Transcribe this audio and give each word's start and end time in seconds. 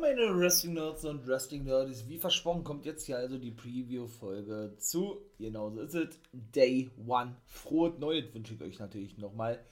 meine 0.00 0.38
Wrestling-Nerds 0.38 1.04
und 1.04 1.26
Wrestling-Nerds. 1.26 2.08
Wie 2.08 2.18
versprochen 2.18 2.64
kommt 2.64 2.86
jetzt 2.86 3.04
hier 3.04 3.18
also 3.18 3.36
die 3.36 3.50
Preview-Folge 3.50 4.74
zu, 4.78 5.20
genauso 5.38 5.80
ist 5.80 5.94
es, 5.94 6.18
Day 6.32 6.90
One. 7.06 7.36
Frohes 7.44 7.98
Neues 7.98 8.32
wünsche 8.32 8.54
ich 8.54 8.62
euch 8.62 8.78
natürlich 8.78 9.18
nochmal 9.18 9.62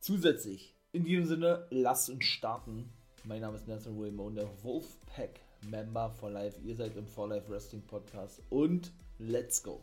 zusätzlich. 0.00 0.74
In 0.90 1.04
diesem 1.04 1.26
Sinne, 1.26 1.66
lasst 1.70 2.10
uns 2.10 2.24
starten. 2.24 2.92
Mein 3.24 3.40
Name 3.40 3.56
ist 3.56 3.68
Nathan 3.68 3.98
Raymond, 3.98 4.36
der 4.36 4.48
Wolfpack-Member 4.64 6.10
for 6.10 6.30
Life. 6.30 6.60
Ihr 6.62 6.74
seid 6.74 6.96
im 6.96 7.06
For 7.06 7.28
Life 7.28 7.48
Wrestling 7.48 7.82
Podcast 7.82 8.42
und 8.50 8.92
let's 9.18 9.62
go. 9.62 9.80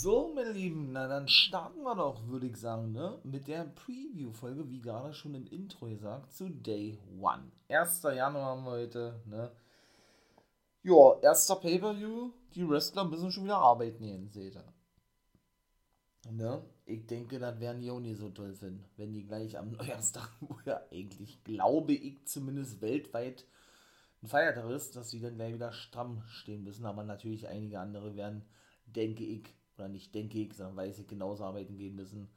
So, 0.00 0.32
meine 0.32 0.52
Lieben, 0.52 0.92
na 0.92 1.08
dann 1.08 1.26
starten 1.26 1.82
wir 1.82 1.96
doch, 1.96 2.24
würde 2.28 2.46
ich 2.46 2.56
sagen, 2.56 2.92
ne? 2.92 3.18
mit 3.24 3.48
der 3.48 3.64
Preview-Folge, 3.64 4.70
wie 4.70 4.80
gerade 4.80 5.12
schon 5.12 5.34
im 5.34 5.44
Intro 5.48 5.86
gesagt, 5.86 6.32
zu 6.32 6.48
Day 6.48 6.96
One. 7.20 7.50
1. 7.68 8.04
Januar 8.04 8.44
haben 8.44 8.62
wir 8.62 8.70
heute, 8.70 9.20
ne? 9.26 9.50
Ja, 10.84 11.18
erster 11.20 11.56
Pay-Per-View, 11.56 12.30
die 12.54 12.68
Wrestler 12.68 13.06
müssen 13.06 13.32
schon 13.32 13.42
wieder 13.42 13.56
arbeiten 13.56 14.04
gehen, 14.04 14.30
seht 14.30 14.54
ihr. 14.54 14.72
Ne? 16.30 16.62
Ich 16.86 17.04
denke, 17.08 17.40
das 17.40 17.58
werden 17.58 17.80
die 17.80 17.90
auch 17.90 17.98
nicht 17.98 18.20
so 18.20 18.30
toll 18.30 18.54
finden, 18.54 18.84
wenn 18.96 19.12
die 19.12 19.26
gleich 19.26 19.58
am 19.58 19.70
Neujahrstag, 19.72 20.30
wo 20.38 20.58
ja 20.64 20.80
eigentlich, 20.92 21.42
glaube 21.42 21.94
ich, 21.94 22.24
zumindest 22.24 22.80
weltweit 22.80 23.46
ein 24.22 24.28
Feiertag 24.28 24.70
ist, 24.70 24.94
dass 24.94 25.10
sie 25.10 25.20
dann 25.20 25.34
gleich 25.34 25.54
wieder 25.54 25.72
stramm 25.72 26.22
stehen 26.28 26.62
müssen. 26.62 26.86
Aber 26.86 27.02
natürlich 27.02 27.48
einige 27.48 27.80
andere 27.80 28.14
werden, 28.14 28.44
denke 28.86 29.24
ich, 29.24 29.57
oder 29.78 29.88
nicht 29.88 30.14
denke 30.14 30.38
ich, 30.38 30.54
sondern 30.54 30.76
weiß 30.76 30.98
ich, 30.98 31.06
genauso 31.06 31.44
arbeiten 31.44 31.76
gehen 31.76 31.94
müssen. 31.94 32.28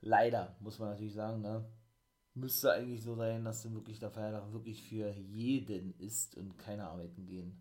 Leider, 0.00 0.56
muss 0.60 0.78
man 0.78 0.90
natürlich 0.90 1.14
sagen, 1.14 1.42
ne? 1.42 1.64
Müsste 2.34 2.72
eigentlich 2.72 3.02
so 3.02 3.16
sein, 3.16 3.44
dass 3.44 3.62
dann 3.62 3.74
wirklich 3.74 3.98
der 3.98 4.10
Feiertag 4.10 4.52
wirklich 4.52 4.82
für 4.82 5.10
jeden 5.10 5.98
ist 5.98 6.36
und 6.36 6.56
keiner 6.58 6.90
arbeiten 6.90 7.26
gehen 7.26 7.60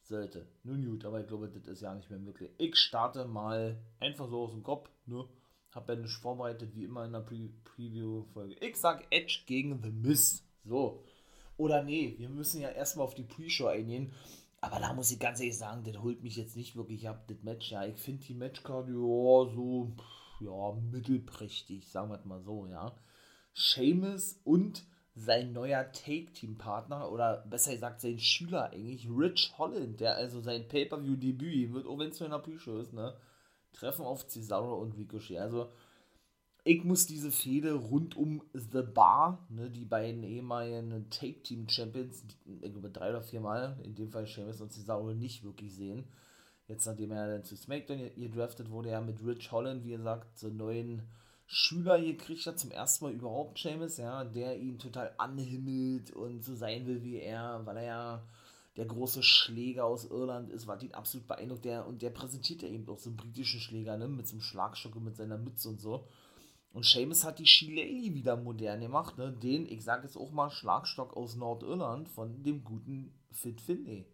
sollte. 0.00 0.48
Nun 0.62 0.84
gut, 0.84 1.04
aber 1.04 1.20
ich 1.20 1.26
glaube, 1.26 1.48
das 1.48 1.66
ist 1.66 1.82
ja 1.82 1.94
nicht 1.94 2.10
mehr 2.10 2.18
möglich. 2.18 2.50
Ich 2.58 2.76
starte 2.76 3.26
mal 3.26 3.78
einfach 4.00 4.28
so 4.28 4.44
aus 4.44 4.52
dem 4.52 4.62
Kopf, 4.62 4.90
ne? 5.06 5.28
Hab 5.70 5.88
ja 5.88 5.96
nicht 5.96 6.14
vorbereitet, 6.14 6.74
wie 6.74 6.84
immer 6.84 7.04
in 7.04 7.12
der 7.12 7.20
Pre 7.20 7.50
Preview-Folge. 7.64 8.54
Ich 8.60 8.76
sag 8.76 9.06
Edge 9.10 9.40
gegen 9.46 9.82
The 9.82 9.90
Miz. 9.90 10.42
So. 10.64 11.04
Oder 11.58 11.82
nee, 11.82 12.14
wir 12.18 12.30
müssen 12.30 12.60
ja 12.62 12.70
erstmal 12.70 13.04
auf 13.04 13.14
die 13.14 13.22
Pre-Show 13.22 13.66
eingehen. 13.66 14.12
Aber 14.66 14.80
da 14.80 14.92
muss 14.92 15.12
ich 15.12 15.20
ganz 15.20 15.38
ehrlich 15.38 15.56
sagen, 15.56 15.84
das 15.84 16.02
holt 16.02 16.24
mich 16.24 16.36
jetzt 16.36 16.56
nicht 16.56 16.74
wirklich 16.74 17.02
Ich 17.02 17.06
habe 17.06 17.20
Das 17.28 17.40
Match, 17.42 17.70
ja, 17.70 17.84
ich 17.84 17.96
finde 17.96 18.24
die 18.24 18.34
Matchcard, 18.34 18.88
ja, 18.88 18.94
so, 18.94 19.92
ja, 20.40 20.72
mittelprächtig, 20.90 21.88
sagen 21.88 22.10
wir 22.10 22.18
es 22.18 22.24
mal 22.24 22.42
so, 22.42 22.66
ja. 22.66 22.92
Seamus 23.54 24.40
und 24.42 24.84
sein 25.14 25.52
neuer 25.52 25.92
Take-Team-Partner, 25.92 27.12
oder 27.12 27.46
besser 27.48 27.72
gesagt 27.72 28.00
sein 28.00 28.18
Schüler 28.18 28.70
eigentlich, 28.70 29.08
Rich 29.08 29.54
Holland, 29.56 30.00
der 30.00 30.16
also 30.16 30.40
sein 30.40 30.66
Pay-Per-View-Debüt 30.66 31.72
wird, 31.72 31.86
auch 31.86 31.98
wenn 31.98 32.10
es 32.10 32.18
nur 32.18 32.26
in 32.26 32.32
der 32.32 32.40
Pre-Show 32.40 32.78
ist, 32.78 32.92
ne, 32.92 33.16
treffen 33.72 34.04
auf 34.04 34.26
Cesaro 34.26 34.74
und 34.82 34.96
Ricochet. 34.96 35.38
Also, 35.38 35.70
ich 36.66 36.82
muss 36.82 37.06
diese 37.06 37.30
Fehde 37.30 37.74
rund 37.74 38.16
um 38.16 38.42
The 38.52 38.82
Bar, 38.82 39.46
ne, 39.50 39.70
die 39.70 39.84
beiden 39.84 40.24
ehemaligen 40.24 41.08
Take-Team-Champions, 41.10 42.24
über 42.44 42.88
drei 42.88 43.10
oder 43.10 43.22
vier 43.22 43.40
Mal, 43.40 43.78
in 43.84 43.94
dem 43.94 44.10
Fall 44.10 44.26
Sheamus 44.26 44.60
und 44.60 44.72
Cesaro, 44.72 45.14
nicht 45.14 45.44
wirklich 45.44 45.72
sehen. 45.72 46.02
Jetzt, 46.66 46.84
nachdem 46.86 47.12
er 47.12 47.28
dann 47.28 47.44
zu 47.44 47.56
SmackDown 47.56 48.10
gedraftet 48.16 48.68
wurde, 48.68 48.90
er 48.90 49.00
mit 49.00 49.24
Rich 49.24 49.52
Holland, 49.52 49.84
wie 49.84 49.92
gesagt, 49.92 50.36
so 50.36 50.48
neuen 50.48 51.02
Schüler 51.46 52.00
gekriegt 52.00 52.44
hat, 52.46 52.58
zum 52.58 52.72
ersten 52.72 53.04
Mal 53.04 53.14
überhaupt 53.14 53.60
Sheamus, 53.60 53.98
ja, 53.98 54.24
der 54.24 54.58
ihn 54.58 54.80
total 54.80 55.12
anhimmelt 55.18 56.10
und 56.10 56.44
so 56.44 56.56
sein 56.56 56.84
will 56.88 57.04
wie 57.04 57.20
er, 57.20 57.64
weil 57.64 57.76
er 57.76 57.84
ja 57.84 58.22
der 58.76 58.86
große 58.86 59.22
Schläger 59.22 59.84
aus 59.84 60.10
Irland 60.10 60.50
ist, 60.50 60.66
was 60.66 60.82
ihn 60.82 60.94
absolut 60.94 61.28
beeindruckt. 61.28 61.64
Der, 61.64 61.86
und 61.86 62.02
der 62.02 62.10
präsentiert 62.10 62.62
ja 62.62 62.68
eben 62.68 62.88
auch 62.88 62.98
so 62.98 63.10
einen 63.10 63.16
britischen 63.16 63.60
Schläger, 63.60 63.96
ne, 63.96 64.08
mit 64.08 64.26
so 64.26 64.34
einem 64.34 64.42
Schlagstock 64.42 64.96
und 64.96 65.04
mit 65.04 65.16
seiner 65.16 65.38
Mütze 65.38 65.68
und 65.68 65.80
so. 65.80 66.08
Und 66.76 66.84
Seamus 66.84 67.24
hat 67.24 67.38
die 67.38 67.46
Shillelagh 67.46 68.12
wieder 68.12 68.36
modern 68.36 68.82
gemacht, 68.82 69.16
ne? 69.16 69.32
Den, 69.32 69.64
ich 69.64 69.82
sage 69.82 70.02
jetzt 70.02 70.18
auch 70.18 70.30
mal, 70.30 70.50
Schlagstock 70.50 71.16
aus 71.16 71.34
Nordirland 71.34 72.06
von 72.06 72.42
dem 72.42 72.64
guten 72.64 73.14
Fit 73.32 73.62
Finney. 73.62 74.04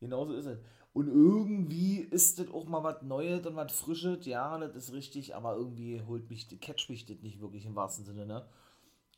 Genauso 0.00 0.32
ist 0.32 0.46
es. 0.46 0.58
Und 0.94 1.08
irgendwie 1.08 1.98
ist 1.98 2.38
das 2.38 2.48
auch 2.48 2.64
mal 2.64 2.82
was 2.82 3.02
Neues 3.02 3.46
und 3.46 3.56
was 3.56 3.72
Frisches, 3.72 4.24
ja, 4.24 4.56
das 4.56 4.74
ist 4.74 4.94
richtig, 4.94 5.34
aber 5.34 5.54
irgendwie 5.54 6.00
holt 6.00 6.30
mich, 6.30 6.48
catch 6.62 6.88
mich 6.88 7.04
das 7.04 7.20
nicht 7.20 7.42
wirklich 7.42 7.66
im 7.66 7.76
wahrsten 7.76 8.06
Sinne, 8.06 8.24
ne? 8.24 8.48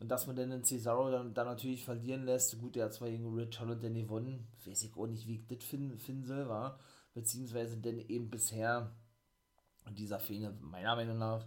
Und 0.01 0.09
dass 0.09 0.27
man 0.27 0.35
dann 0.35 0.51
den 0.51 0.65
Cesaro 0.65 1.13
dann, 1.13 1.33
dann 1.33 1.47
natürlich 1.47 1.85
verlieren 1.85 2.25
lässt, 2.25 2.59
gut, 2.59 2.75
der 2.75 2.87
hat 2.87 2.95
zwar 2.95 3.09
gegen 3.09 3.33
Rich 3.37 3.61
Holland 3.61 3.85
dann 3.85 3.95
gewonnen, 3.95 4.49
weiß 4.67 4.83
ich 4.83 4.97
auch 4.97 5.07
nicht, 5.07 5.29
wie 5.29 5.37
ich 5.37 5.47
das 5.47 5.63
finden, 5.63 5.97
finden 5.97 6.25
soll, 6.25 6.49
war, 6.49 6.81
beziehungsweise 7.15 7.77
denn 7.77 8.01
eben 8.01 8.31
bisher 8.31 8.91
dieser 9.93 10.19
Fehler 10.19 10.53
meiner 10.61 10.97
Meinung 10.97 11.19
nach 11.19 11.47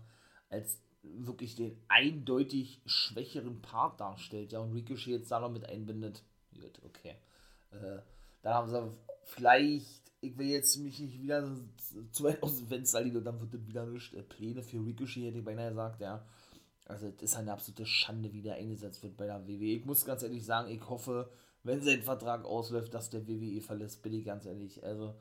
als 0.50 0.80
wirklich 1.04 1.56
den 1.56 1.80
eindeutig 1.88 2.82
schwächeren 2.86 3.62
Part 3.62 4.00
darstellt, 4.00 4.52
ja, 4.52 4.60
und 4.60 4.74
Ricochet 4.74 5.08
jetzt 5.08 5.32
da 5.32 5.40
noch 5.40 5.52
mit 5.52 5.66
einbindet. 5.66 6.24
Gut, 6.60 6.80
okay. 6.84 7.16
Äh, 7.72 8.00
dann 8.42 8.54
haben 8.54 8.70
sie 8.70 8.92
vielleicht, 9.26 10.12
ich 10.22 10.38
will 10.38 10.48
jetzt 10.48 10.78
mich 10.78 11.00
nicht 11.00 11.22
wieder 11.22 11.50
zu 12.12 12.24
weit 12.24 12.42
aus 12.42 12.58
dem 12.58 12.68
Fenster 12.68 13.02
liegen 13.02 13.18
und 13.18 13.26
dann 13.26 13.40
wird 13.40 13.54
das 13.54 13.68
wieder 13.68 13.86
nicht. 13.86 14.14
Äh, 14.14 14.24
Pläne 14.24 14.64
für 14.64 14.78
Ricochet, 14.78 15.26
hätte 15.26 15.40
ich 15.40 15.46
beinahe 15.46 15.70
gesagt, 15.70 16.02
ja. 16.02 16.26
Also, 16.86 17.12
das 17.12 17.22
ist 17.22 17.36
eine 17.36 17.52
absolute 17.52 17.86
Schande, 17.86 18.32
wie 18.32 18.42
der 18.42 18.56
eingesetzt 18.56 19.04
wird 19.04 19.18
bei 19.18 19.26
der 19.26 19.46
WWE. 19.46 19.76
Ich 19.76 19.86
muss 19.86 20.06
ganz 20.06 20.24
ehrlich 20.24 20.46
sagen, 20.46 20.72
ich 20.72 20.88
hoffe, 20.88 21.30
wenn 21.64 21.82
sein 21.82 22.02
Vertrag 22.02 22.46
ausläuft, 22.46 22.94
dass 22.94 23.10
der 23.10 23.28
WWE 23.28 23.60
verlässt, 23.62 24.02
bin 24.02 24.14
ich 24.14 24.26
ganz 24.26 24.46
ehrlich. 24.46 24.84
Also, 24.84 25.16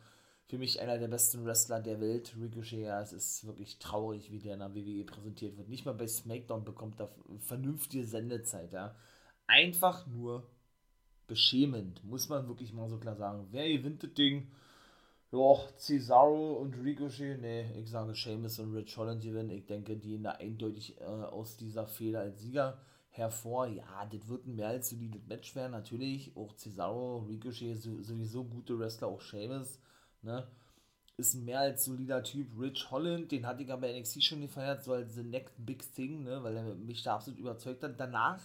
für 0.46 0.58
mich 0.58 0.80
einer 0.80 0.98
der 0.98 1.08
besten 1.08 1.44
Wrestler 1.44 1.80
der 1.80 2.00
Welt, 2.00 2.36
Ricochet. 2.40 2.84
Ja, 2.84 3.00
es 3.00 3.12
ist 3.12 3.46
wirklich 3.46 3.78
traurig, 3.78 4.30
wie 4.30 4.38
der 4.38 4.54
in 4.54 4.60
der 4.60 4.74
WWE 4.74 5.04
präsentiert 5.04 5.56
wird. 5.56 5.68
Nicht 5.68 5.84
mal 5.84 5.94
bei 5.94 6.06
SmackDown 6.06 6.64
bekommt 6.64 7.00
er 7.00 7.10
vernünftige 7.40 8.04
Sendezeit, 8.04 8.72
ja. 8.72 8.94
Einfach 9.48 10.06
nur 10.06 10.48
beschämend, 11.26 12.04
muss 12.04 12.28
man 12.28 12.46
wirklich 12.46 12.72
mal 12.72 12.88
so 12.88 12.98
klar 12.98 13.16
sagen. 13.16 13.48
Wer 13.50 13.68
gewinnt 13.68 14.04
das 14.04 14.14
Ding? 14.14 14.48
Ja, 15.32 15.56
Cesaro 15.76 16.54
und 16.54 16.74
Ricochet, 16.74 17.40
nee, 17.40 17.80
ich 17.80 17.90
sage 17.90 18.14
Sheamus 18.14 18.60
und 18.60 18.74
Rich 18.74 18.96
Holland 18.96 19.22
gewinnen. 19.22 19.50
Ich 19.50 19.66
denke, 19.66 19.96
die 19.96 20.10
gehen 20.10 20.22
da 20.22 20.32
eindeutig 20.32 21.00
äh, 21.00 21.04
aus 21.04 21.56
dieser 21.56 21.86
Fehler 21.88 22.20
als 22.20 22.40
Sieger 22.40 22.78
hervor. 23.10 23.66
Ja, 23.66 24.06
das 24.06 24.28
wird 24.28 24.46
ein 24.46 24.54
mehr 24.54 24.68
als 24.68 24.90
solides 24.90 25.26
Match 25.26 25.56
werden, 25.56 25.72
natürlich. 25.72 26.36
Auch 26.36 26.54
Cesaro, 26.54 27.26
Ricochet, 27.28 27.74
sowieso 27.74 28.44
gute 28.44 28.78
Wrestler, 28.78 29.08
auch 29.08 29.20
Sheamus 29.20 29.80
Ne? 30.26 30.46
Ist 31.16 31.34
ein 31.34 31.44
mehr 31.44 31.60
als 31.60 31.84
solider 31.84 32.22
Typ. 32.22 32.48
Rich 32.60 32.90
Holland, 32.90 33.32
den 33.32 33.46
hatte 33.46 33.62
ich 33.62 33.72
aber 33.72 33.82
bei 33.82 33.98
NXT 33.98 34.22
schon 34.22 34.42
gefeiert, 34.42 34.84
so 34.84 34.92
als 34.92 35.14
The 35.14 35.22
Next 35.22 35.54
Big 35.64 35.94
Thing, 35.94 36.24
ne? 36.24 36.42
weil 36.42 36.56
er 36.56 36.74
mich 36.74 37.02
da 37.02 37.14
absolut 37.14 37.38
überzeugt 37.38 37.82
hat. 37.82 37.98
Danach 37.98 38.40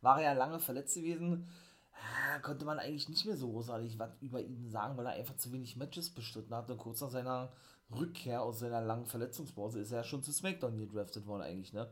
war 0.00 0.18
er 0.20 0.32
ja 0.32 0.32
lange 0.32 0.58
verletzt 0.58 0.96
gewesen. 0.96 1.46
Ah, 1.92 2.38
konnte 2.40 2.64
man 2.64 2.78
eigentlich 2.78 3.08
nicht 3.08 3.24
mehr 3.26 3.36
so 3.36 3.50
großartig 3.50 3.98
was 3.98 4.10
über 4.20 4.40
ihn 4.40 4.68
sagen, 4.68 4.96
weil 4.96 5.06
er 5.06 5.12
einfach 5.12 5.36
zu 5.36 5.52
wenig 5.52 5.76
Matches 5.76 6.10
bestritten 6.10 6.54
hat. 6.54 6.68
Und 6.70 6.78
kurz 6.78 7.00
nach 7.00 7.10
seiner 7.10 7.52
Rückkehr 7.90 8.42
aus 8.42 8.58
seiner 8.58 8.80
langen 8.80 9.06
Verletzungspause 9.06 9.80
ist 9.80 9.92
er 9.92 10.04
schon 10.04 10.22
zu 10.22 10.32
SmackDown 10.32 10.78
gedraftet 10.78 11.26
worden, 11.26 11.42
eigentlich, 11.42 11.72
ne? 11.72 11.88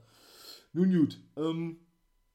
Nun 0.72 0.90
gut, 0.90 1.20
ähm, 1.36 1.78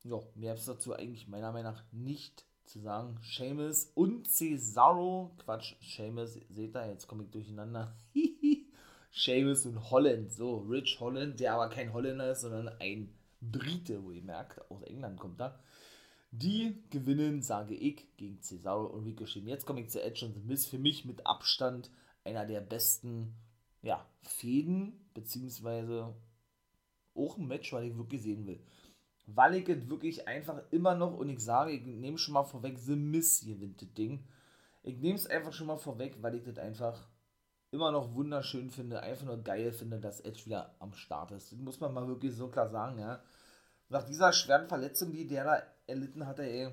ja, 0.03 0.17
mehr 0.35 0.53
ist 0.53 0.67
dazu 0.67 0.95
eigentlich 0.95 1.27
meiner 1.27 1.51
Meinung 1.51 1.73
nach 1.73 1.83
nicht 1.91 2.45
zu 2.69 2.80
sagen, 2.80 3.18
Seamus 3.24 3.91
und 3.96 4.28
Cesaro, 4.30 5.35
Quatsch, 5.40 5.74
Seamus, 5.81 6.40
seht 6.50 6.75
ihr, 6.75 6.88
jetzt 6.88 7.07
komme 7.07 7.24
ich 7.24 7.31
durcheinander. 7.31 7.97
Seamus 9.12 9.66
und 9.66 9.90
Holland, 9.90 10.31
so, 10.31 10.59
Rich 10.59 11.00
Holland, 11.00 11.40
der 11.40 11.56
aber 11.56 11.69
kein 11.69 11.94
Holländer 11.94 12.31
ist, 12.31 12.41
sondern 12.41 12.69
ein 12.80 13.12
Brite, 13.41 14.03
wo 14.03 14.12
ihr 14.12 14.22
merkt, 14.22 14.69
aus 14.69 14.84
England 14.84 15.19
kommt 15.19 15.41
er. 15.41 15.59
Die 16.31 16.84
gewinnen, 16.91 17.42
sage 17.42 17.74
ich, 17.74 18.16
gegen 18.18 18.39
Cesaro 18.39 18.86
und 18.86 19.04
Ricochet. 19.04 19.45
Jetzt 19.45 19.65
komme 19.65 19.81
ich 19.81 19.89
zu 19.89 20.01
Edge 20.01 20.27
und 20.27 20.36
The 20.36 20.42
Miz. 20.42 20.68
Für 20.68 20.77
mich 20.77 21.06
mit 21.06 21.25
Abstand 21.25 21.89
einer 22.24 22.45
der 22.45 22.62
besten 22.62 23.33
ja, 23.81 24.06
Fäden, 24.22 25.10
beziehungsweise 25.15 26.15
auch 27.15 27.38
ein 27.38 27.48
Match, 27.48 27.74
weil 27.74 27.86
ich 27.86 27.98
wirklich 27.98 28.22
sehen 28.22 28.45
will 28.45 28.63
weil 29.35 29.55
ich 29.55 29.69
es 29.69 29.89
wirklich 29.89 30.27
einfach 30.27 30.61
immer 30.71 30.95
noch, 30.95 31.17
und 31.17 31.29
ich 31.29 31.39
sage, 31.39 31.71
ich 31.71 31.85
nehme 31.85 32.17
schon 32.17 32.33
mal 32.33 32.43
vorweg, 32.43 32.77
The 32.77 32.95
Miss 32.95 33.45
gewinnt 33.45 33.81
das 33.81 33.93
Ding. 33.93 34.23
Ich 34.83 34.97
nehme 34.97 35.15
es 35.15 35.27
einfach 35.27 35.53
schon 35.53 35.67
mal 35.67 35.77
vorweg, 35.77 36.17
weil 36.21 36.35
ich 36.35 36.43
das 36.43 36.57
einfach 36.57 37.07
immer 37.71 37.91
noch 37.91 38.13
wunderschön 38.15 38.69
finde, 38.69 39.03
einfach 39.03 39.25
nur 39.25 39.43
geil 39.43 39.71
finde, 39.71 39.99
dass 39.99 40.21
Edge 40.21 40.45
wieder 40.45 40.75
am 40.79 40.93
Start 40.93 41.31
ist. 41.31 41.51
Das 41.51 41.59
muss 41.59 41.79
man 41.79 41.93
mal 41.93 42.07
wirklich 42.07 42.33
so 42.33 42.47
klar 42.47 42.69
sagen, 42.69 42.99
ja. 42.99 43.21
Nach 43.89 44.03
dieser 44.03 44.33
schweren 44.33 44.67
Verletzung, 44.67 45.11
die 45.11 45.27
der 45.27 45.43
da 45.43 45.63
erlitten 45.87 46.25
hatte, 46.25 46.43
ey, 46.43 46.69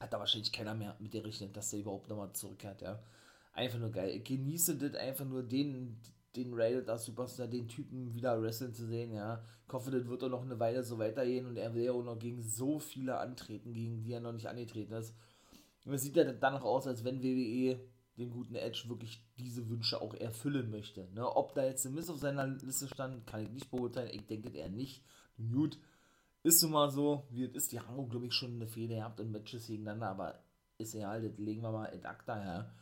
hat 0.00 0.12
da 0.12 0.18
wahrscheinlich 0.18 0.52
keiner 0.52 0.74
mehr 0.74 0.96
mit 0.98 1.14
der 1.14 1.24
rechnet, 1.24 1.56
dass 1.56 1.70
der 1.70 1.80
überhaupt 1.80 2.08
nochmal 2.08 2.32
zurückkehrt, 2.32 2.82
ja. 2.82 3.02
Einfach 3.52 3.78
nur 3.78 3.90
geil. 3.90 4.10
Ich 4.10 4.24
genieße 4.24 4.76
das 4.76 4.94
einfach 5.00 5.24
nur 5.24 5.42
den, 5.42 6.00
den 6.36 6.52
Rated 6.54 6.88
Superstar, 6.98 7.46
den 7.46 7.68
Typen 7.68 8.12
wieder 8.14 8.40
wrestlen 8.42 8.74
zu 8.74 8.86
sehen, 8.86 9.12
ja. 9.12 9.42
Ich 9.66 9.72
hoffe, 9.72 9.90
das 9.90 10.06
wird 10.06 10.22
auch 10.24 10.28
noch 10.28 10.42
eine 10.42 10.58
Weile 10.58 10.82
so 10.82 10.98
weitergehen 10.98 11.46
und 11.46 11.56
er 11.56 11.74
will 11.74 11.84
ja 11.84 11.92
auch 11.92 12.04
noch 12.04 12.18
gegen 12.18 12.42
so 12.42 12.78
viele 12.78 13.18
antreten, 13.18 13.72
gegen 13.72 14.02
die 14.02 14.12
er 14.12 14.20
noch 14.20 14.32
nicht 14.32 14.48
angetreten 14.48 14.92
ist. 14.92 15.14
Und 15.84 15.94
es 15.94 16.02
sieht 16.02 16.16
ja 16.16 16.24
danach 16.24 16.64
aus, 16.64 16.86
als 16.86 17.04
wenn 17.04 17.22
WWE 17.22 17.80
dem 18.16 18.30
guten 18.30 18.54
Edge 18.54 18.84
wirklich 18.86 19.22
diese 19.38 19.68
Wünsche 19.68 20.00
auch 20.00 20.14
erfüllen 20.14 20.70
möchte. 20.70 21.08
Ne? 21.14 21.26
Ob 21.26 21.54
da 21.54 21.64
jetzt 21.64 21.84
ein 21.84 21.94
Miss 21.94 22.10
auf 22.10 22.18
seiner 22.18 22.46
Liste 22.46 22.86
stand, 22.86 23.26
kann 23.26 23.42
ich 23.42 23.50
nicht 23.50 23.70
beurteilen. 23.70 24.10
Ich 24.12 24.26
denke 24.26 24.50
eher 24.50 24.68
nicht. 24.68 25.02
Gut, 25.36 25.78
ist 26.44 26.62
nun 26.62 26.72
mal 26.72 26.90
so, 26.90 27.26
wie 27.30 27.44
es 27.44 27.54
ist. 27.54 27.72
Die 27.72 27.80
haben, 27.80 28.08
glaube 28.08 28.26
ich, 28.26 28.34
schon 28.34 28.54
eine 28.54 28.66
Fehde 28.66 28.96
gehabt 28.96 29.18
und 29.18 29.32
Matches 29.32 29.66
gegeneinander, 29.66 30.08
aber 30.08 30.38
ist 30.78 30.94
ja 30.94 31.08
halt, 31.08 31.24
das 31.24 31.38
legen 31.38 31.62
wir 31.62 31.72
mal 31.72 31.86
in 31.86 32.04
Akta 32.04 32.36
her. 32.36 32.72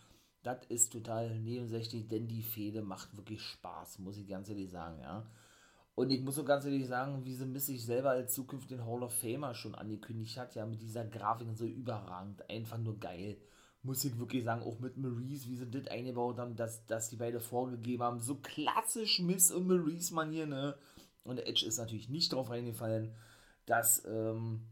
Das 0.43 0.65
ist 0.69 0.93
total 0.93 1.39
nebensächlich, 1.39 2.09
denn 2.09 2.27
die 2.27 2.43
Fehde 2.43 2.83
macht 2.83 3.17
wirklich 3.17 3.43
Spaß, 3.43 4.01
muss 4.01 4.19
ich 4.19 4.27
ganz 4.27 4.49
ehrlich 4.49 4.71
sagen, 4.71 5.01
ja. 5.01 5.25
Und 5.95 6.11
ich 6.11 6.23
muss 6.23 6.37
so 6.37 6.45
ganz 6.45 6.65
ehrlich 6.65 6.87
sagen, 6.87 7.25
wie 7.25 7.35
sie 7.35 7.47
Miss 7.47 7.67
sich 7.67 7.85
selber 7.85 8.11
als 8.11 8.35
zukünftigen 8.35 8.87
Hall 8.87 9.03
of 9.03 9.13
Famer 9.13 9.55
schon 9.55 9.75
angekündigt 9.75 10.39
hat, 10.39 10.55
ja, 10.55 10.67
mit 10.67 10.81
dieser 10.81 11.05
Grafik 11.05 11.49
so 11.55 11.67
überragend, 11.67 12.49
einfach 12.51 12.79
nur 12.79 12.99
geil. 12.99 13.37
Muss 13.83 14.05
ich 14.05 14.19
wirklich 14.19 14.45
sagen, 14.45 14.63
auch 14.63 14.79
mit 14.79 14.97
Maurice, 14.97 15.49
wie 15.49 15.57
sie 15.57 15.71
das 15.71 15.89
eingebaut 15.89 16.39
haben, 16.39 16.57
dass, 16.57 16.87
dass 16.87 17.11
die 17.11 17.17
beide 17.17 17.41
vorgegeben 17.41 18.03
haben, 18.03 18.21
so 18.21 18.37
klassisch 18.37 19.21
Miss 19.21 19.51
und 19.51 19.67
Maurice-Manier, 19.67 20.47
ne? 20.47 20.77
Und 21.25 21.39
Edge 21.39 21.67
ist 21.67 21.79
natürlich 21.79 22.09
nicht 22.09 22.33
drauf 22.33 22.51
reingefallen, 22.51 23.15
dass, 23.67 24.05
ähm, 24.07 24.63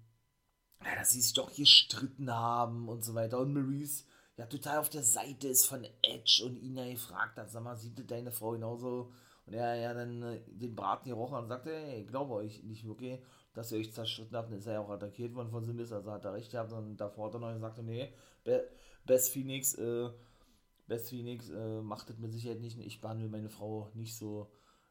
ja, 0.84 0.94
dass 0.96 1.10
sie 1.10 1.20
sich 1.20 1.34
doch 1.34 1.54
gestritten 1.54 2.30
haben 2.32 2.88
und 2.88 3.04
so 3.04 3.14
weiter. 3.14 3.38
Und 3.38 3.52
Maurice 3.52 4.04
ja 4.40 4.46
total 4.46 4.78
auf 4.78 4.88
der 4.88 5.02
Seite 5.02 5.48
ist 5.48 5.66
von 5.66 5.86
Edge 6.02 6.42
und 6.46 6.56
ihn 6.56 6.74
ja 6.74 6.88
gefragt 6.88 7.36
hat, 7.36 7.50
sag 7.50 7.62
mal, 7.62 7.76
sieht 7.76 8.10
deine 8.10 8.32
Frau 8.32 8.52
genauso? 8.52 9.12
Und 9.46 9.52
er 9.52 9.74
ja 9.74 9.92
dann 9.92 10.22
äh, 10.22 10.40
den 10.46 10.74
Braten 10.74 11.10
gerochen 11.10 11.40
und 11.40 11.48
sagte, 11.48 11.70
hey, 11.70 12.00
ich 12.00 12.08
glaube 12.08 12.34
euch 12.34 12.62
nicht 12.62 12.86
wirklich, 12.86 13.20
dass 13.52 13.70
ihr 13.70 13.78
euch 13.78 13.92
zerstritten 13.92 14.34
habt. 14.34 14.50
Und 14.50 14.56
ist 14.56 14.66
er 14.66 14.74
ja 14.74 14.80
auch 14.80 14.88
attackiert 14.88 15.34
worden 15.34 15.50
von 15.50 15.66
Simis, 15.66 15.92
also 15.92 16.10
hat 16.10 16.24
er 16.24 16.32
recht 16.32 16.50
gehabt. 16.50 16.72
Und 16.72 16.96
davor 16.96 17.26
hat 17.26 17.34
er 17.34 17.40
noch 17.40 17.52
gesagt, 17.52 17.82
nee, 17.82 18.14
Best 19.04 19.30
Phoenix, 19.30 19.74
äh, 19.74 20.08
Best 20.86 21.10
Phoenix 21.10 21.50
äh, 21.50 21.82
macht 21.82 22.08
das 22.08 22.18
mit 22.18 22.32
Sicherheit 22.32 22.60
nicht. 22.60 22.78
Ich 22.78 23.02
behandle 23.02 23.28
meine 23.28 23.50
Frau 23.50 23.90
nicht 23.92 24.16
so 24.16 24.50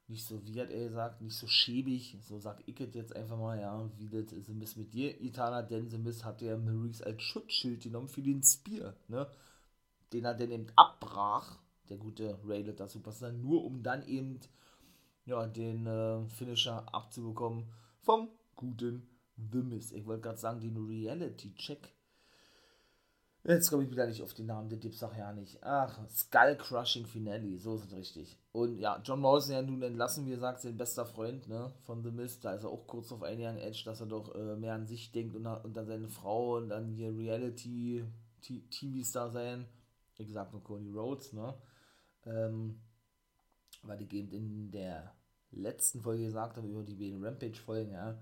nicht 0.10 0.26
so, 0.26 0.44
wie 0.46 0.60
hat 0.60 0.72
er 0.72 0.88
gesagt, 0.88 1.22
nicht 1.22 1.36
so 1.36 1.48
schäbig, 1.48 2.18
so 2.22 2.40
sag 2.40 2.62
ich 2.66 2.80
jetzt 2.80 3.16
einfach 3.16 3.38
mal, 3.38 3.60
ja, 3.60 3.90
wie 3.98 4.10
das 4.10 4.32
Simis 4.46 4.76
mit 4.76 4.94
dir 4.94 5.14
getan 5.14 5.54
hat, 5.54 5.70
denn 5.70 5.90
Simis 5.90 6.26
hat 6.26 6.42
ja 6.42 6.58
Maurice 6.58 7.06
als 7.06 7.22
Schutzschild 7.22 7.84
genommen 7.84 8.08
für 8.08 8.24
den 8.24 8.42
Spear, 8.42 8.96
ne, 9.08 9.30
den 10.12 10.26
er 10.26 10.34
dann 10.34 10.52
eben 10.52 10.68
abbrach, 10.76 11.60
der 11.90 11.98
gute 11.98 12.40
Rayleigh 12.44 12.88
Superstar, 12.88 13.32
nur 13.32 13.64
um 13.64 13.84
dann 13.84 14.06
eben, 14.08 14.40
ja, 15.26 15.46
den 15.46 15.86
äh, 15.86 16.28
Finisher 16.28 16.92
abzubekommen 16.94 17.72
vom 18.02 18.30
guten 18.56 19.08
The 19.52 19.60
Miz. 19.60 19.92
Ich 19.92 20.06
wollte 20.08 20.24
gerade 20.24 20.40
sagen, 20.40 20.60
den 20.60 20.78
Reality-Check 20.78 21.94
Jetzt 23.46 23.70
komme 23.70 23.84
ich 23.84 23.92
wieder 23.92 24.06
nicht 24.06 24.22
auf 24.22 24.34
den 24.34 24.48
Namen, 24.48 24.68
der 24.68 24.80
Dipsach 24.80 25.16
ja 25.18 25.32
nicht. 25.32 25.64
Ach, 25.64 25.98
Skull 26.10 26.58
Crushing 26.58 27.06
Finale, 27.06 27.58
so 27.58 27.76
ist 27.76 27.86
es 27.86 27.94
richtig. 27.94 28.38
Und 28.52 28.80
ja, 28.80 29.00
John 29.04 29.22
Morrison 29.22 29.54
ja 29.54 29.62
nun 29.62 29.82
entlassen, 29.82 30.26
wie 30.26 30.32
gesagt, 30.32 30.60
sein 30.60 30.76
bester 30.76 31.06
Freund 31.06 31.48
ne, 31.48 31.72
von 31.86 32.04
The 32.04 32.12
Mist. 32.12 32.44
Da 32.44 32.54
ist 32.54 32.66
er 32.66 32.70
auch 32.70 32.86
kurz 32.86 33.14
auf 33.14 33.24
einen 33.24 33.58
Edge, 33.58 33.84
dass 33.86 34.02
er 34.02 34.08
doch 34.08 34.36
äh, 34.36 34.58
mehr 34.58 34.74
an 34.74 34.88
sich 34.88 35.14
denkt 35.14 35.36
und, 35.36 35.48
und 35.48 35.78
an 35.78 35.86
seine 35.86 36.10
Frau 36.10 36.58
und 36.58 36.74
an 36.74 36.90
hier 36.90 37.18
Reality-TVs 37.18 39.14
da 39.14 39.30
sein. 39.30 39.66
Wie 40.18 40.26
gesagt, 40.26 40.52
nur 40.52 40.62
Cody 40.62 40.92
Rhodes, 40.92 41.32
ne? 41.32 41.54
Ähm, 42.26 42.82
weil 43.84 44.00
die 44.00 44.18
eben 44.18 44.32
in 44.34 44.70
der 44.72 45.14
letzten 45.52 46.02
Folge 46.02 46.26
gesagt 46.26 46.58
habe, 46.58 46.68
über 46.68 46.84
die 46.84 46.96
beiden 46.96 47.24
Rampage-Folgen, 47.24 47.94
ja 47.94 48.20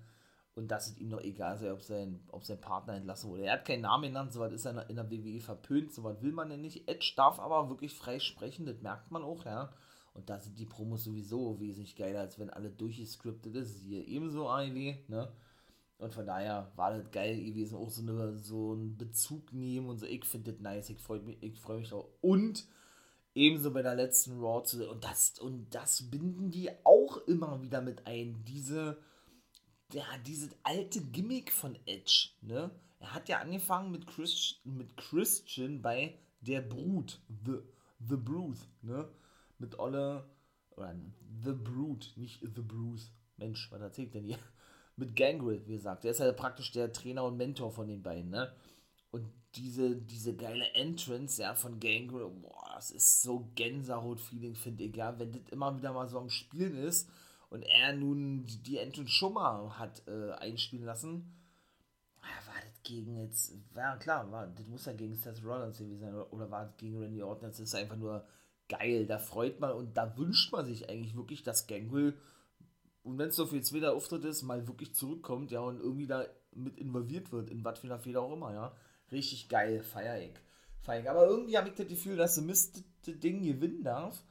und 0.57 0.69
dass 0.71 0.87
es 0.87 0.97
ihm 0.97 1.11
doch 1.11 1.21
egal 1.21 1.55
sei, 1.57 1.71
ob 1.71 1.83
sein, 1.83 2.19
ob 2.29 2.43
sein 2.43 2.59
Partner 2.59 2.95
entlassen 2.95 3.29
wurde. 3.29 3.43
Er 3.43 3.53
hat 3.53 3.65
keinen 3.65 3.81
Namen 3.81 4.05
genannt, 4.05 4.33
soweit 4.33 4.51
ist 4.51 4.65
er 4.65 4.89
in 4.89 4.95
der 4.95 5.11
WWE 5.11 5.39
verpönt, 5.39 5.93
soweit 5.93 6.23
will 6.23 6.31
man 6.31 6.49
denn 6.49 6.61
nicht. 6.61 6.89
Edge 6.89 7.13
darf 7.15 7.39
aber 7.39 7.69
wirklich 7.69 7.93
frei 7.93 8.19
sprechen, 8.19 8.65
das 8.65 8.81
merkt 8.81 9.11
man 9.11 9.23
auch, 9.23 9.45
ja. 9.45 9.71
Und 10.15 10.31
da 10.31 10.39
sind 10.39 10.57
die 10.57 10.65
Promos 10.65 11.03
sowieso 11.03 11.59
wesentlich 11.59 11.95
geiler, 11.95 12.21
als 12.21 12.39
wenn 12.39 12.49
alle 12.49 12.71
durchgescriptet 12.71 13.55
ist. 13.55 13.83
Hier 13.83 14.07
ebenso 14.07 14.49
AEW, 14.49 14.95
ne? 15.07 15.31
Und 15.99 16.13
von 16.13 16.25
daher 16.25 16.71
war 16.75 16.91
das 16.91 17.11
geil 17.11 17.39
gewesen, 17.43 17.77
auch 17.77 17.89
so, 17.91 18.01
eine, 18.01 18.37
so 18.39 18.71
einen 18.71 18.97
Bezug 18.97 19.53
nehmen 19.53 19.87
und 19.87 19.99
so. 19.99 20.07
Ich 20.07 20.25
finde 20.25 20.53
das 20.53 20.59
nice, 20.59 20.89
ich 20.89 20.99
freue 20.99 21.19
mich, 21.19 21.37
ich 21.41 21.59
freu 21.59 21.77
mich 21.77 21.93
auch. 21.93 22.09
Und 22.21 22.65
ebenso 23.35 23.71
bei 23.71 23.83
der 23.83 23.93
letzten 23.93 24.39
Raw 24.39 24.63
zu 24.63 24.89
und 24.89 25.03
das, 25.03 25.37
und 25.39 25.69
das 25.69 26.09
binden 26.09 26.49
die 26.49 26.71
auch 26.83 27.17
immer 27.27 27.61
wieder 27.61 27.81
mit 27.81 28.07
ein. 28.07 28.43
Diese 28.47 28.97
ja, 29.93 30.03
dieses 30.25 30.49
alte 30.63 31.01
Gimmick 31.01 31.51
von 31.51 31.77
Edge, 31.85 32.29
ne? 32.41 32.71
Er 32.99 33.13
hat 33.13 33.29
ja 33.29 33.39
angefangen 33.39 33.91
mit, 33.91 34.07
Christ, 34.07 34.65
mit 34.65 34.97
Christian 34.97 35.81
bei 35.81 36.17
der 36.41 36.61
Brut, 36.61 37.21
The, 37.45 37.59
The 37.99 38.15
Bruce, 38.15 38.67
ne? 38.81 39.07
Mit 39.59 39.77
Olle, 39.79 40.27
oder 40.75 40.95
The 41.43 41.53
Brute, 41.53 42.19
nicht 42.19 42.41
The 42.41 42.61
Bruce. 42.61 43.11
Mensch, 43.37 43.71
was 43.71 43.81
erzählt 43.81 44.13
denn 44.13 44.23
hier? 44.23 44.39
Mit 44.95 45.15
Gangrel, 45.15 45.61
wie 45.67 45.73
gesagt. 45.73 46.03
Der 46.03 46.11
ist 46.11 46.19
ja 46.19 46.31
praktisch 46.31 46.71
der 46.71 46.91
Trainer 46.91 47.23
und 47.23 47.37
Mentor 47.37 47.71
von 47.71 47.87
den 47.87 48.01
beiden, 48.01 48.31
ne? 48.31 48.51
Und 49.11 49.27
diese, 49.55 49.95
diese 49.95 50.35
geile 50.35 50.73
Entrance, 50.73 51.41
ja, 51.41 51.53
von 51.53 51.79
Gangrel, 51.79 52.29
boah, 52.29 52.71
das 52.75 52.89
ist 52.91 53.21
so 53.21 53.51
Gänsehaut-Feeling, 53.55 54.55
finde 54.55 54.85
ich, 54.85 54.95
ja. 54.95 55.17
Wenn 55.19 55.31
das 55.33 55.43
immer 55.51 55.77
wieder 55.77 55.93
mal 55.93 56.07
so 56.07 56.19
am 56.19 56.29
Spielen 56.29 56.75
ist, 56.77 57.09
und 57.49 57.63
er 57.63 57.93
nun 57.93 58.45
die 58.45 58.79
schon 59.07 59.33
mal 59.33 59.77
hat 59.77 60.03
äh, 60.07 60.31
einspielen 60.33 60.85
lassen, 60.85 61.33
war 62.21 62.61
das 62.61 62.83
gegen 62.83 63.17
jetzt, 63.17 63.53
war 63.73 63.97
klar, 63.99 64.31
war, 64.31 64.47
das 64.47 64.67
muss 64.67 64.85
ja 64.85 64.93
gegen 64.93 65.15
Seth 65.15 65.43
Rollins 65.43 65.77
gewesen 65.77 65.99
sein, 65.99 66.15
oder, 66.15 66.49
war 66.49 66.65
das 66.65 66.77
gegen 66.77 66.99
Randy 66.99 67.21
Orton, 67.21 67.49
das 67.49 67.59
ist 67.59 67.75
einfach 67.75 67.95
nur 67.95 68.25
geil, 68.69 69.05
da 69.05 69.17
freut 69.17 69.59
man 69.59 69.71
und 69.71 69.95
da 69.95 70.17
wünscht 70.17 70.51
man 70.51 70.65
sich 70.65 70.89
eigentlich 70.89 71.15
wirklich, 71.15 71.43
dass 71.43 71.67
Gangrel, 71.67 72.17
und 73.03 73.17
wenn 73.17 73.29
es 73.29 73.35
so 73.35 73.45
viel 73.45 73.63
zweiter 73.63 73.93
Auftritt 73.93 74.25
ist, 74.25 74.43
mal 74.43 74.67
wirklich 74.67 74.93
zurückkommt, 74.93 75.51
ja, 75.51 75.61
und 75.61 75.79
irgendwie 75.79 76.07
da 76.07 76.25
mit 76.53 76.77
involviert 76.77 77.31
wird, 77.31 77.49
in 77.49 77.63
was 77.63 77.79
für 77.79 77.87
einer 77.87 77.99
Fehler 77.99 78.21
auch 78.21 78.33
immer, 78.33 78.53
ja, 78.53 78.75
richtig 79.11 79.47
geil, 79.47 79.81
feier 79.81 80.19
ich. 80.19 80.33
Aber 81.09 81.27
irgendwie 81.27 81.57
habe 81.57 81.69
ich 81.69 81.75
das 81.75 81.87
Gefühl, 81.87 82.15
dass 82.15 82.39
Mist 82.39 82.83
das 83.05 83.19
Ding 83.19 83.43
gewinnen 83.43 83.83
darf, 83.83 84.23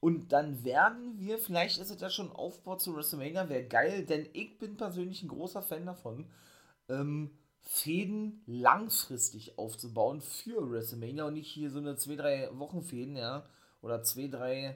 und 0.00 0.32
dann 0.32 0.64
werden 0.64 1.18
wir, 1.18 1.38
vielleicht 1.38 1.78
ist 1.78 1.90
es 1.90 2.00
ja 2.00 2.08
schon 2.08 2.32
Aufbau 2.32 2.76
zu 2.76 2.96
WrestleMania, 2.96 3.48
wäre 3.48 3.64
geil, 3.64 4.06
denn 4.06 4.26
ich 4.32 4.58
bin 4.58 4.76
persönlich 4.76 5.22
ein 5.22 5.28
großer 5.28 5.62
Fan 5.62 5.84
davon, 5.84 6.26
ähm, 6.88 7.30
Fäden 7.60 8.42
langfristig 8.46 9.58
aufzubauen 9.58 10.22
für 10.22 10.70
WrestleMania 10.70 11.24
und 11.26 11.34
nicht 11.34 11.50
hier 11.50 11.70
so 11.70 11.78
eine 11.78 11.94
2-3 11.94 12.58
Wochen 12.58 12.82
Fäden, 12.82 13.16
ja, 13.16 13.44
oder 13.82 14.02
2-3 14.02 14.74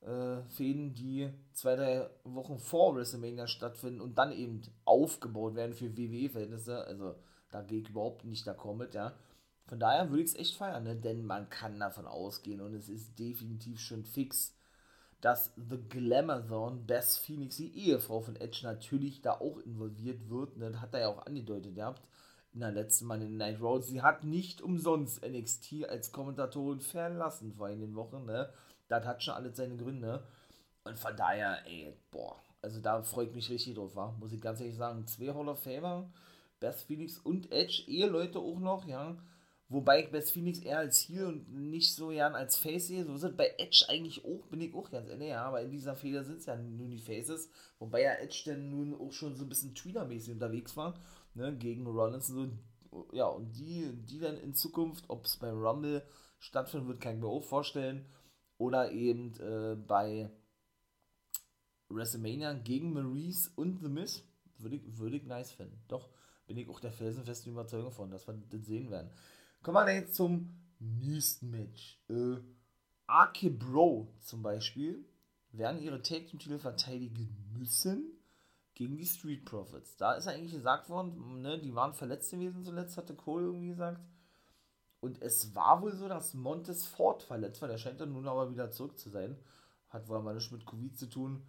äh, 0.00 0.42
Fäden, 0.48 0.94
die 0.94 1.30
2-3 1.54 2.08
Wochen 2.24 2.58
vor 2.58 2.96
WrestleMania 2.96 3.46
stattfinden 3.46 4.00
und 4.00 4.16
dann 4.16 4.32
eben 4.32 4.62
aufgebaut 4.86 5.54
werden 5.54 5.74
für 5.74 5.96
WWE-Verhältnisse. 5.96 6.84
Also 6.84 7.14
da 7.50 7.62
gehe 7.62 7.80
ich 7.80 7.90
überhaupt 7.90 8.24
nicht 8.24 8.48
d'accord 8.48 8.76
mit, 8.76 8.94
ja. 8.94 9.14
Von 9.66 9.78
daher 9.78 10.10
würde 10.10 10.22
ich 10.22 10.30
es 10.30 10.36
echt 10.36 10.56
feiern, 10.56 10.84
ne? 10.84 10.96
denn 10.96 11.24
man 11.24 11.48
kann 11.48 11.78
davon 11.78 12.06
ausgehen 12.06 12.60
und 12.60 12.74
es 12.74 12.88
ist 12.88 13.18
definitiv 13.18 13.78
schon 13.80 14.04
fix, 14.04 14.56
dass 15.22 15.52
The 15.56 15.78
Glamazon, 15.88 16.84
Beth 16.84 17.04
Phoenix, 17.04 17.56
die 17.56 17.72
Ehefrau 17.86 18.20
von 18.20 18.36
Edge, 18.36 18.60
natürlich 18.64 19.22
da 19.22 19.34
auch 19.34 19.58
involviert 19.58 20.28
wird. 20.28 20.56
Ne? 20.56 20.72
Das 20.72 20.80
hat 20.82 20.94
er 20.94 21.00
ja 21.00 21.08
auch 21.08 21.24
angedeutet 21.24 21.76
gehabt 21.76 22.02
in 22.52 22.60
der 22.60 22.72
letzten 22.72 23.06
Mal 23.06 23.22
in 23.22 23.36
Night 23.36 23.60
Road. 23.60 23.84
Sie 23.84 24.02
hat 24.02 24.24
nicht 24.24 24.60
umsonst 24.60 25.24
NXT 25.24 25.88
als 25.88 26.10
Kommentatorin 26.10 26.80
verlassen 26.80 27.54
vor 27.54 27.68
einigen 27.68 27.94
Wochen. 27.94 28.26
Ne? 28.26 28.52
Das 28.88 29.06
hat 29.06 29.22
schon 29.22 29.34
alles 29.34 29.56
seine 29.56 29.76
Gründe. 29.76 30.24
Und 30.84 30.98
von 30.98 31.16
daher, 31.16 31.64
ey, 31.66 31.94
boah, 32.10 32.36
also 32.60 32.80
da 32.80 33.00
freue 33.02 33.26
ich 33.26 33.32
mich 33.32 33.48
richtig 33.48 33.76
drauf, 33.76 33.94
wa? 33.94 34.12
muss 34.18 34.32
ich 34.32 34.40
ganz 34.40 34.60
ehrlich 34.60 34.76
sagen. 34.76 35.06
Zwei 35.06 35.32
Hall 35.32 35.48
of 35.48 35.62
Famer, 35.62 36.10
Beth 36.58 36.74
Phoenix 36.74 37.18
und 37.18 37.52
Edge, 37.52 37.84
Eheleute 37.86 38.40
auch 38.40 38.58
noch, 38.58 38.86
ja 38.88 39.16
Wobei 39.72 40.04
ich 40.04 40.10
Beth 40.10 40.28
Phoenix 40.28 40.58
eher 40.58 40.78
als 40.78 41.00
Heel 41.08 41.24
und 41.24 41.50
nicht 41.50 41.94
so 41.94 42.08
gern 42.08 42.34
als 42.34 42.58
Face 42.58 42.88
sehe. 42.88 43.06
So 43.06 43.14
es 43.14 43.36
bei 43.36 43.54
Edge 43.56 43.86
eigentlich 43.88 44.22
auch, 44.22 44.46
bin 44.48 44.60
ich 44.60 44.74
auch 44.74 44.90
ganz 44.90 45.08
ehrlich, 45.08 45.30
ja. 45.30 45.44
Aber 45.44 45.62
in 45.62 45.70
dieser 45.70 45.96
Fehler 45.96 46.24
sind 46.24 46.40
es 46.40 46.46
ja 46.46 46.56
nun 46.56 46.90
die 46.90 46.98
Faces. 46.98 47.48
Wobei 47.78 48.02
ja 48.02 48.12
Edge 48.12 48.42
dann 48.46 48.68
nun 48.68 48.94
auch 48.94 49.12
schon 49.12 49.34
so 49.34 49.44
ein 49.44 49.48
bisschen 49.48 49.74
Tweener-mäßig 49.74 50.34
unterwegs 50.34 50.76
war, 50.76 51.00
ne, 51.32 51.56
gegen 51.56 51.86
Rollins 51.86 52.28
und 52.28 52.60
so. 52.90 53.08
Ja, 53.12 53.24
und 53.26 53.56
die, 53.56 53.90
die 54.04 54.18
dann 54.18 54.36
in 54.36 54.52
Zukunft, 54.52 55.06
ob 55.08 55.24
es 55.24 55.38
bei 55.38 55.50
Rumble 55.50 56.02
stattfinden 56.38 56.88
wird, 56.88 57.00
kann 57.00 57.14
ich 57.14 57.22
mir 57.22 57.28
auch 57.28 57.42
vorstellen. 57.42 58.04
Oder 58.58 58.92
eben 58.92 59.32
äh, 59.40 59.74
bei 59.74 60.30
WrestleMania 61.88 62.52
gegen 62.52 62.92
Maurice 62.92 63.50
und 63.56 63.80
The 63.80 63.88
Miz. 63.88 64.22
Würde 64.58 64.76
ich, 64.76 64.98
würde 64.98 65.16
ich 65.16 65.24
nice 65.24 65.50
finden. 65.50 65.82
Doch, 65.88 66.10
bin 66.46 66.58
ich 66.58 66.68
auch 66.68 66.78
der 66.78 66.92
felsenfesten 66.92 67.52
Überzeugung 67.52 67.90
von, 67.90 68.10
dass 68.10 68.26
wir 68.26 68.34
das 68.34 68.66
sehen 68.66 68.90
werden. 68.90 69.10
Kommen 69.62 69.86
wir 69.86 69.94
jetzt 69.94 70.16
zum 70.16 70.52
nächsten 70.80 71.50
Match. 71.50 72.00
Äh, 72.08 72.38
Arke 73.06 73.48
Bro 73.48 74.08
zum 74.20 74.42
Beispiel 74.42 75.04
werden 75.52 75.80
ihre 75.80 76.02
Take 76.02 76.26
Team 76.26 76.40
Titel 76.40 76.58
verteidigen 76.58 77.28
müssen 77.56 78.10
gegen 78.74 78.96
die 78.96 79.06
Street 79.06 79.44
Profits. 79.44 79.96
Da 79.96 80.14
ist 80.14 80.26
eigentlich 80.26 80.52
gesagt 80.52 80.88
worden, 80.88 81.42
ne, 81.42 81.60
die 81.60 81.76
waren 81.76 81.94
verletzt 81.94 82.32
gewesen 82.32 82.64
zuletzt, 82.64 82.96
hatte 82.96 83.14
Cole 83.14 83.46
irgendwie 83.46 83.68
gesagt. 83.68 84.00
Und 84.98 85.22
es 85.22 85.54
war 85.54 85.80
wohl 85.80 85.94
so, 85.94 86.08
dass 86.08 86.34
Montes 86.34 86.84
Ford 86.84 87.22
verletzt 87.22 87.62
war. 87.62 87.68
Der 87.68 87.78
scheint 87.78 88.00
dann 88.00 88.12
nun 88.12 88.26
aber 88.26 88.50
wieder 88.50 88.72
zurück 88.72 88.98
zu 88.98 89.10
sein. 89.10 89.38
Hat 89.90 90.08
wohl 90.08 90.20
mal 90.22 90.34
nichts 90.34 90.50
mit 90.50 90.66
Covid 90.66 90.98
zu 90.98 91.08
tun. 91.08 91.46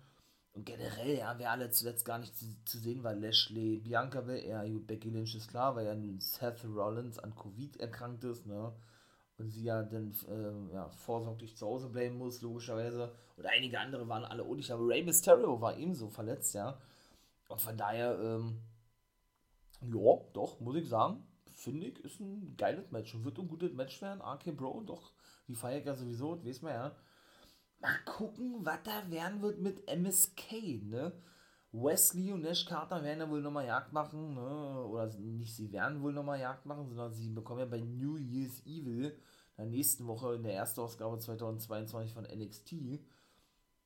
Und 0.54 0.66
generell, 0.66 1.18
ja, 1.18 1.38
wer 1.40 1.52
alle 1.52 1.72
zuletzt 1.72 2.06
gar 2.06 2.20
nicht 2.20 2.38
zu, 2.38 2.46
zu 2.66 2.78
sehen 2.78 3.04
war, 3.04 3.16
Lashley, 3.16 3.78
Bianca 3.78 4.28
will 4.28 4.38
er, 4.38 4.64
Becky 4.64 5.10
Lynch 5.10 5.34
ist 5.36 5.50
klar, 5.50 5.76
weil 5.76 5.86
ja 5.88 6.20
Seth 6.20 6.64
Rollins 6.66 7.18
an 7.18 7.36
Covid 7.36 7.78
erkrankt 7.78 8.24
ist, 8.24 8.46
ne? 8.46 8.72
Und 9.40 9.50
sie 9.50 9.64
ja 9.64 9.82
dann 9.82 10.14
äh, 10.30 10.74
ja, 10.76 10.90
vorsorglich 10.90 11.58
zu 11.58 11.66
Hause 11.66 11.90
bleiben 11.90 12.20
muss, 12.20 12.42
logischerweise. 12.42 13.12
Und 13.36 13.48
einige 13.48 13.80
andere 13.80 14.08
waren 14.08 14.24
alle 14.26 14.44
unig, 14.44 14.72
aber 14.72 14.88
Rey 14.88 15.04
Mysterio 15.04 15.60
war 15.60 15.76
ebenso 15.76 16.08
verletzt, 16.08 16.54
ja. 16.54 16.80
Und 17.50 17.60
von 17.60 17.76
daher, 17.76 18.20
ähm, 18.20 18.60
ja, 19.82 20.18
doch, 20.34 20.60
muss 20.60 20.76
ich 20.76 20.88
sagen, 20.88 21.24
finde 21.56 21.88
ich, 21.88 22.00
ist 22.06 22.20
ein 22.20 22.56
geiles 22.58 22.92
Match 22.92 23.16
und 23.16 23.26
wird 23.26 23.40
ein 23.40 23.48
gutes 23.48 23.74
Match 23.74 24.00
werden. 24.04 24.22
RK 24.22 24.52
Bro, 24.52 24.84
doch, 24.86 25.12
die 25.48 25.56
feiere 25.56 25.80
ich 25.80 25.86
ja 25.86 25.96
sowieso, 25.96 26.46
weiß 26.46 26.62
man 26.62 26.74
ja. 26.74 26.96
Mal 27.84 28.00
gucken, 28.06 28.66
was 28.66 28.80
da 28.84 29.12
werden 29.12 29.42
wird 29.42 29.60
mit 29.60 29.86
MSK, 29.90 30.82
ne? 30.84 31.12
Wesley 31.74 32.32
und 32.32 32.44
Nash 32.44 32.66
Carter 32.66 33.04
werden 33.04 33.20
ja 33.20 33.30
wohl 33.30 33.42
nochmal 33.42 33.66
Jagd 33.66 33.92
machen, 33.92 34.36
ne? 34.36 34.86
Oder 34.86 35.08
nicht, 35.18 35.54
sie 35.54 35.70
werden 35.74 36.02
wohl 36.02 36.14
nochmal 36.14 36.40
Jagd 36.40 36.66
machen, 36.66 36.88
sondern 36.88 37.14
sie 37.14 37.30
bekommen 37.30 37.60
ja 37.60 37.66
bei 37.66 37.82
New 37.82 38.16
Year's 38.16 38.66
Evil 38.66 39.14
der 39.58 39.66
nächsten 39.66 40.08
Woche 40.08 40.36
in 40.36 40.44
der 40.44 40.56
ersten 40.56 40.80
Ausgabe 40.80 41.20
2022 41.20 42.14
von 42.14 42.24
NXT 42.24 42.72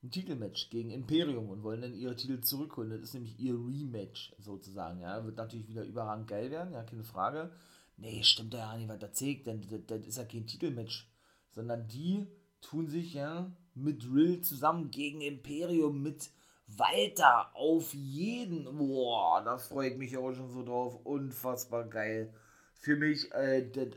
ein 0.04 0.12
Titelmatch 0.12 0.70
gegen 0.70 0.92
Imperium 0.92 1.50
und 1.50 1.63
wollen 1.63 1.82
dann 1.82 1.96
ihre 1.96 2.16
Titel 2.16 2.39
zurückholen. 2.42 2.92
Das 2.92 3.01
ist 3.01 3.13
nämlich 3.16 3.39
ihr 3.39 3.54
Rematch 3.54 4.36
sozusagen. 4.38 5.01
Ja, 5.01 5.25
wird 5.25 5.38
natürlich 5.38 5.68
wieder 5.68 5.84
überragend 5.84 6.27
geil 6.27 6.51
werden, 6.51 6.74
ja, 6.74 6.84
keine 6.84 7.04
Frage. 7.04 7.51
Nee, 7.98 8.22
stimmt 8.22 8.54
ja 8.54 8.77
nicht, 8.77 8.89
was 8.89 9.00
da 9.00 9.12
zählt, 9.12 9.48
denn 9.48 9.66
das 9.88 10.06
ist 10.06 10.18
ja 10.18 10.25
kein 10.25 10.46
Titelmatch, 10.46 11.10
sondern 11.50 11.88
die 11.88 12.27
tun 12.62 12.88
sich 12.88 13.16
ja 13.16 13.51
mit 13.77 14.03
Rill 14.12 14.41
zusammen 14.41 14.91
gegen 14.91 15.22
Imperium 15.22 16.01
mit 16.01 16.29
Walter 16.67 17.55
auf 17.55 17.93
jeden. 17.93 18.65
Boah, 18.77 19.41
da 19.43 19.57
freue 19.57 19.89
ich 19.89 19.98
mich 19.98 20.17
auch 20.17 20.34
schon 20.34 20.51
so 20.51 20.63
drauf. 20.63 21.00
Unfassbar 21.03 21.86
geil. 21.86 22.34
Für 22.74 22.96
mich 22.96 23.31
äh, 23.34 23.69
das 23.69 23.89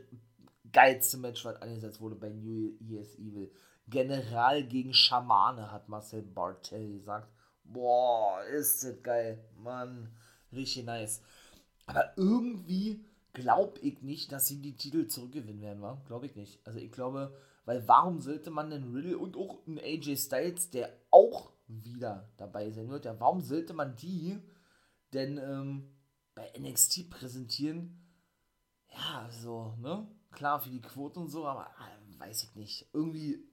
geilste 0.71 1.17
Match, 1.17 1.43
was 1.45 1.61
angesetzt 1.61 2.01
wurde 2.01 2.15
bei 2.15 2.29
New 2.29 2.73
Year's 2.79 3.15
Evil. 3.15 3.51
General 3.87 4.63
gegen 4.63 4.93
Schamane, 4.93 5.71
hat 5.71 5.89
Marcel 5.89 6.21
Bartel 6.21 6.93
gesagt. 6.93 7.27
Boah, 7.63 8.41
ist 8.43 8.83
das 8.83 9.01
geil. 9.03 9.43
Mann, 9.57 10.09
richtig 10.51 10.85
nice. 10.85 11.21
Aber 11.85 12.13
irgendwie 12.15 13.03
glaube 13.33 13.79
ich 13.81 14.01
nicht, 14.01 14.31
dass 14.31 14.47
sie 14.47 14.61
die 14.61 14.75
Titel 14.75 15.07
zurückgewinnen 15.07 15.61
werden, 15.61 15.81
wa? 15.81 16.01
Glaube 16.07 16.25
ich 16.25 16.35
nicht. 16.35 16.59
Also 16.65 16.79
ich 16.79 16.91
glaube, 16.91 17.35
weil 17.65 17.87
warum 17.87 18.19
sollte 18.19 18.51
man 18.51 18.69
denn 18.69 18.93
Riddle 18.93 19.17
und 19.17 19.35
auch 19.35 19.65
einen 19.67 19.79
AJ 19.79 20.17
Styles, 20.17 20.69
der 20.69 20.91
auch 21.11 21.53
wieder 21.67 22.29
dabei 22.37 22.69
sein 22.71 22.89
wird, 22.89 23.05
ja, 23.05 23.19
warum 23.19 23.41
sollte 23.41 23.73
man 23.73 23.95
die 23.95 24.37
denn 25.13 25.37
ähm, 25.37 25.95
bei 26.35 26.51
NXT 26.57 27.09
präsentieren? 27.09 27.97
Ja, 28.89 29.29
so, 29.31 29.75
ne? 29.79 30.07
Klar, 30.31 30.59
für 30.59 30.69
die 30.69 30.81
Quote 30.81 31.19
und 31.19 31.29
so, 31.29 31.45
aber 31.45 31.67
äh, 31.67 32.19
weiß 32.19 32.43
ich 32.43 32.55
nicht. 32.55 32.89
Irgendwie 32.93 33.51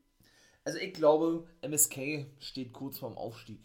also 0.69 0.81
ich 0.81 0.93
glaube, 0.93 1.47
MSK 1.63 2.27
steht 2.41 2.75
kurz 2.75 2.99
vorm 2.99 3.17
Aufstieg 3.17 3.59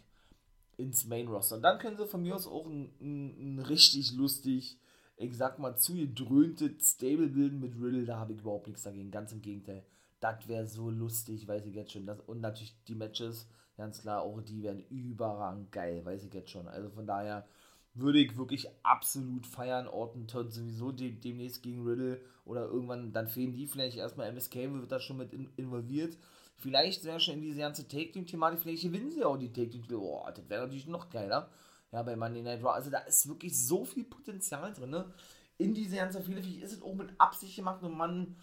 ins 0.77 1.05
Main 1.05 1.27
Roster. 1.27 1.57
Und 1.57 1.61
dann 1.63 1.77
können 1.77 1.97
sie 1.97 2.07
von 2.07 2.21
mir 2.21 2.33
aus 2.33 2.47
auch 2.47 2.65
ein, 2.65 2.93
ein, 3.01 3.57
ein 3.57 3.59
richtig 3.59 4.13
lustig, 4.13 4.79
ich 5.17 5.35
sag 5.35 5.59
mal, 5.59 5.75
zugedröhntes 5.75 6.91
Stable 6.91 7.27
bilden 7.27 7.59
mit 7.59 7.75
Riddle. 7.75 8.05
Da 8.05 8.19
habe 8.19 8.31
ich 8.31 8.39
überhaupt 8.39 8.67
nichts 8.67 8.83
dagegen. 8.83 9.11
Ganz 9.11 9.33
im 9.33 9.41
Gegenteil. 9.41 9.85
Das 10.23 10.47
wäre 10.47 10.65
so 10.65 10.89
lustig, 10.89 11.49
weiß 11.49 11.65
ich 11.65 11.75
jetzt 11.75 11.91
schon. 11.91 12.05
Das, 12.05 12.21
und 12.21 12.39
natürlich 12.39 12.73
die 12.87 12.95
Matches, 12.95 13.45
ganz 13.75 13.99
klar, 13.99 14.21
auch 14.21 14.39
die 14.39 14.63
werden 14.63 14.85
überragend 14.89 15.69
geil, 15.73 16.05
weiß 16.05 16.23
ich 16.23 16.33
jetzt 16.33 16.49
schon. 16.49 16.65
Also 16.69 16.89
von 16.89 17.05
daher 17.05 17.45
würde 17.93 18.19
ich 18.19 18.37
wirklich 18.37 18.69
absolut 18.83 19.45
feiern. 19.45 19.85
Orton 19.85 20.25
Todd 20.25 20.53
sowieso 20.53 20.93
de 20.93 21.11
demnächst 21.11 21.61
gegen 21.61 21.85
Riddle 21.85 22.21
oder 22.45 22.67
irgendwann, 22.67 23.11
dann 23.11 23.27
fehlen 23.27 23.53
die 23.53 23.67
vielleicht 23.67 23.97
erstmal. 23.97 24.31
MSK 24.31 24.55
wird 24.55 24.93
da 24.93 25.01
schon 25.01 25.17
mit 25.17 25.33
in 25.33 25.49
involviert. 25.57 26.17
Vielleicht 26.55 27.03
wäre 27.03 27.19
schon 27.19 27.33
in 27.35 27.41
diese 27.41 27.59
ganze 27.59 27.85
Take-Team-Thematik, 27.85 28.61
vielleicht 28.61 28.83
gewinnen 28.83 29.11
sie 29.11 29.25
auch 29.25 29.35
die 29.35 29.51
Take-Team. 29.51 29.83
Oh, 29.91 30.25
das 30.33 30.49
wäre 30.49 30.61
natürlich 30.61 30.87
noch 30.87 31.09
geiler. 31.09 31.49
Ja, 31.91 32.01
bei 32.01 32.15
Monday 32.15 32.41
Night 32.41 32.63
Raw. 32.63 32.73
Also 32.73 32.89
da 32.89 32.99
ist 32.99 33.27
wirklich 33.27 33.59
so 33.59 33.83
viel 33.83 34.05
Potenzial 34.05 34.71
drin. 34.71 34.91
Ne? 34.91 35.13
In 35.57 35.73
diese 35.73 35.97
ganze 35.97 36.21
vielleicht 36.21 36.63
ist 36.63 36.73
es 36.73 36.81
auch 36.81 36.95
mit 36.95 37.09
Absicht 37.17 37.57
gemacht 37.57 37.83
und 37.83 37.97
man, 37.97 38.37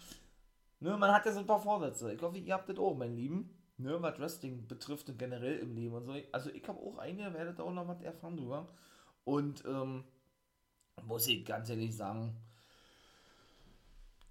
ne, 0.81 0.97
man 0.97 1.11
hat 1.11 1.25
ja 1.25 1.31
so 1.31 1.39
ein 1.39 1.47
paar 1.47 1.61
Vorsätze. 1.61 2.13
Ich 2.13 2.21
hoffe, 2.21 2.37
ihr 2.37 2.53
habt 2.53 2.69
das 2.69 2.77
auch, 2.77 2.95
mein 2.95 3.15
Lieben. 3.15 3.57
Ne, 3.77 3.99
was 3.99 4.19
Wrestling 4.19 4.67
betrifft 4.67 5.09
und 5.09 5.17
generell 5.17 5.57
im 5.57 5.73
Leben 5.73 5.95
und 5.95 6.05
so. 6.05 6.13
Also 6.31 6.51
ich 6.51 6.67
habe 6.67 6.79
auch 6.79 6.99
einige, 6.99 7.33
werdet 7.33 7.59
auch 7.59 7.73
noch 7.73 7.87
was 7.87 8.01
erfahren 8.01 8.37
drüber. 8.37 8.67
Und 9.23 9.63
ähm, 9.65 10.03
muss 11.03 11.27
ich 11.27 11.43
ganz 11.45 11.69
ehrlich 11.69 11.95
sagen, 11.95 12.35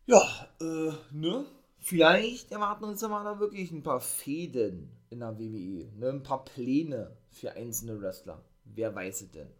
ja, 0.06 0.22
äh, 0.60 0.92
ne? 1.10 1.46
Vielleicht 1.78 2.52
erwarten 2.52 2.84
uns 2.84 3.00
ja 3.00 3.08
mal 3.08 3.24
da 3.24 3.40
wirklich 3.40 3.70
ein 3.70 3.82
paar 3.82 4.00
Fäden 4.00 4.90
in 5.08 5.20
der 5.20 5.38
WWE, 5.38 5.90
ne? 5.98 6.10
ein 6.10 6.22
paar 6.22 6.44
Pläne 6.44 7.16
für 7.30 7.52
einzelne 7.52 8.00
Wrestler. 8.00 8.44
Wer 8.64 8.94
weiß 8.94 9.22
es 9.22 9.30
denn? 9.30 9.50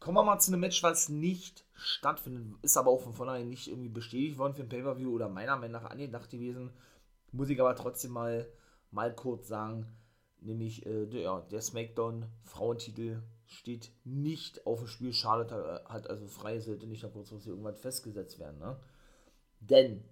Kommen 0.00 0.16
wir 0.16 0.22
mal 0.22 0.38
zu 0.38 0.52
einem 0.52 0.60
Match, 0.60 0.82
was 0.82 1.08
nicht 1.08 1.64
stattfindet, 1.74 2.56
ist 2.62 2.76
aber 2.76 2.90
auch 2.90 3.00
von 3.00 3.14
vornherein 3.14 3.48
nicht 3.48 3.68
irgendwie 3.68 3.88
bestätigt 3.88 4.38
worden 4.38 4.54
für 4.54 4.62
ein 4.62 4.68
Pay-Per-View 4.68 5.12
oder 5.12 5.28
meiner 5.28 5.56
Meinung 5.56 5.82
nach 5.82 5.90
angedacht 5.90 6.30
gewesen. 6.30 6.70
Muss 7.32 7.50
ich 7.50 7.60
aber 7.60 7.74
trotzdem 7.74 8.12
mal, 8.12 8.48
mal 8.90 9.14
kurz 9.14 9.48
sagen, 9.48 9.86
nämlich 10.40 10.86
äh, 10.86 11.06
der, 11.06 11.40
der 11.50 11.60
SmackDown 11.60 12.26
Frauentitel 12.44 13.22
steht 13.46 13.90
nicht 14.04 14.66
auf 14.66 14.80
dem 14.80 14.88
Spiel. 14.88 15.12
Schade 15.12 15.84
hat 15.86 16.08
also 16.08 16.26
frei, 16.26 16.60
sollte 16.60 16.86
nicht 16.86 17.02
noch 17.02 17.12
kurzfristig 17.12 17.50
irgendwas 17.50 17.80
festgesetzt 17.80 18.38
werden. 18.38 18.58
Ne? 18.58 18.76
Denn 19.60 20.04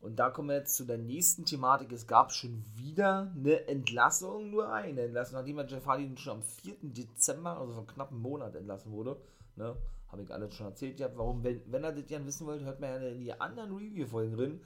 und 0.00 0.16
da 0.16 0.30
kommen 0.30 0.48
wir 0.48 0.56
jetzt 0.56 0.76
zu 0.76 0.84
der 0.84 0.96
nächsten 0.96 1.44
Thematik. 1.44 1.92
Es 1.92 2.06
gab 2.06 2.32
schon 2.32 2.64
wieder 2.74 3.32
eine 3.36 3.68
Entlassung, 3.68 4.50
nur 4.50 4.72
eine 4.72 5.02
Entlassung, 5.02 5.38
nachdem 5.38 5.58
er 5.58 5.66
Jeff 5.66 5.84
Hardy 5.86 6.10
schon 6.16 6.38
am 6.38 6.42
4. 6.42 6.76
Dezember, 6.80 7.58
also 7.58 7.74
vor 7.74 7.86
knapp 7.86 8.10
einem 8.10 8.22
Monat 8.22 8.54
entlassen 8.54 8.92
wurde. 8.92 9.20
Ne? 9.56 9.76
Habe 10.08 10.22
ich 10.22 10.32
alles 10.32 10.54
schon 10.54 10.66
erzählt. 10.66 10.98
Ja, 11.00 11.10
warum, 11.16 11.44
wenn, 11.44 11.60
wenn 11.70 11.84
ihr 11.84 11.92
das 11.92 12.06
gerne 12.06 12.26
wissen 12.26 12.46
wollt, 12.46 12.64
hört 12.64 12.80
man 12.80 12.90
ja 12.90 13.08
in 13.08 13.20
die 13.20 13.40
anderen 13.40 13.76
Review-Folgen 13.76 14.36
drin. 14.36 14.60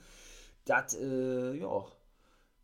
Das, 0.66 0.94
äh, 0.94 1.54
ja, 1.54 1.84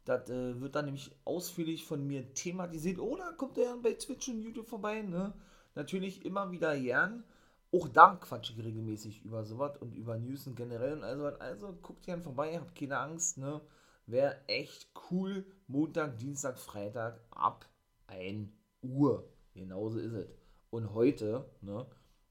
das 0.05 0.31
äh, 0.31 0.61
wird 0.61 0.77
dann 0.77 0.85
nämlich 0.85 1.11
ausführlich 1.25 1.85
von 1.85 2.07
mir 2.07 2.33
thematisiert. 2.35 3.01
Oder 3.01 3.33
kommt 3.33 3.59
er 3.59 3.77
bei 3.79 3.95
Twitch 3.95 4.29
und 4.29 4.43
YouTube 4.43 4.69
vorbei, 4.69 5.03
ne? 5.03 5.33
Natürlich 5.75 6.25
immer 6.25 6.51
wieder 6.53 6.79
gern. 6.79 7.25
Auch 7.73 7.87
da 7.89 8.17
quatsche 8.17 8.53
ich 8.53 8.65
regelmäßig 8.65 9.23
über 9.25 9.45
sowas 9.45 9.77
und 9.79 9.95
über 9.95 10.19
News 10.19 10.47
und 10.47 10.57
generell 10.57 10.95
und 10.95 11.05
also 11.05 11.27
Also 11.37 11.73
guckt 11.81 12.05
gerne 12.05 12.23
vorbei, 12.23 12.59
habt 12.59 12.75
keine 12.75 12.99
Angst, 12.99 13.39
ne? 13.39 13.61
Wäre 14.07 14.37
echt 14.49 14.91
cool. 15.11 15.47
Montag, 15.69 16.19
Dienstag, 16.19 16.59
Freitag 16.59 17.21
ab 17.31 17.65
1 18.09 18.51
Uhr. 18.83 19.33
Genauso 19.55 20.01
ist 20.01 20.13
es. 20.13 20.27
Und 20.71 20.95
heute, 20.95 21.49
ne? 21.61 21.87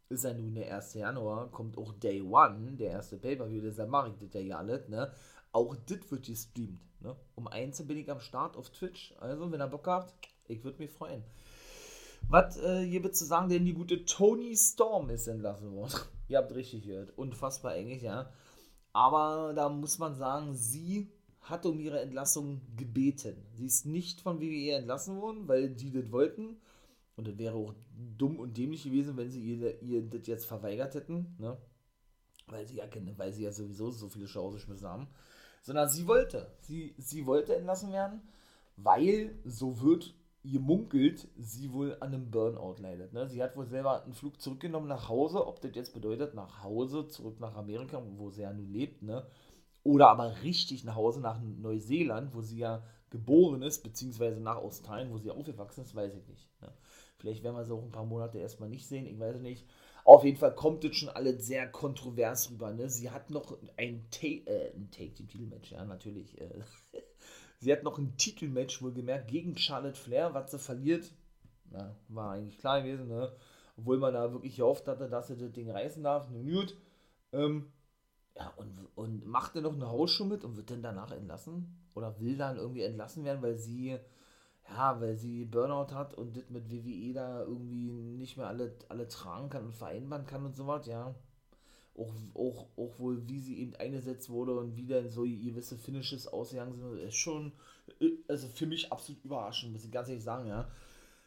Ist 0.10 0.26
ja 0.26 0.34
nun 0.34 0.56
der 0.56 0.76
1. 0.76 0.96
Januar, 0.96 1.52
kommt 1.52 1.78
auch 1.78 1.94
Day 1.94 2.22
One, 2.22 2.74
der 2.74 2.92
erste 2.92 3.18
Pay-Per-View, 3.18 3.62
deshalb 3.62 3.90
mache 3.90 4.10
ich 4.10 4.30
das 4.30 4.44
ja 4.44 4.58
alles, 4.58 4.90
ne? 4.90 5.14
Auch 5.52 5.76
das 5.76 6.12
wird 6.12 6.26
gestreamt, 6.26 6.82
ne? 7.00 7.16
Um 7.36 7.48
1 7.48 7.88
bin 7.88 7.98
ich 7.98 8.12
am 8.12 8.20
Start 8.20 8.58
auf 8.58 8.72
Twitch. 8.72 9.14
Also, 9.20 9.50
wenn 9.52 9.62
ihr 9.62 9.68
Bock 9.68 9.88
habt, 9.88 10.14
ich 10.48 10.64
würde 10.64 10.80
mich 10.80 10.92
freuen. 10.92 11.24
Was 12.30 12.58
äh, 12.58 12.86
hier 12.86 13.12
zu 13.12 13.26
sagen, 13.26 13.50
denn 13.50 13.66
die 13.66 13.74
gute 13.74 14.06
Tony 14.06 14.56
Storm 14.56 15.10
ist 15.10 15.28
entlassen 15.28 15.72
worden. 15.72 15.94
Ihr 16.28 16.38
habt 16.38 16.54
richtig 16.54 16.84
gehört. 16.84 17.18
Unfassbar 17.18 17.76
englisch, 17.76 18.04
ja. 18.04 18.32
Aber 18.94 19.54
da 19.56 19.68
muss 19.68 19.98
man 19.98 20.16
sagen, 20.16 20.54
sie 20.54 21.12
hat 21.42 21.66
um 21.66 21.80
ihre 21.80 22.02
Entlassung 22.02 22.62
gebeten. 22.76 23.36
Sie 23.54 23.66
ist 23.66 23.88
nicht 23.88 24.22
von 24.22 24.40
WWE 24.40 24.74
entlassen 24.74 25.20
worden, 25.20 25.48
weil 25.48 25.70
die 25.70 25.92
das 25.92 26.12
wollten. 26.12 26.58
Und 27.16 27.28
das 27.28 27.38
wäre 27.40 27.56
auch 27.56 27.74
dumm 28.18 28.40
und 28.40 28.56
dämlich 28.58 28.84
gewesen, 28.84 29.18
wenn 29.18 29.32
sie 29.32 29.42
ihr, 29.42 29.82
ihr 29.82 30.04
das 30.04 30.28
jetzt 30.28 30.46
verweigert 30.46 30.94
hätten. 30.94 31.36
Ne? 31.40 31.58
Weil, 32.46 32.68
sie 32.68 32.78
ja, 32.78 32.86
weil 33.18 33.34
sie 33.34 33.44
ja 33.44 33.52
sowieso 33.52 33.90
so 33.90 34.08
viele 34.08 34.28
Shows 34.28 34.68
haben. 34.84 35.08
Sondern 35.64 35.90
sie 35.90 36.06
wollte. 36.06 36.52
Sie, 36.62 36.94
sie 37.00 37.26
wollte 37.26 37.56
entlassen 37.56 37.92
werden, 37.92 38.22
weil 38.78 39.36
so 39.46 39.82
wird 39.82 40.14
gemunkelt, 40.44 41.28
sie 41.38 41.74
wohl 41.74 41.98
an 42.00 42.14
einem 42.14 42.32
Burnout 42.32 42.76
leidet. 42.80 43.14
Ne? 43.14 43.28
Sie 43.28 43.44
hat 43.44 43.58
wohl 43.58 43.68
selber 43.68 44.04
einen 44.04 44.14
Flug 44.14 44.42
zurückgenommen 44.42 44.88
nach 44.88 45.10
Hause, 45.10 45.46
ob 45.46 45.62
das 45.62 45.76
jetzt 45.76 45.94
bedeutet, 45.94 46.34
nach 46.34 46.64
Hause, 46.64 47.08
zurück 47.08 47.40
nach 47.40 47.56
Amerika, 47.56 48.02
wo 48.18 48.30
sie 48.30 48.42
ja 48.44 48.54
nun 48.54 48.72
lebt, 48.72 49.02
ne? 49.02 49.26
oder 49.84 50.10
aber 50.10 50.42
richtig 50.44 50.84
nach 50.84 50.96
Hause 50.96 51.22
nach 51.22 51.40
Neuseeland, 51.42 52.34
wo 52.34 52.42
sie 52.42 52.60
ja 52.60 52.84
geboren 53.10 53.62
ist, 53.64 53.84
beziehungsweise 53.84 54.40
nach 54.40 54.58
Australien, 54.58 55.12
wo 55.12 55.18
sie 55.18 55.32
aufgewachsen 55.32 55.82
ist, 55.82 55.96
weiß 55.96 56.16
ich 56.16 56.28
nicht. 56.28 56.48
Ne? 56.62 56.72
Vielleicht 57.18 57.44
werden 57.44 57.56
wir 57.56 57.66
sie 57.66 57.74
auch 57.74 57.84
ein 57.84 57.92
paar 57.92 58.06
Monate 58.06 58.38
erstmal 58.40 58.70
nicht 58.70 58.88
sehen, 58.88 59.08
ich 59.08 59.20
weiß 59.20 59.40
nicht. 59.42 59.68
Auf 60.06 60.24
jeden 60.24 60.38
Fall 60.38 60.56
kommt 60.56 60.84
das 60.84 60.96
schon 60.96 61.10
alles 61.10 61.46
sehr 61.46 61.68
kontrovers 61.68 62.50
rüber. 62.50 62.72
Ne? 62.72 62.90
Sie 62.90 63.12
hat 63.12 63.30
noch 63.30 63.58
ein, 63.78 64.08
Ta 64.10 64.28
äh, 64.28 64.72
ein 64.74 64.90
Take-Team-Titelmatch, 64.92 65.72
ja, 65.72 65.84
natürlich. 65.84 66.40
Äh. 66.40 66.50
sie 67.60 67.72
hat 67.72 67.84
noch 67.84 67.98
ein 67.98 68.18
Titelmatch, 68.18 68.82
wohlgemerkt, 68.82 69.28
gegen 69.28 69.58
Charlotte 69.58 70.00
Flair, 70.00 70.34
was 70.34 70.52
sie 70.52 70.60
verliert. 70.60 71.12
Na, 71.72 71.96
war 72.08 72.32
eigentlich 72.32 72.58
klar 72.58 72.82
gewesen, 72.82 73.08
ne? 73.08 73.32
Obwohl 73.78 73.98
man 73.98 74.14
da 74.14 74.32
wirklich 74.34 74.58
gehofft 74.58 74.88
hatte, 74.88 75.10
dass 75.10 75.28
sie 75.28 75.38
das 75.38 75.52
Ding 75.52 75.70
reißen 75.70 76.04
darf. 76.04 76.30
Nun 76.30 76.50
gut. 76.52 76.76
Ähm, 77.32 77.72
ja, 78.36 78.52
und, 78.58 78.88
und 78.96 79.26
macht 79.26 79.56
er 79.56 79.62
noch 79.62 79.74
eine 79.74 79.90
Hausschuh 79.90 80.26
mit 80.26 80.44
und 80.44 80.58
wird 80.58 80.72
dann 80.72 80.82
danach 80.82 81.12
entlassen? 81.12 81.78
Oder 81.94 82.20
will 82.20 82.38
dann 82.38 82.58
irgendwie 82.58 82.84
entlassen 82.84 83.24
werden, 83.26 83.42
weil 83.42 83.58
sie, 83.58 84.00
ja, 84.70 85.00
weil 85.02 85.16
sie 85.18 85.46
Burnout 85.46 85.94
hat 85.94 86.14
und 86.14 86.38
das 86.38 86.50
mit 86.50 86.72
WWE 86.72 87.14
da 87.14 87.42
irgendwie 87.42 87.92
nicht 87.92 88.38
mehr 88.38 88.48
alle, 88.48 88.76
alle 88.90 89.08
tragen 89.08 89.50
kann 89.50 89.66
und 89.66 89.76
vereinbaren 89.76 90.26
kann 90.26 90.46
und 90.46 90.56
so 90.56 90.68
was, 90.68 90.86
ja. 90.88 91.14
Auch, 92.00 92.14
auch, 92.34 92.68
auch 92.78 93.00
wohl, 93.00 93.28
wie 93.28 93.40
sie 93.40 93.60
eben 93.60 93.76
eingesetzt 93.76 94.30
wurde 94.30 94.58
und 94.58 94.78
wie 94.78 94.86
dann 94.86 95.10
so 95.10 95.24
gewisse 95.24 95.78
Finishes 95.78 96.28
ausgegangen 96.28 96.78
sind, 96.78 96.98
ist 97.00 97.16
schon, 97.16 97.52
also 98.28 98.48
für 98.48 98.66
mich 98.66 98.92
absolut 98.92 99.24
überraschend, 99.26 99.74
muss 99.74 99.84
ich 99.84 99.92
ganz 99.92 100.08
ehrlich 100.08 100.24
sagen, 100.24 100.48
ja. 100.48 100.70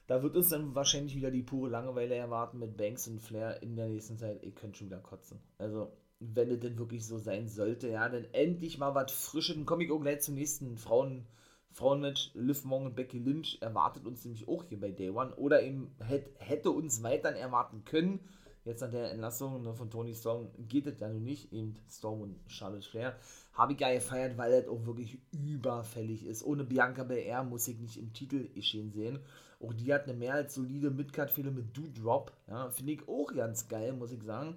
Da 0.07 0.23
wird 0.23 0.37
uns 0.37 0.49
dann 0.49 0.75
wahrscheinlich 0.75 1.15
wieder 1.15 1.31
die 1.31 1.43
pure 1.43 1.71
Langeweile 1.71 2.15
erwarten 2.15 2.59
mit 2.59 2.77
Banks 2.77 3.07
und 3.07 3.21
Flair 3.21 3.63
in 3.63 3.77
der 3.77 3.89
nächsten 3.89 4.19
Zeit. 4.19 4.43
Ihr 4.43 4.53
könnt 4.53 4.77
schon 4.77 4.89
wieder 4.89 4.99
kotzen. 4.99 5.41
Also, 5.59 5.93
wenn 6.19 6.51
es 6.51 6.61
denn 6.61 6.79
wirklich 6.79 7.07
so 7.07 7.19
sein 7.19 7.49
sollte, 7.49 7.89
ja, 7.89 8.09
dann 8.09 8.27
endlich 8.33 8.79
mal 8.79 8.95
was 8.95 9.13
Frisches. 9.13 9.55
Dann 9.55 9.67
komme 9.67 9.85
ich 9.85 9.91
auch 9.91 10.01
gleich 10.01 10.21
zum 10.21 10.35
nächsten 10.35 10.77
Frauen, 10.77 11.27
Frauenmatch. 11.71 12.33
Liv 12.35 12.65
Morgan 12.65 12.89
und 12.89 12.97
Becky 12.97 13.19
Lynch 13.19 13.59
erwartet 13.61 14.07
uns 14.07 14.25
nämlich 14.25 14.49
auch 14.49 14.65
hier 14.65 14.81
bei 14.81 14.91
Day 14.91 15.11
One. 15.11 15.35
Oder 15.37 15.63
eben 15.63 15.95
hätte, 16.01 16.31
hätte 16.39 16.71
uns 16.71 17.03
weiter 17.03 17.31
erwarten 17.31 17.85
können. 17.85 18.21
Jetzt 18.65 18.83
an 18.83 18.93
der 18.93 19.11
Entlassung 19.11 19.63
ne, 19.63 19.75
von 19.75 19.91
Tony 19.91 20.15
Storm 20.15 20.49
geht 20.69 20.87
es 20.87 21.01
ja 21.01 21.09
nun 21.09 21.25
nicht. 21.25 21.53
Eben 21.53 21.75
Storm 21.91 22.21
und 22.21 22.39
Charlotte 22.47 22.89
Flair. 22.89 23.17
Habe 23.55 23.73
ich 23.73 23.81
ja 23.81 23.93
gefeiert, 23.93 24.39
weil 24.39 24.63
das 24.63 24.71
auch 24.71 24.87
wirklich 24.87 25.19
überfällig 25.33 26.25
ist. 26.25 26.45
Ohne 26.45 26.65
Bianca 26.65 27.03
Belair 27.03 27.43
muss 27.43 27.67
ich 27.67 27.79
nicht 27.79 27.97
im 27.97 28.13
Titel 28.13 28.49
geschehen 28.53 28.93
sehen. 28.93 29.19
Auch 29.61 29.73
die 29.73 29.93
hat 29.93 30.05
eine 30.05 30.15
mehr 30.15 30.35
als 30.35 30.55
solide 30.55 30.91
Midcard-Fehler 30.91 31.51
mit 31.51 31.77
Do-Drop. 31.77 32.33
Ja, 32.49 32.71
Finde 32.71 32.93
ich 32.93 33.09
auch 33.09 33.33
ganz 33.35 33.69
geil, 33.69 33.93
muss 33.93 34.13
ich 34.13 34.23
sagen. 34.23 34.57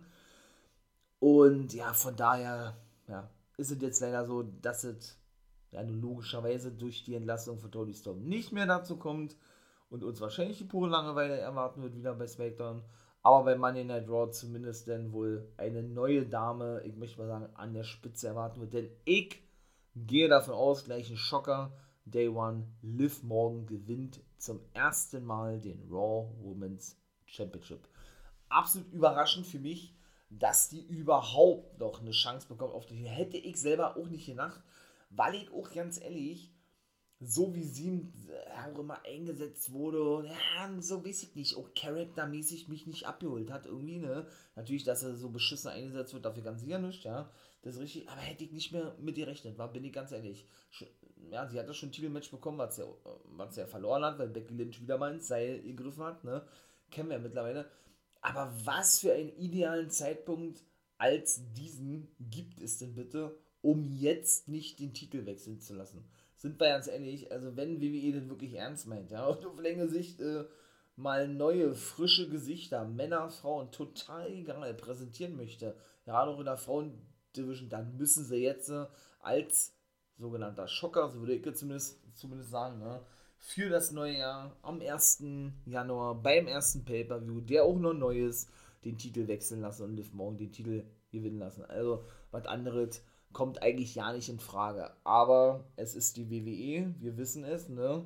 Und 1.19 1.73
ja, 1.73 1.93
von 1.93 2.15
daher 2.15 2.77
ja, 3.07 3.29
ist 3.57 3.71
es 3.71 3.81
jetzt 3.81 3.99
leider 4.01 4.25
so, 4.25 4.43
dass 4.43 4.83
es 4.83 5.17
ja, 5.71 5.81
logischerweise 5.81 6.71
durch 6.71 7.03
die 7.03 7.15
Entlassung 7.15 7.57
von 7.57 7.71
Tony 7.71 7.93
Storm 7.93 8.23
nicht 8.23 8.51
mehr 8.51 8.67
dazu 8.67 8.97
kommt 8.97 9.35
und 9.89 10.03
uns 10.03 10.21
wahrscheinlich 10.21 10.59
die 10.59 10.65
pure 10.65 10.89
Langeweile 10.89 11.37
erwarten 11.37 11.81
wird 11.81 11.95
wieder 11.95 12.13
bei 12.13 12.27
SmackDown. 12.27 12.83
Aber 13.25 13.43
bei 13.43 13.55
Money 13.55 13.83
Night 13.83 14.07
Raw 14.07 14.29
zumindest 14.29 14.87
dann 14.87 15.11
wohl 15.11 15.51
eine 15.57 15.81
neue 15.81 16.25
Dame, 16.25 16.81
ich 16.85 16.95
möchte 16.95 17.19
mal 17.19 17.27
sagen, 17.27 17.49
an 17.55 17.73
der 17.73 17.83
Spitze 17.83 18.27
erwarten 18.27 18.61
wird. 18.61 18.73
Denn 18.73 18.89
ich 19.03 19.41
gehe 19.95 20.29
davon 20.29 20.53
aus, 20.53 20.85
gleich 20.85 21.09
ein 21.09 21.17
Schocker. 21.17 21.73
Day 22.05 22.29
One, 22.29 22.67
Liv 22.83 23.23
Morgan 23.23 23.65
gewinnt 23.65 24.21
zum 24.37 24.59
ersten 24.73 25.25
Mal 25.25 25.59
den 25.59 25.87
Raw 25.89 26.29
Women's 26.39 27.01
Championship. 27.25 27.89
Absolut 28.47 28.91
überraschend 28.93 29.47
für 29.47 29.57
mich 29.57 29.95
dass 30.29 30.69
die 30.69 30.85
überhaupt 30.85 31.79
noch 31.79 32.01
eine 32.01 32.11
Chance 32.11 32.47
bekommen 32.47 32.73
auf 32.73 32.85
die 32.85 33.07
Hätte 33.07 33.37
ich 33.37 33.59
selber 33.59 33.97
auch 33.97 34.07
nicht 34.07 34.25
gedacht, 34.25 34.61
weil 35.09 35.35
ich 35.35 35.51
auch 35.53 35.71
ganz 35.71 36.01
ehrlich, 36.01 36.51
so 37.19 37.55
wie 37.55 37.63
sie 37.63 38.11
auch 38.65 38.77
immer 38.77 39.03
eingesetzt 39.05 39.71
wurde, 39.71 40.27
ja, 40.27 40.81
so 40.81 41.05
weiß 41.05 41.23
ich 41.23 41.35
nicht, 41.35 41.55
auch 41.55 41.73
charaktermäßig 41.73 42.67
mich 42.67 42.87
nicht 42.87 43.07
abgeholt 43.07 43.51
hat, 43.51 43.65
irgendwie, 43.65 43.99
ne? 43.99 44.27
Natürlich, 44.55 44.83
dass 44.83 45.03
er 45.03 45.15
so 45.15 45.29
beschissen 45.29 45.71
eingesetzt 45.71 46.13
wird, 46.13 46.25
dafür 46.25 46.43
ganz 46.43 46.61
sicher 46.61 46.79
nicht, 46.79 47.03
ja. 47.05 47.31
Das 47.61 47.75
ist 47.75 47.81
richtig, 47.81 48.09
aber 48.09 48.21
hätte 48.21 48.43
ich 48.43 48.51
nicht 48.51 48.71
mehr 48.73 48.95
mit 48.99 49.17
ihr 49.17 49.27
rechnet, 49.27 49.57
war, 49.57 49.71
bin 49.71 49.85
ich 49.85 49.93
ganz 49.93 50.11
ehrlich. 50.11 50.47
Ja, 51.31 51.47
sie 51.47 51.57
hat 51.57 51.67
das 51.67 51.77
schon 51.77 51.89
ein 51.89 51.93
Titelmatch 51.93 52.29
bekommen, 52.29 52.57
was 52.57 52.75
sie, 52.75 52.85
was 53.25 53.55
ja 53.55 53.65
verloren 53.65 54.03
hat, 54.03 54.19
weil 54.19 54.29
Becky 54.29 54.53
Lynch 54.53 54.81
wieder 54.81 54.97
mal 54.97 55.13
ins 55.13 55.27
Seil 55.27 55.61
gegriffen 55.61 56.03
hat, 56.03 56.23
ne? 56.23 56.45
Kennen 56.91 57.09
wir 57.09 57.17
ja 57.17 57.23
mittlerweile. 57.23 57.69
Aber 58.21 58.53
was 58.63 58.99
für 58.99 59.13
einen 59.13 59.35
idealen 59.37 59.89
Zeitpunkt 59.89 60.63
als 60.97 61.41
diesen 61.53 62.09
gibt 62.19 62.59
es 62.61 62.77
denn 62.77 62.93
bitte, 62.93 63.37
um 63.61 63.83
jetzt 63.83 64.47
nicht 64.47 64.79
den 64.79 64.93
Titel 64.93 65.25
wechseln 65.25 65.61
zu 65.61 65.75
lassen? 65.75 66.05
Sind 66.45 66.59
wir 66.59 66.67
ganz 66.67 66.87
ehrlich, 66.87 67.31
also 67.31 67.57
wenn 67.57 67.81
WWE 67.81 68.19
das 68.19 68.29
wirklich 68.29 68.53
ernst 68.53 68.85
meint, 68.85 69.09
ja, 69.09 69.25
und 69.25 69.43
auf 69.47 69.59
längere 69.59 69.87
Sicht 69.87 70.21
äh, 70.21 70.45
mal 70.95 71.27
neue, 71.27 71.73
frische 71.73 72.29
Gesichter, 72.29 72.85
Männer, 72.85 73.31
Frauen, 73.31 73.71
total 73.71 74.31
egal, 74.31 74.71
präsentieren 74.75 75.35
möchte, 75.37 75.75
gerade 76.03 76.29
auch 76.29 76.37
in 76.37 76.45
der 76.45 76.57
Frauendivision, 76.57 77.69
dann 77.69 77.97
müssen 77.97 78.25
sie 78.25 78.43
jetzt 78.43 78.69
äh, 78.69 78.85
als 79.21 79.75
sogenannter 80.19 80.67
Schocker, 80.67 81.09
so 81.09 81.21
würde 81.21 81.33
ich 81.33 81.55
zumindest, 81.55 81.99
zumindest 82.13 82.51
sagen, 82.51 82.77
ne, 82.77 83.01
für 83.39 83.69
das 83.69 83.91
neue 83.91 84.19
Jahr 84.19 84.55
am 84.61 84.79
1. 84.79 85.23
Januar 85.65 86.13
beim 86.13 86.45
ersten 86.45 86.85
Pay-Per-View, 86.85 87.41
der 87.41 87.63
auch 87.63 87.79
noch 87.79 87.93
neu 87.93 88.23
ist, 88.23 88.51
den 88.83 88.99
Titel 88.99 89.27
wechseln 89.27 89.61
lassen 89.61 89.85
und 89.85 89.95
Liv 89.95 90.13
Morgan 90.13 90.37
den 90.37 90.51
Titel 90.51 90.83
gewinnen 91.11 91.39
lassen. 91.39 91.65
Also, 91.65 92.05
was 92.29 92.45
anderes 92.45 93.01
kommt 93.35 93.61
eigentlich 93.61 93.95
ja 93.95 94.13
nicht 94.13 94.29
in 94.29 94.39
Frage. 94.39 94.91
Aber 95.03 95.65
es 95.75 95.93
ist 95.93 96.15
die 96.15 96.31
WWE, 96.31 96.95
wir 97.01 97.17
wissen 97.17 97.43
es, 97.43 97.67
ne? 97.67 98.05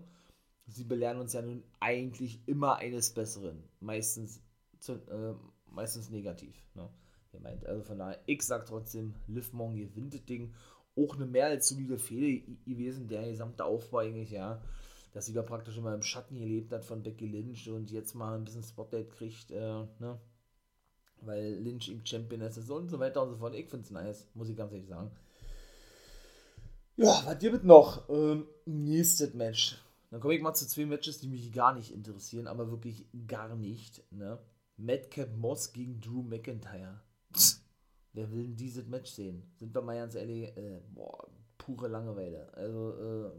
Sie 0.66 0.84
belehren 0.84 1.20
uns 1.20 1.34
ja 1.34 1.44
nun 1.44 1.64
eigentlich 1.80 2.42
immer 2.48 2.78
eines 2.78 3.12
Besseren. 3.12 3.64
Meistens, 3.80 4.42
zu, 4.80 4.94
äh, 4.94 5.36
meistens 5.72 6.10
negativ, 6.10 6.56
ne? 6.74 6.90
Ihr 7.32 7.42
meint, 7.42 7.64
also 7.68 7.84
von 7.84 8.00
daher, 8.00 8.20
ich 8.26 8.42
sag 8.42 8.66
trotzdem, 8.66 9.14
Liv 9.28 9.54
Morgan 9.54 9.78
gewinnt 9.78 10.16
das 10.16 10.26
Ding. 10.26 10.56
Auch 10.98 11.16
eine 11.16 11.28
mehr 11.28 11.46
als 11.46 11.70
solide 11.70 12.00
Fehler 12.00 12.42
gewesen, 12.66 13.08
der 13.08 13.30
gesamte 13.30 13.66
Aufbau 13.66 14.00
eigentlich, 14.00 14.32
ja 14.32 14.60
dass 15.12 15.26
sie 15.26 15.34
da 15.34 15.42
praktisch 15.42 15.76
immer 15.76 15.94
im 15.94 16.04
Schatten 16.04 16.38
gelebt 16.38 16.72
hat 16.72 16.86
von 16.86 17.02
Becky 17.02 17.26
Lynch 17.26 17.68
und 17.70 17.90
jetzt 17.90 18.14
mal 18.14 18.38
ein 18.38 18.44
bisschen 18.44 18.64
Spotlight 18.64 19.10
kriegt, 19.10 19.52
äh, 19.52 19.86
ne? 20.00 20.20
Weil 21.22 21.56
Lynch 21.56 21.90
im 21.90 22.06
Champion 22.06 22.42
ist 22.42 22.70
und 22.70 22.90
so 22.90 23.00
weiter 23.00 23.22
und 23.24 23.30
so 23.30 23.38
fort. 23.38 23.56
Ich 23.56 23.68
finde 23.70 23.86
es 23.86 23.92
nice, 23.92 24.28
muss 24.34 24.50
ich 24.50 24.56
ganz 24.56 24.72
ehrlich 24.72 24.88
sagen. 24.88 25.12
Ja, 26.96 27.22
was 27.26 27.40
gibt 27.40 27.64
noch? 27.64 28.10
Ähm, 28.10 28.46
nächstes 28.66 29.34
Match. 29.34 29.78
Dann 30.12 30.20
komme 30.20 30.36
ich 30.36 30.42
mal 30.42 30.54
zu 30.54 30.68
zwei 30.68 30.86
Matches, 30.86 31.20
die 31.20 31.28
mich 31.28 31.52
gar 31.52 31.74
nicht 31.74 31.94
interessieren, 31.94 32.48
aber 32.48 32.72
wirklich 32.72 33.06
gar 33.28 33.56
nicht. 33.56 34.04
Ne? 34.12 34.40
Madcap 34.78 35.36
Moss 35.38 35.72
gegen 35.72 36.02
Drew 36.02 36.24
McIntyre. 36.24 37.02
Wer 38.14 38.32
will 38.32 38.44
denn 38.44 38.56
dieses 38.56 38.88
Match 38.88 39.12
sehen? 39.12 39.44
Sind 39.56 39.74
wir 39.74 39.82
mal 39.82 39.98
ganz 39.98 40.16
ehrlich, 40.16 40.56
äh, 40.58 40.82
boah, 40.94 41.30
pure 41.58 41.88
Langeweile. 41.88 42.52
Also, 42.54 42.94
äh, 42.94 43.32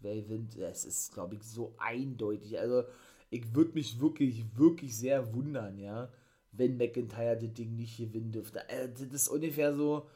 wer 0.00 0.16
gewinnt, 0.16 0.56
es 0.56 0.84
ist, 0.84 1.12
glaube 1.12 1.34
ich, 1.34 1.42
so 1.42 1.74
eindeutig. 1.78 2.58
Also, 2.58 2.84
ich 3.30 3.54
würde 3.54 3.74
mich 3.74 4.00
wirklich, 4.00 4.56
wirklich 4.56 4.96
sehr 4.96 5.34
wundern, 5.34 5.78
ja, 5.78 6.10
wenn 6.56 6.76
McIntyre 6.76 7.36
das 7.36 7.52
Ding 7.54 7.76
nicht 7.76 7.98
gewinnen 7.98 8.32
dürfte. 8.32 8.68
Also, 8.68 9.04
das 9.04 9.22
ist 9.22 9.28
ungefähr 9.28 9.74
so, 9.74 10.06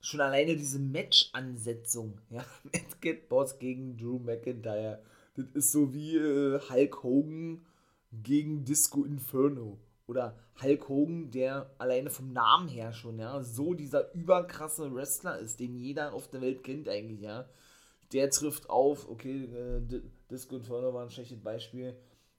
schon 0.00 0.20
alleine 0.20 0.56
diese 0.56 0.78
Match-Ansetzung, 0.78 2.18
ja, 2.30 2.44
Madcap 2.64 3.28
Boss 3.28 3.58
gegen 3.58 3.96
Drew 3.96 4.18
McIntyre. 4.18 5.02
Das 5.36 5.46
ist 5.54 5.72
so 5.72 5.94
wie 5.94 6.16
äh, 6.16 6.60
Hulk 6.68 7.02
Hogan 7.02 7.64
gegen 8.12 8.64
Disco 8.64 9.04
Inferno. 9.04 9.78
Oder 10.06 10.36
Hulk 10.60 10.88
Hogan, 10.88 11.30
der 11.30 11.70
alleine 11.78 12.10
vom 12.10 12.32
Namen 12.32 12.68
her 12.68 12.92
schon, 12.92 13.18
ja, 13.20 13.42
so 13.42 13.74
dieser 13.74 14.12
überkrasse 14.12 14.92
Wrestler 14.92 15.38
ist, 15.38 15.60
den 15.60 15.76
jeder 15.76 16.12
auf 16.12 16.28
der 16.28 16.40
Welt 16.40 16.64
kennt 16.64 16.88
eigentlich, 16.88 17.20
ja 17.20 17.48
der 18.12 18.30
trifft 18.30 18.68
auf, 18.68 19.08
okay, 19.08 19.44
äh, 19.44 20.00
Disco 20.30 20.56
Inferno 20.56 20.92
war 20.92 21.04
ein 21.04 21.10
schlechtes 21.10 21.40
Beispiel, 21.40 21.96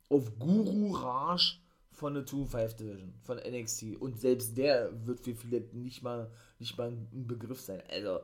auf 0.09 0.37
Guru 0.37 0.91
Raj 0.93 1.59
von 1.91 2.13
der 2.13 2.25
2-5 2.25 2.77
Division, 2.77 3.13
von 3.23 3.37
NXT. 3.37 3.97
Und 3.99 4.19
selbst 4.19 4.57
der 4.57 5.05
wird 5.05 5.19
für 5.19 5.35
viele 5.35 5.61
nicht 5.73 6.01
mal, 6.03 6.31
nicht 6.59 6.77
mal 6.77 6.89
ein 6.89 7.27
Begriff 7.27 7.61
sein. 7.61 7.81
Also, 7.89 8.19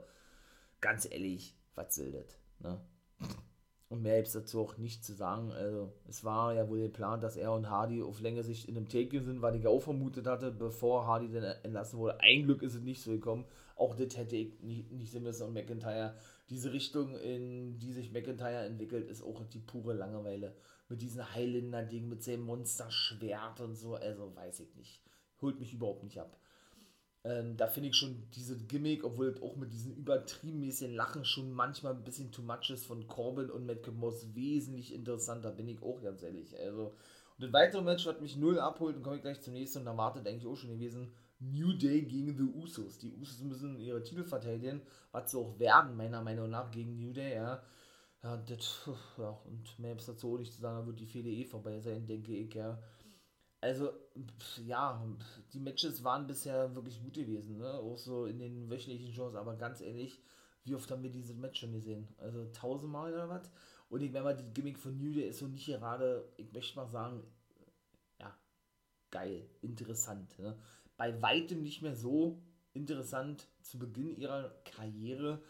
ganz 0.82 1.08
ehrlich, 1.10 1.56
was 1.76 1.96
soll 1.96 2.12
das? 2.12 2.38
Ne? 2.60 2.80
Und 3.90 4.02
mehr 4.02 4.18
gibt 4.18 4.28
es 4.28 4.34
dazu 4.34 4.60
auch 4.60 4.78
nicht 4.78 5.06
zu 5.06 5.14
sagen. 5.14 5.52
Also, 5.52 5.94
es 6.08 6.24
war 6.24 6.54
ja 6.54 6.68
wohl 6.68 6.82
geplant, 6.82 7.24
dass 7.24 7.38
er 7.38 7.54
und 7.54 7.70
Hardy 7.70 8.02
auf 8.02 8.20
längere 8.20 8.44
Sicht 8.44 8.68
in 8.68 8.76
einem 8.76 8.90
Take 8.90 9.22
sind, 9.22 9.42
weil 9.42 9.56
ich 9.56 9.68
auch 9.68 9.80
vermutet 9.80 10.28
hatte, 10.28 10.52
bevor 10.52 11.08
Hardy 11.08 11.32
dann 11.32 11.44
entlassen 11.64 12.00
wurde. 12.00 12.20
Ein 12.20 12.44
Glück 12.44 12.64
ist 12.64 12.76
es 12.76 12.82
nicht 12.82 13.02
so 13.02 13.12
gekommen. 13.12 13.46
Auch 13.76 13.96
das 13.96 14.18
hätte 14.18 14.36
ich 14.36 14.60
nicht, 14.62 14.92
nicht 14.92 15.12
sehen 15.12 15.24
müssen. 15.24 15.48
Und 15.48 15.54
McIntyre 15.54 16.16
diese 16.50 16.72
Richtung, 16.72 17.18
in 17.18 17.78
die 17.80 17.92
sich 17.92 18.12
McIntyre 18.12 18.66
entwickelt, 18.66 19.10
ist 19.10 19.22
auch 19.22 19.44
die 19.46 19.60
pure 19.60 19.94
Langeweile. 19.94 20.56
Mit 20.90 21.02
diesem 21.02 21.34
Highlander-Ding, 21.34 22.08
mit 22.08 22.24
seinem 22.24 22.44
Monsterschwert 22.44 23.60
und 23.60 23.76
so, 23.76 23.96
also 23.96 24.36
weiß 24.36 24.62
ich 24.62 24.76
nicht. 24.76 25.02
Holt 25.42 25.60
mich 25.60 25.74
überhaupt 25.74 26.04
nicht 26.04 26.20
ab. 26.20 26.40
Ähm, 27.24 27.58
da 27.58 27.68
finde 27.68 27.90
ich 27.90 27.96
schon 27.96 28.24
diese 28.36 28.58
Gimmick, 28.58 29.04
obwohl 29.04 29.36
auch 29.42 29.58
mit 29.58 29.74
diesen 29.74 29.96
übertrieben 29.96 30.60
mäßigen 30.60 30.96
Lachen 30.96 31.26
schon 31.26 31.52
manchmal 31.52 31.94
ein 31.94 32.04
bisschen 32.04 32.32
too 32.32 32.42
much 32.42 32.70
ist 32.70 32.86
von 32.86 33.06
Corbin 33.08 33.50
und 33.50 33.66
Matt 33.66 33.86
Moss 33.94 34.34
wesentlich 34.34 34.94
interessanter, 34.94 35.52
bin 35.52 35.68
ich 35.68 35.82
auch 35.82 36.02
ganz 36.02 36.24
ehrlich. 36.24 36.58
Also, 36.58 36.94
und 37.38 37.44
ein 37.44 37.54
weiteres 37.54 37.84
Match, 37.84 38.06
was 38.06 38.22
mich 38.22 38.38
null 38.38 38.60
abholt, 38.60 38.96
und 38.96 39.04
komme 39.04 39.18
ich 39.18 39.22
gleich 39.22 39.42
zum 39.42 39.54
nächsten, 39.54 39.80
und 39.80 39.86
da 39.86 39.98
wartet 39.98 40.26
eigentlich 40.26 40.48
auch 40.48 40.56
schon 40.56 40.72
gewesen, 40.72 41.12
New 41.40 41.74
Day 41.74 42.02
gegen 42.04 42.38
The 42.38 42.44
Usos. 42.44 42.98
Die 42.98 43.14
Usos 43.14 43.42
müssen 43.42 43.80
ihre 43.80 44.02
Titel 44.02 44.24
verteidigen, 44.24 44.82
was 45.12 45.32
sie 45.32 45.38
auch 45.38 45.60
werden, 45.60 45.98
meiner 45.98 46.22
Meinung 46.24 46.50
nach, 46.50 46.72
gegen 46.72 46.98
New 46.98 47.12
Day, 47.12 47.36
ja. 47.36 47.62
Ja, 48.24 48.38
das, 48.38 48.90
ja, 49.18 49.30
und 49.46 49.80
mehr 49.80 49.96
ist 49.96 50.08
dazu 50.08 50.38
nicht 50.38 50.54
zu 50.54 50.62
sagen, 50.62 50.80
da 50.80 50.88
wird 50.88 51.00
die 51.00 51.06
Fehde 51.06 51.30
eh 51.30 51.46
vorbei 51.46 51.80
sein, 51.80 52.06
denke 52.08 52.36
ich, 52.36 52.54
ja. 52.54 52.82
Also, 53.62 53.92
ja, 54.66 55.04
die 55.54 55.60
Matches 55.60 56.04
waren 56.04 56.28
bisher 56.28 56.76
wirklich 56.76 57.02
gut 57.02 57.16
gewesen, 57.16 57.58
ne? 57.58 57.74
Auch 57.74 57.98
so 57.98 58.26
in 58.26 58.40
den 58.40 58.70
wöchentlichen 58.70 59.14
Shows, 59.14 59.36
aber 59.36 59.56
ganz 59.56 59.82
ehrlich, 59.82 60.22
wie 60.64 60.76
oft 60.76 60.90
haben 60.92 61.04
wir 61.04 61.12
diese 61.12 61.34
Match 61.34 61.60
schon 61.62 61.74
gesehen? 61.74 62.08
Also 62.18 62.46
tausendmal 62.52 63.14
oder 63.14 63.30
was? 63.30 63.50
Und 63.90 64.02
ich 64.02 64.12
meine 64.12 64.26
mal, 64.26 64.36
die 64.38 64.54
Gimmick 64.54 64.78
von 64.78 64.98
New 64.98 65.14
Day 65.14 65.30
ist 65.30 65.40
so 65.40 65.48
nicht 65.48 65.66
gerade, 65.66 66.28
ich 66.38 66.52
möchte 66.52 66.76
mal 66.76 66.88
sagen, 66.88 67.24
ja, 68.20 68.38
geil, 69.12 69.50
interessant. 69.62 70.38
Ne? 70.40 70.58
bei 70.98 71.22
weitem 71.22 71.62
nicht 71.62 71.82
mehr 71.82 71.96
so 71.96 72.42
interessant 72.74 73.48
zu 73.62 73.80
Beginn 73.80 74.18
ihrer 74.18 74.50
Karriere. 74.66 75.42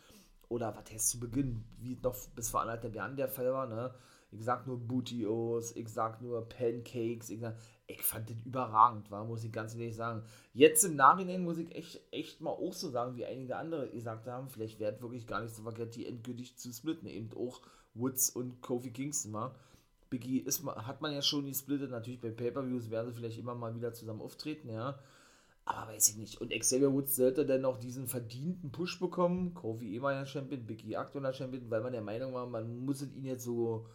Oder 0.49 0.75
was 0.75 0.91
heißt 0.91 1.09
zu 1.09 1.19
Beginn, 1.19 1.63
wie 1.79 1.97
noch 2.01 2.15
bis 2.35 2.49
vor 2.49 2.61
anderthalb 2.61 2.95
Jahren 2.95 3.17
der 3.17 3.27
Fall 3.27 3.51
war, 3.51 3.67
ne? 3.67 3.93
Ich 4.31 4.43
sag 4.43 4.67
nur 4.67 4.77
Bootios, 4.77 5.73
ich 5.75 5.87
sag 5.87 6.21
nur 6.21 6.47
Pancakes, 6.49 7.29
ich, 7.29 7.39
sag, 7.39 7.55
ich 7.87 8.01
fand 8.01 8.29
den 8.29 8.41
überragend, 8.43 9.09
war, 9.09 9.23
muss 9.23 9.43
ich 9.45 9.51
ganz 9.53 9.73
ehrlich 9.73 9.95
sagen. 9.95 10.23
Jetzt 10.53 10.83
im 10.83 10.97
Nachhinein 10.97 11.43
muss 11.43 11.57
ich 11.57 11.73
echt, 11.73 12.01
echt 12.11 12.41
mal 12.41 12.51
auch 12.51 12.73
so 12.73 12.89
sagen, 12.89 13.15
wie 13.15 13.25
einige 13.25 13.55
andere 13.55 13.89
gesagt 13.89 14.27
haben, 14.27 14.49
vielleicht 14.49 14.79
wäre 14.79 15.01
wirklich 15.01 15.27
gar 15.27 15.41
nicht 15.41 15.55
so 15.55 15.63
verkehrt, 15.63 15.95
die 15.95 16.05
endgültig 16.05 16.57
zu 16.57 16.73
splitten, 16.73 17.07
eben 17.07 17.29
auch 17.37 17.61
Woods 17.93 18.29
und 18.29 18.61
Kofi 18.61 18.91
Kingston 18.91 19.31
mal. 19.31 19.55
Biggie 20.09 20.39
ist, 20.39 20.65
hat 20.65 21.01
man 21.01 21.13
ja 21.13 21.21
schon 21.21 21.45
gesplittet, 21.45 21.91
natürlich 21.91 22.21
bei 22.21 22.29
Pay-Per-Views 22.29 22.89
werden 22.89 23.07
sie 23.07 23.13
vielleicht 23.13 23.39
immer 23.39 23.55
mal 23.55 23.75
wieder 23.75 23.93
zusammen 23.93 24.21
auftreten, 24.21 24.69
ja. 24.69 24.99
Aber 25.67 25.91
weiß 25.91 26.09
ich 26.09 26.15
nicht. 26.15 26.39
Und 26.39 26.57
Xavier 26.57 26.93
Woods 26.93 27.17
sollte 27.17 27.45
dann 27.45 27.61
noch 27.61 27.77
diesen 27.77 28.07
verdienten 28.07 28.71
Push 28.71 29.01
bekommen. 29.01 29.53
Kofi 29.53 29.95
eh 29.95 30.01
war 30.01 30.13
ja 30.13 30.25
Champion, 30.25 30.65
Biggie 30.65 30.95
aktueller 30.95 31.33
Champion, 31.33 31.69
weil 31.69 31.81
man 31.81 31.91
der 31.91 32.01
Meinung 32.01 32.33
war, 32.33 32.47
man 32.47 32.85
muss 32.85 33.01
ihn 33.01 33.25
jetzt 33.25 33.43
so 33.43 33.85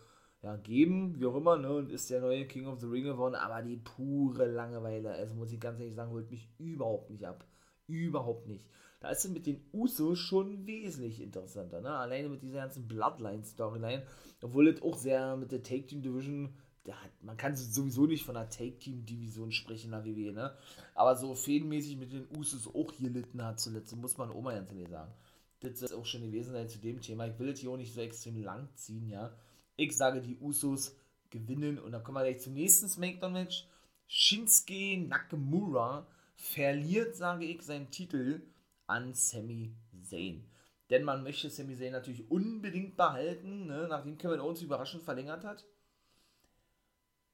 ja, 0.42 0.56
geben, 0.56 1.18
wie 1.18 1.24
auch 1.24 1.34
immer, 1.34 1.56
ne? 1.56 1.72
Und 1.72 1.90
ist 1.90 2.10
der 2.10 2.20
neue 2.20 2.46
King 2.46 2.66
of 2.66 2.78
the 2.80 2.86
Ring 2.86 3.04
geworden. 3.04 3.34
Aber 3.34 3.62
die 3.62 3.78
pure 3.78 4.46
Langeweile, 4.46 5.12
also 5.12 5.34
muss 5.34 5.50
ich 5.50 5.60
ganz 5.60 5.80
ehrlich 5.80 5.94
sagen, 5.94 6.12
holt 6.12 6.30
mich 6.30 6.50
überhaupt 6.58 7.08
nicht 7.08 7.24
ab. 7.24 7.46
Überhaupt 7.86 8.48
nicht. 8.48 8.68
Da 9.00 9.08
ist 9.08 9.24
es 9.24 9.30
mit 9.30 9.46
den 9.46 9.64
Usos 9.72 10.18
schon 10.18 10.66
wesentlich 10.66 11.22
interessanter, 11.22 11.80
ne? 11.80 11.90
Alleine 11.90 12.28
mit 12.28 12.42
dieser 12.42 12.58
ganzen 12.58 12.86
Bloodline-Storyline. 12.86 14.02
Obwohl 14.42 14.68
es 14.68 14.82
auch 14.82 14.98
sehr 14.98 15.38
mit 15.38 15.52
der 15.52 15.62
Take-Team-Division 15.62 16.50
da 16.50 16.52
hat, 16.90 17.22
man 17.22 17.36
kann 17.36 17.54
sowieso 17.54 18.06
nicht 18.06 18.24
von 18.24 18.36
einer 18.36 18.48
Take-Team-Division 18.48 19.52
sprechen 19.52 19.92
in 19.92 19.92
der 19.92 20.04
WWE, 20.04 20.32
ne? 20.32 20.56
Aber 20.94 21.14
so 21.14 21.34
fädenmäßig 21.34 21.96
mit 21.96 22.12
den 22.12 22.26
Usos 22.36 22.66
auch 22.66 22.90
hier 22.92 23.10
litten 23.10 23.42
hat 23.44 23.60
zuletzt, 23.60 23.94
muss 23.94 24.18
man 24.18 24.30
Oma 24.30 24.52
ganz 24.52 24.70
ehrlich 24.72 24.88
sagen. 24.88 25.12
Das 25.60 25.80
ist 25.80 25.92
auch 25.92 26.04
schon 26.04 26.22
gewesen 26.22 26.52
sein 26.52 26.68
zu 26.68 26.78
dem 26.78 27.00
Thema. 27.00 27.28
Ich 27.28 27.38
will 27.38 27.50
es 27.50 27.60
hier 27.60 27.70
auch 27.70 27.76
nicht 27.76 27.94
so 27.94 28.00
extrem 28.00 28.42
lang 28.42 28.68
ziehen, 28.74 29.08
ja. 29.08 29.32
Ich 29.76 29.96
sage, 29.96 30.20
die 30.20 30.36
Usos 30.38 30.96
gewinnen 31.30 31.78
und 31.78 31.92
dann 31.92 32.02
kommen 32.02 32.16
wir 32.16 32.24
gleich 32.24 32.40
zum 32.40 32.54
nächsten 32.54 32.88
Smackdown-Match. 32.88 33.68
Shinsuke 34.08 34.98
Nakamura 34.98 36.06
verliert, 36.34 37.14
sage 37.14 37.44
ich, 37.44 37.62
seinen 37.62 37.90
Titel 37.90 38.42
an 38.86 39.14
Sami 39.14 39.72
Zayn. 40.02 40.44
Denn 40.90 41.04
man 41.04 41.22
möchte 41.22 41.48
Sami 41.48 41.78
Zayn 41.78 41.92
natürlich 41.92 42.28
unbedingt 42.28 42.96
behalten, 42.96 43.66
ne, 43.66 43.86
nachdem 43.88 44.18
Kevin 44.18 44.40
Owens 44.40 44.60
überraschend 44.60 45.04
verlängert 45.04 45.44
hat 45.44 45.64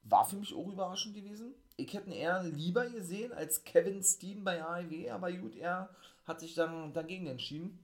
war 0.04 0.24
für 0.24 0.36
mich 0.36 0.54
auch 0.54 0.68
überraschend 0.68 1.14
gewesen. 1.14 1.54
Ich 1.76 1.92
hätte 1.92 2.10
ihn 2.10 2.16
eher 2.16 2.42
lieber 2.42 2.88
gesehen 2.88 3.32
als 3.32 3.64
Kevin 3.64 4.02
Steen 4.02 4.44
bei 4.44 4.62
AEW, 4.62 5.10
aber 5.10 5.32
gut, 5.32 5.56
er 5.56 5.90
hat 6.24 6.40
sich 6.40 6.54
dann 6.54 6.92
dagegen 6.92 7.26
entschieden. 7.26 7.78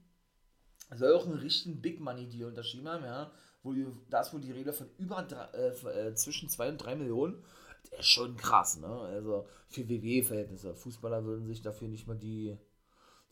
Soll 0.93 1.15
auch 1.15 1.25
einen 1.25 1.39
richtigen 1.39 1.81
Big 1.81 1.99
Money 1.99 2.27
Deal 2.27 2.49
unterschrieben 2.49 2.87
haben, 2.87 3.05
ja. 3.05 3.31
Wo 3.63 3.73
die, 3.73 3.87
da 4.09 4.21
ist 4.21 4.33
wohl 4.33 4.41
die 4.41 4.51
Rede 4.51 4.73
von 4.73 4.87
über 4.97 5.23
drei, 5.23 5.45
äh, 5.57 6.09
äh 6.09 6.15
zwischen 6.15 6.49
2 6.49 6.69
und 6.69 6.77
3 6.77 6.95
Millionen. 6.95 7.43
Der 7.91 7.99
ist 7.99 8.09
schon 8.09 8.37
krass, 8.37 8.77
ne? 8.77 8.87
Also 8.87 9.47
für 9.67 9.89
WWE-Verhältnisse. 9.89 10.75
Fußballer 10.75 11.25
würden 11.25 11.47
sich 11.47 11.61
dafür 11.61 11.87
nicht 11.87 12.07
mal 12.07 12.17
die, 12.17 12.57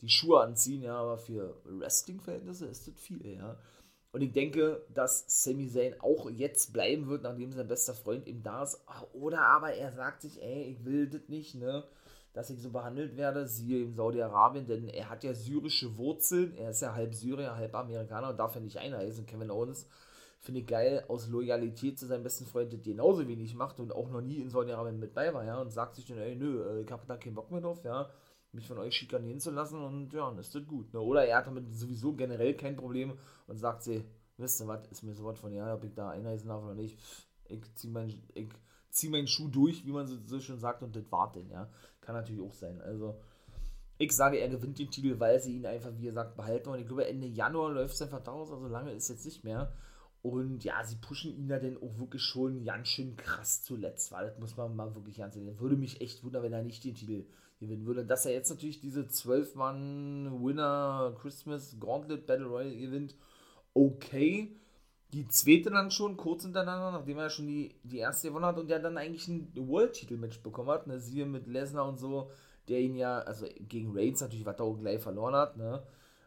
die 0.00 0.08
Schuhe 0.08 0.40
anziehen, 0.40 0.82
ja, 0.82 0.96
aber 0.96 1.18
für 1.18 1.60
Wrestling-Verhältnisse 1.64 2.66
ist 2.66 2.88
das 2.88 2.94
viel, 2.98 3.24
ja. 3.36 3.56
Und 4.14 4.20
ich 4.20 4.30
denke, 4.30 4.80
dass 4.94 5.24
Sami 5.26 5.68
Zayn 5.68 5.96
auch 5.98 6.30
jetzt 6.30 6.72
bleiben 6.72 7.08
wird, 7.08 7.24
nachdem 7.24 7.50
sein 7.50 7.66
bester 7.66 7.94
Freund 7.94 8.28
eben 8.28 8.44
da 8.44 8.62
ist. 8.62 8.80
Oder 9.12 9.40
aber 9.40 9.74
er 9.74 9.90
sagt 9.90 10.22
sich, 10.22 10.40
ey, 10.40 10.66
ich 10.70 10.84
will 10.84 11.08
das 11.08 11.28
nicht, 11.28 11.56
ne? 11.56 11.82
Dass 12.32 12.48
ich 12.48 12.62
so 12.62 12.70
behandelt 12.70 13.16
werde, 13.16 13.48
siehe 13.48 13.82
in 13.82 13.92
Saudi-Arabien, 13.92 14.68
denn 14.68 14.88
er 14.88 15.10
hat 15.10 15.24
ja 15.24 15.34
syrische 15.34 15.98
Wurzeln. 15.98 16.56
Er 16.56 16.70
ist 16.70 16.80
ja 16.80 16.94
halb 16.94 17.12
Syrier, 17.12 17.56
halb 17.56 17.74
Amerikaner 17.74 18.30
und 18.30 18.38
darf 18.38 18.54
ja 18.54 18.60
nicht 18.60 18.76
einreisen. 18.76 19.26
Kevin 19.26 19.50
Owens 19.50 19.88
finde 20.38 20.60
ich 20.60 20.68
geil, 20.68 21.04
aus 21.08 21.26
Loyalität 21.28 21.98
zu 21.98 22.06
seinem 22.06 22.22
besten 22.22 22.46
Freund 22.46 22.72
das 22.72 22.82
genauso 22.82 23.26
wenig 23.26 23.56
macht 23.56 23.80
und 23.80 23.92
auch 23.92 24.10
noch 24.10 24.20
nie 24.20 24.36
in 24.36 24.48
Saudi-Arabien 24.48 25.00
mit 25.00 25.12
bei 25.12 25.34
war, 25.34 25.44
ja. 25.44 25.60
Und 25.60 25.72
sagt 25.72 25.96
sich 25.96 26.06
dann, 26.06 26.18
ey, 26.18 26.36
nö, 26.36 26.62
äh, 26.62 26.82
ich 26.82 26.92
habe 26.92 27.02
da 27.08 27.16
keinen 27.16 27.34
Bock 27.34 27.50
mehr 27.50 27.62
drauf, 27.62 27.82
ja 27.82 28.08
mich 28.54 28.66
von 28.66 28.78
euch 28.78 28.94
schikanieren 28.94 29.40
zu 29.40 29.50
lassen 29.50 29.82
und 29.82 30.12
ja, 30.12 30.28
dann 30.28 30.38
ist 30.38 30.54
das 30.54 30.66
gut. 30.66 30.92
Ne? 30.94 31.00
Oder 31.00 31.26
er 31.26 31.38
hat 31.38 31.46
damit 31.46 31.74
sowieso 31.74 32.14
generell 32.14 32.54
kein 32.54 32.76
Problem 32.76 33.18
und 33.46 33.56
sagt 33.56 33.82
sie, 33.82 34.04
wisst 34.36 34.60
ihr 34.60 34.68
was, 34.68 34.86
ist 34.88 35.02
mir 35.02 35.14
so 35.14 35.24
was 35.24 35.38
von, 35.38 35.52
ja, 35.52 35.74
ob 35.74 35.84
ich 35.84 35.94
da 35.94 36.10
einreisen 36.10 36.48
darf 36.48 36.62
oder 36.62 36.74
nicht, 36.74 36.98
ich 37.48 37.62
zieh 37.74 37.88
meinen 37.88 38.12
zieh 38.94 39.08
meinen 39.08 39.26
Schuh 39.26 39.48
durch, 39.48 39.84
wie 39.84 39.92
man 39.92 40.06
so, 40.06 40.16
so 40.24 40.40
schön 40.40 40.58
sagt, 40.58 40.82
und 40.82 40.94
das 40.94 41.10
warte, 41.10 41.40
ja. 41.50 41.68
Kann 42.00 42.14
natürlich 42.14 42.40
auch 42.40 42.54
sein. 42.54 42.80
Also, 42.80 43.16
ich 43.98 44.12
sage, 44.12 44.38
er 44.38 44.48
gewinnt 44.48 44.78
den 44.78 44.90
Titel, 44.90 45.18
weil 45.18 45.40
sie 45.40 45.56
ihn 45.56 45.66
einfach, 45.66 45.90
wie 45.96 46.04
gesagt, 46.04 46.36
behalten 46.36 46.66
wollen. 46.66 46.80
Ich 46.80 46.86
glaube, 46.86 47.06
Ende 47.06 47.26
Januar 47.26 47.72
läuft 47.72 47.96
sein 47.96 48.08
Vertrag 48.08 48.34
aus, 48.34 48.52
also 48.52 48.68
lange 48.68 48.92
ist 48.92 49.08
jetzt 49.08 49.24
nicht 49.24 49.44
mehr. 49.44 49.72
Und 50.22 50.64
ja, 50.64 50.82
sie 50.84 50.96
pushen 50.96 51.36
ihn 51.36 51.48
da 51.48 51.58
denn 51.58 51.76
auch 51.76 51.98
wirklich 51.98 52.22
schon 52.22 52.64
ganz 52.64 52.88
schön 52.88 53.16
krass 53.16 53.62
zuletzt, 53.62 54.10
weil 54.10 54.28
das 54.28 54.38
muss 54.38 54.56
man 54.56 54.74
mal 54.74 54.94
wirklich 54.94 55.18
ganz 55.18 55.36
ehrlich. 55.36 55.60
Würde 55.60 55.76
mich 55.76 56.00
echt 56.00 56.24
wundern, 56.24 56.42
wenn 56.42 56.52
er 56.52 56.62
nicht 56.62 56.82
den 56.84 56.94
Titel 56.94 57.26
gewinnen 57.60 57.86
würde. 57.86 58.04
Dass 58.04 58.26
er 58.26 58.32
jetzt 58.32 58.50
natürlich 58.50 58.80
diese 58.80 59.02
12-Mann-Winner 59.02 61.16
Christmas 61.20 61.76
Gauntlet 61.80 62.26
Battle 62.26 62.46
Royale 62.46 62.76
gewinnt, 62.76 63.14
okay. 63.72 64.56
Die 65.12 65.28
zweite 65.28 65.70
dann 65.70 65.92
schon 65.92 66.16
kurz 66.16 66.42
hintereinander, 66.42 66.90
nachdem 66.90 67.18
er 67.18 67.30
schon 67.30 67.46
die, 67.46 67.76
die 67.84 67.98
erste 67.98 68.28
gewonnen 68.28 68.46
hat 68.46 68.58
und 68.58 68.68
der 68.68 68.80
dann 68.80 68.98
eigentlich 68.98 69.28
ein 69.28 69.52
World-Titel-Match 69.54 70.42
bekommen 70.42 70.70
hat. 70.70 70.88
Ne? 70.88 70.98
Siehe 70.98 71.24
mit 71.24 71.46
Lesnar 71.46 71.88
und 71.88 71.98
so, 71.98 72.32
der 72.68 72.80
ihn 72.80 72.96
ja, 72.96 73.20
also 73.20 73.46
gegen 73.68 73.96
Reigns 73.96 74.20
natürlich, 74.20 74.44
was 74.44 74.58
er 74.58 74.64
auch 74.64 74.76
gleich 74.76 75.00
verloren 75.00 75.36
hat, 75.36 75.56
ne? 75.56 75.84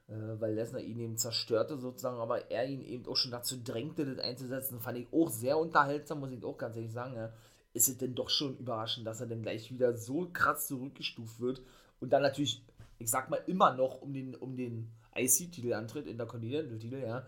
Äh, 0.08 0.40
weil 0.40 0.54
Lesnar 0.54 0.80
ihn 0.80 1.00
eben 1.00 1.18
zerstörte 1.18 1.78
sozusagen, 1.78 2.20
aber 2.20 2.50
er 2.50 2.66
ihn 2.66 2.82
eben 2.82 3.06
auch 3.08 3.18
schon 3.18 3.32
dazu 3.32 3.58
drängte, 3.62 4.06
das 4.06 4.24
einzusetzen. 4.24 4.80
Fand 4.80 5.00
ich 5.00 5.08
auch 5.12 5.30
sehr 5.30 5.58
unterhaltsam, 5.58 6.22
muss 6.22 6.32
ich 6.32 6.46
auch 6.46 6.58
ganz 6.58 6.78
ehrlich 6.78 6.94
sagen. 6.94 7.16
Ja? 7.16 7.34
Ist 7.78 7.88
es 7.88 7.98
denn 7.98 8.16
doch 8.16 8.30
schon 8.30 8.58
überraschend, 8.58 9.06
dass 9.06 9.22
er 9.22 9.28
dann 9.28 9.44
gleich 9.44 9.72
wieder 9.72 9.96
so 9.96 10.28
krass 10.34 10.68
zurückgestuft 10.68 11.40
wird 11.40 11.62
und 12.00 12.12
dann 12.12 12.24
natürlich, 12.24 12.66
ich 12.98 13.10
sag 13.10 13.30
mal, 13.30 13.42
immer 13.46 13.74
noch 13.76 14.02
um 14.02 14.13
den, 14.13 14.36
um 14.36 14.58
den 14.58 14.92
IC-Titel 15.16 15.74
antritt, 15.74 16.08
in 16.08 16.18
der 16.18 16.26
Continental-Titel, 16.26 17.04
ja. 17.04 17.26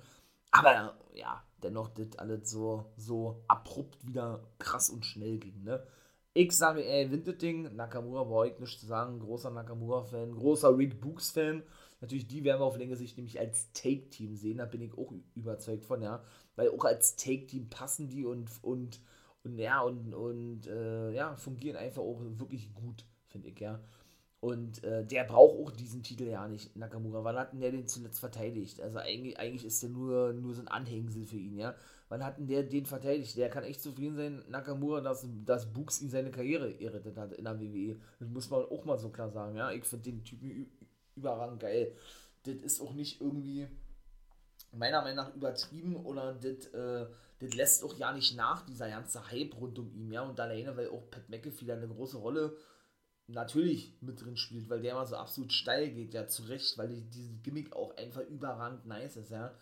Aber 0.51 0.97
ja, 1.13 1.43
dennoch 1.61 1.89
das 1.89 2.17
alles 2.17 2.49
so, 2.49 2.85
so 2.97 3.43
abrupt 3.47 4.07
wieder 4.07 4.43
krass 4.57 4.89
und 4.89 5.05
schnell 5.05 5.37
ging, 5.37 5.63
ne? 5.63 5.85
Ich 6.33 6.55
sage, 6.55 6.85
ey, 6.85 7.05
gewinnt 7.05 7.27
das. 7.27 7.73
Nakamura 7.73 8.23
brauche 8.23 8.49
ich 8.49 8.59
nichts 8.59 8.79
zu 8.81 8.85
sagen. 8.85 9.19
Großer 9.19 9.49
Nakamura-Fan, 9.49 10.35
großer 10.35 10.77
Rick 10.77 11.01
Books-Fan. 11.01 11.63
Natürlich, 12.01 12.27
die 12.27 12.43
werden 12.43 12.61
wir 12.61 12.65
auf 12.65 12.77
längere 12.77 12.97
Sicht 12.97 13.17
nämlich 13.17 13.39
als 13.39 13.71
Take-Team 13.73 14.35
sehen. 14.35 14.59
Da 14.59 14.65
bin 14.65 14.81
ich 14.81 14.93
auch 14.93 15.11
überzeugt 15.33 15.85
von, 15.85 16.01
ja. 16.03 16.23
Weil 16.55 16.69
auch 16.69 16.85
als 16.85 17.15
Take-Team 17.15 17.69
passen 17.69 18.07
die 18.07 18.25
und, 18.25 18.47
und 18.61 19.01
und 19.43 19.57
ja, 19.57 19.81
und, 19.81 20.13
und 20.13 20.67
äh, 20.67 21.11
ja, 21.11 21.35
fungieren 21.35 21.77
einfach 21.77 22.01
auch 22.01 22.21
wirklich 22.21 22.73
gut, 22.73 23.05
finde 23.27 23.49
ich, 23.49 23.59
ja. 23.59 23.79
Und 24.41 24.83
äh, 24.85 25.05
der 25.05 25.25
braucht 25.25 25.59
auch 25.59 25.71
diesen 25.71 26.01
Titel 26.01 26.23
ja 26.23 26.47
nicht, 26.47 26.73
Nakamura. 26.75 27.23
Wann 27.25 27.35
hat 27.35 27.51
denn 27.51 27.59
der 27.59 27.71
den 27.71 27.87
zuletzt 27.87 28.21
verteidigt? 28.21 28.79
Also 28.79 28.97
eigentlich, 28.99 29.37
eigentlich 29.37 29.65
ist 29.65 29.83
der 29.83 29.89
nur, 29.89 30.31
nur 30.31 30.53
so 30.53 30.61
ein 30.61 30.69
Anhängsel 30.69 31.25
für 31.25 31.37
ihn, 31.37 31.57
ja. 31.57 31.75
Wann 32.07 32.23
hat 32.23 32.37
denn 32.37 32.47
der 32.47 32.63
den 32.63 32.85
verteidigt? 32.85 33.37
Der 33.37 33.49
kann 33.49 33.63
echt 33.63 33.81
zufrieden 33.81 34.15
sein, 34.15 34.43
Nakamura, 34.47 35.01
dass, 35.01 35.27
dass 35.45 35.71
Books 35.71 36.01
ihn 36.01 36.09
seine 36.09 36.31
Karriere 36.31 36.79
errettet 36.81 37.17
hat 37.17 37.33
in 37.33 37.43
der 37.43 37.59
WWE. 37.59 37.99
Das 38.19 38.29
muss 38.29 38.49
man 38.49 38.63
auch 38.63 38.85
mal 38.85 38.97
so 38.97 39.09
klar 39.09 39.29
sagen, 39.29 39.55
ja. 39.57 39.71
Ich 39.71 39.83
finde 39.83 40.11
den 40.11 40.23
Typen 40.23 40.71
überragend 41.15 41.59
geil. 41.59 41.93
Das 42.43 42.55
ist 42.55 42.81
auch 42.81 42.93
nicht 42.93 43.19
irgendwie 43.19 43.67
meiner 44.71 45.01
Meinung 45.01 45.25
nach 45.25 45.35
übertrieben 45.35 45.95
oder 45.95 46.33
das 46.33 46.67
äh, 46.73 47.07
lässt 47.39 47.83
auch 47.83 47.97
ja 47.97 48.11
nicht 48.13 48.35
nach, 48.35 48.65
dieser 48.65 48.89
ganze 48.89 49.29
Hype 49.31 49.59
rund 49.59 49.79
um 49.79 49.91
ihn, 49.93 50.11
ja, 50.11 50.21
und 50.21 50.39
alleine, 50.39 50.75
weil 50.77 50.89
auch 50.89 51.09
Pat 51.09 51.29
McAfee 51.29 51.65
da 51.65 51.73
eine 51.73 51.87
große 51.87 52.17
Rolle 52.17 52.55
natürlich 53.27 53.93
mit 54.01 54.21
drin 54.21 54.37
spielt, 54.37 54.69
weil 54.69 54.81
der 54.81 54.95
mal 54.95 55.05
so 55.05 55.15
absolut 55.15 55.53
steil 55.53 55.91
geht, 55.91 56.13
ja, 56.13 56.27
zu 56.27 56.43
Recht, 56.43 56.77
weil 56.77 56.89
die, 56.89 57.01
dieses 57.01 57.41
Gimmick 57.43 57.75
auch 57.75 57.95
einfach 57.97 58.21
überragend 58.21 58.85
nice 58.85 59.17
ist, 59.17 59.31
ja. 59.31 59.53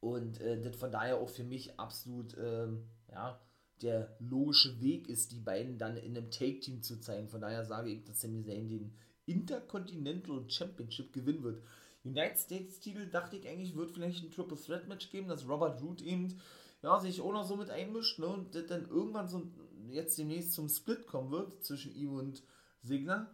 Und 0.00 0.40
äh, 0.40 0.60
das 0.60 0.76
von 0.76 0.90
daher 0.90 1.18
auch 1.18 1.28
für 1.28 1.44
mich 1.44 1.78
absolut, 1.78 2.36
ähm, 2.38 2.88
ja, 3.10 3.38
der 3.82 4.14
logische 4.18 4.80
Weg 4.80 5.08
ist, 5.08 5.32
die 5.32 5.40
beiden 5.40 5.78
dann 5.78 5.96
in 5.96 6.16
einem 6.16 6.30
Take-Team 6.30 6.82
zu 6.82 7.00
zeigen. 7.00 7.28
Von 7.28 7.40
daher 7.40 7.64
sage 7.64 7.90
ich, 7.90 8.04
dass 8.04 8.20
Sami 8.20 8.44
Zayn 8.44 8.68
den 8.68 8.92
Intercontinental 9.26 10.44
Championship 10.48 11.12
gewinnen 11.12 11.42
wird. 11.42 11.62
United 12.04 12.38
States 12.38 12.80
Titel 12.80 13.06
dachte 13.06 13.36
ich 13.36 13.46
eigentlich, 13.46 13.76
wird 13.76 13.90
vielleicht 13.90 14.24
ein 14.24 14.30
Triple 14.30 14.56
Threat 14.56 14.88
Match 14.88 15.10
geben, 15.10 15.28
dass 15.28 15.48
Robert 15.48 15.82
Root 15.82 16.00
eben 16.00 16.40
ja, 16.82 16.98
sich 16.98 17.20
auch 17.20 17.32
noch 17.32 17.44
so 17.44 17.56
mit 17.56 17.70
einmischt 17.70 18.18
ne, 18.18 18.26
und 18.26 18.54
das 18.54 18.66
dann 18.66 18.88
irgendwann 18.88 19.28
so 19.28 19.42
jetzt 19.88 20.18
demnächst 20.18 20.52
zum 20.52 20.68
Split 20.68 21.06
kommen 21.06 21.30
wird 21.30 21.62
zwischen 21.64 21.94
ihm 21.94 22.14
und 22.14 22.42
Sigler. 22.82 23.30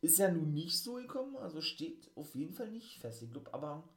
Ist 0.00 0.18
ja 0.18 0.32
nun 0.32 0.52
nicht 0.52 0.82
so 0.82 0.94
gekommen, 0.94 1.36
also 1.36 1.60
steht 1.60 2.10
auf 2.16 2.34
jeden 2.34 2.54
Fall 2.54 2.70
nicht 2.72 2.98
fest. 2.98 3.22
Ich 3.22 3.30
glaube 3.30 3.54
aber, 3.54 3.88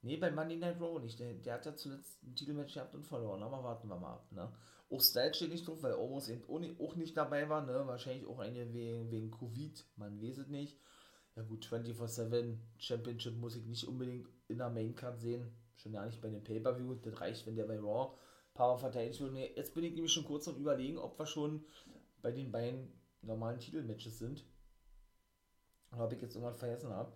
nee, 0.00 0.16
bei 0.16 0.30
Monday 0.30 0.56
Night 0.56 0.80
Raw 0.80 0.98
nicht. 0.98 1.20
Der, 1.20 1.34
der 1.34 1.54
hat 1.54 1.66
ja 1.66 1.76
zuletzt 1.76 2.22
ein 2.22 2.34
Titelmatch 2.34 2.72
gehabt 2.72 2.94
und 2.94 3.04
verloren, 3.04 3.42
aber 3.42 3.62
warten 3.62 3.88
wir 3.88 3.96
mal 3.96 4.14
ab. 4.14 4.32
Ne? 4.32 4.50
Auch 4.90 5.02
Style 5.02 5.34
steht 5.34 5.50
nicht 5.50 5.68
drauf, 5.68 5.82
weil 5.82 5.94
Omos 5.94 6.28
eben 6.28 6.44
auch 6.78 6.96
nicht 6.96 7.14
dabei 7.14 7.46
war, 7.50 7.60
ne? 7.66 7.86
wahrscheinlich 7.86 8.26
auch 8.26 8.38
eine 8.38 8.72
wegen, 8.72 9.10
wegen 9.10 9.30
Covid, 9.30 9.84
man 9.96 10.22
weiß 10.22 10.38
es 10.38 10.48
nicht. 10.48 10.78
Ja 11.36 11.42
gut, 11.42 11.66
24-7 11.66 12.58
Championship 12.78 13.36
muss 13.36 13.56
ich 13.56 13.64
nicht 13.64 13.84
unbedingt 13.84 14.28
in 14.48 14.58
der 14.58 14.70
Maincard 14.70 15.20
sehen, 15.20 15.52
schon 15.76 15.92
gar 15.92 16.06
nicht 16.06 16.20
bei 16.20 16.30
dem 16.30 16.44
Pay-Per-View, 16.44 16.94
das 16.94 17.20
reicht, 17.20 17.46
wenn 17.46 17.56
der 17.56 17.64
bei 17.64 17.78
Raw 17.78 18.12
ein 18.12 18.54
paar 18.54 18.80
wird. 18.80 18.94
Jetzt 19.56 19.74
bin 19.74 19.84
ich 19.84 19.94
nämlich 19.94 20.12
schon 20.12 20.24
kurz 20.24 20.46
am 20.46 20.56
überlegen, 20.56 20.98
ob 20.98 21.18
wir 21.18 21.26
schon 21.26 21.64
bei 22.22 22.30
den 22.30 22.52
beiden 22.52 22.92
normalen 23.22 23.58
Titelmatches 23.58 24.18
sind. 24.18 24.44
Oder 25.92 26.04
ob 26.04 26.12
ich 26.12 26.22
jetzt 26.22 26.36
irgendwas 26.36 26.58
vergessen 26.58 26.90
habe. 26.90 27.12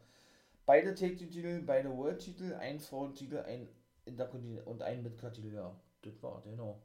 Beide 0.66 0.94
Take-Titel, 0.94 1.62
beide 1.62 1.90
World-Titel, 1.90 2.54
ein 2.54 2.80
Frauen-Titel, 2.80 3.38
ein 3.38 3.68
Intercontinental 4.04 4.66
und 4.66 4.82
ein 4.82 5.02
Midcard-Titel, 5.02 5.54
ja. 5.54 5.80
Das 6.02 6.22
war, 6.22 6.42
genau. 6.42 6.82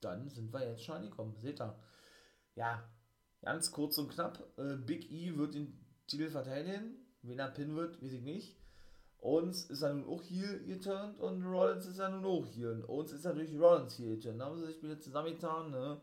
Dann 0.00 0.28
sind 0.28 0.52
wir 0.52 0.66
jetzt 0.66 0.84
schon 0.84 0.96
angekommen, 0.96 1.36
seht 1.36 1.60
ihr. 1.60 1.78
Ja, 2.54 2.88
ganz 3.42 3.70
kurz 3.70 3.98
und 3.98 4.10
knapp. 4.10 4.46
Äh, 4.56 4.76
Big 4.76 5.10
E 5.10 5.36
wird 5.36 5.54
den 5.54 5.79
Titel 6.10 6.30
verteidigen. 6.30 6.96
Wen 7.22 7.38
er 7.38 7.48
pinnen 7.48 7.76
wird, 7.76 8.02
weiß 8.02 8.12
ich 8.12 8.22
nicht. 8.22 8.56
Uns 9.18 9.64
ist 9.66 9.82
er 9.82 9.92
nun 9.92 10.08
auch 10.08 10.22
hier 10.22 10.58
geturnt 10.60 11.20
und 11.20 11.44
Rollins 11.44 11.86
ist 11.86 11.98
er 11.98 12.08
nun 12.08 12.24
auch 12.24 12.46
hier. 12.46 12.70
Und 12.70 12.84
uns 12.84 13.12
ist 13.12 13.24
durch 13.24 13.58
Rollins 13.58 13.94
hier 13.94 14.16
geturnt. 14.16 14.40
Da 14.40 14.46
haben 14.46 14.58
sie 14.58 14.66
sich 14.66 14.82
wieder 14.82 14.98
zusammengetan, 14.98 15.70
ne? 15.70 16.00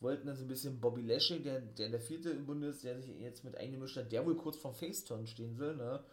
wollten 0.00 0.26
das 0.26 0.40
ein 0.40 0.48
bisschen 0.48 0.80
Bobby 0.80 1.02
Lashley, 1.02 1.42
der, 1.42 1.60
der 1.60 1.88
der 1.88 2.00
vierte 2.00 2.30
im 2.30 2.46
Bunde 2.46 2.68
ist, 2.68 2.84
der 2.84 3.00
sich 3.00 3.08
jetzt 3.18 3.44
mit 3.44 3.56
eingemischt 3.56 3.96
hat, 3.96 4.12
der 4.12 4.26
wohl 4.26 4.36
kurz 4.36 4.56
vom 4.56 4.74
Faceturn 4.74 5.26
stehen 5.26 5.58
will, 5.58 5.76
ne? 5.76 6.04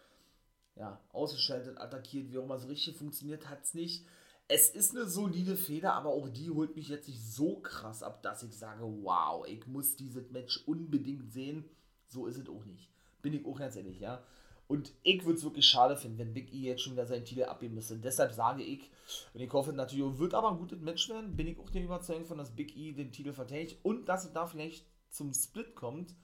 Ja, 0.76 1.00
ausgeschaltet, 1.12 1.78
attackiert, 1.78 2.32
wie 2.32 2.38
auch 2.38 2.44
immer 2.44 2.58
so 2.58 2.66
richtig 2.66 2.96
funktioniert 2.96 3.48
hat 3.48 3.62
es 3.62 3.74
nicht. 3.74 4.06
Es 4.48 4.70
ist 4.70 4.90
eine 4.90 5.06
solide 5.06 5.56
Feder, 5.56 5.94
aber 5.94 6.10
auch 6.10 6.28
die 6.28 6.50
holt 6.50 6.74
mich 6.74 6.88
jetzt 6.88 7.08
nicht 7.08 7.24
so 7.24 7.60
krass 7.60 8.02
ab, 8.02 8.22
dass 8.22 8.42
ich 8.42 8.58
sage, 8.58 8.82
wow, 8.82 9.46
ich 9.46 9.66
muss 9.66 9.96
dieses 9.96 10.30
Match 10.30 10.64
unbedingt 10.66 11.32
sehen. 11.32 11.64
So 12.08 12.26
ist 12.26 12.38
es 12.38 12.48
auch 12.48 12.64
nicht. 12.64 12.90
Bin 13.24 13.32
ich 13.32 13.46
auch 13.46 13.58
ganz 13.58 13.74
ehrlich, 13.74 14.00
ja. 14.00 14.22
Und 14.66 14.92
ich 15.02 15.24
würde 15.24 15.38
es 15.38 15.44
wirklich 15.44 15.66
schade 15.66 15.96
finden, 15.96 16.18
wenn 16.18 16.34
Big 16.34 16.52
E 16.52 16.58
jetzt 16.58 16.82
schon 16.82 16.92
wieder 16.92 17.06
seinen 17.06 17.24
Titel 17.24 17.44
abgeben 17.44 17.74
müsste. 17.74 17.96
Deshalb 17.96 18.32
sage 18.32 18.62
ich, 18.62 18.90
und 19.32 19.40
ich 19.40 19.50
hoffe 19.50 19.72
natürlich, 19.72 20.18
wird 20.18 20.34
aber 20.34 20.50
ein 20.50 20.58
gutes 20.58 20.80
Match 20.80 21.08
werden, 21.08 21.34
bin 21.34 21.46
ich 21.46 21.58
auch 21.58 21.70
der 21.70 21.84
Überzeugung 21.84 22.26
von, 22.26 22.36
dass 22.36 22.54
Big 22.54 22.76
E 22.76 22.92
den 22.92 23.12
Titel 23.12 23.32
verteidigt 23.32 23.78
und 23.82 24.10
dass 24.10 24.26
es 24.26 24.34
da 24.34 24.46
vielleicht 24.46 24.84
zum 25.08 25.32
Split 25.32 25.74
kommt, 25.74 26.14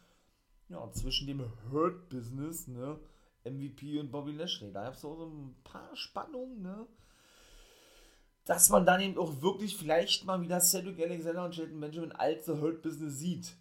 ja, 0.69 0.93
zwischen 0.93 1.27
dem 1.27 1.43
Hurt 1.73 2.11
Business, 2.11 2.69
ne, 2.69 3.01
MVP 3.45 3.99
und 3.99 4.11
Bobby 4.11 4.33
Lashley. 4.33 4.71
Da 4.73 4.85
gab 4.85 4.95
es 4.95 5.01
so 5.01 5.25
ein 5.25 5.57
paar 5.65 5.97
Spannungen, 5.97 6.61
ne, 6.61 6.87
dass 8.45 8.69
man 8.69 8.85
dann 8.85 9.01
eben 9.01 9.19
auch 9.19 9.41
wirklich 9.43 9.77
vielleicht 9.77 10.25
mal 10.25 10.43
wieder 10.43 10.61
Cedric 10.61 10.99
Alexander 11.01 11.45
und 11.45 11.55
Shelton 11.55 11.81
Benjamin 11.81 12.13
als 12.13 12.47
The 12.47 12.53
Hurt 12.53 12.83
Business 12.83 13.19
sieht. 13.19 13.57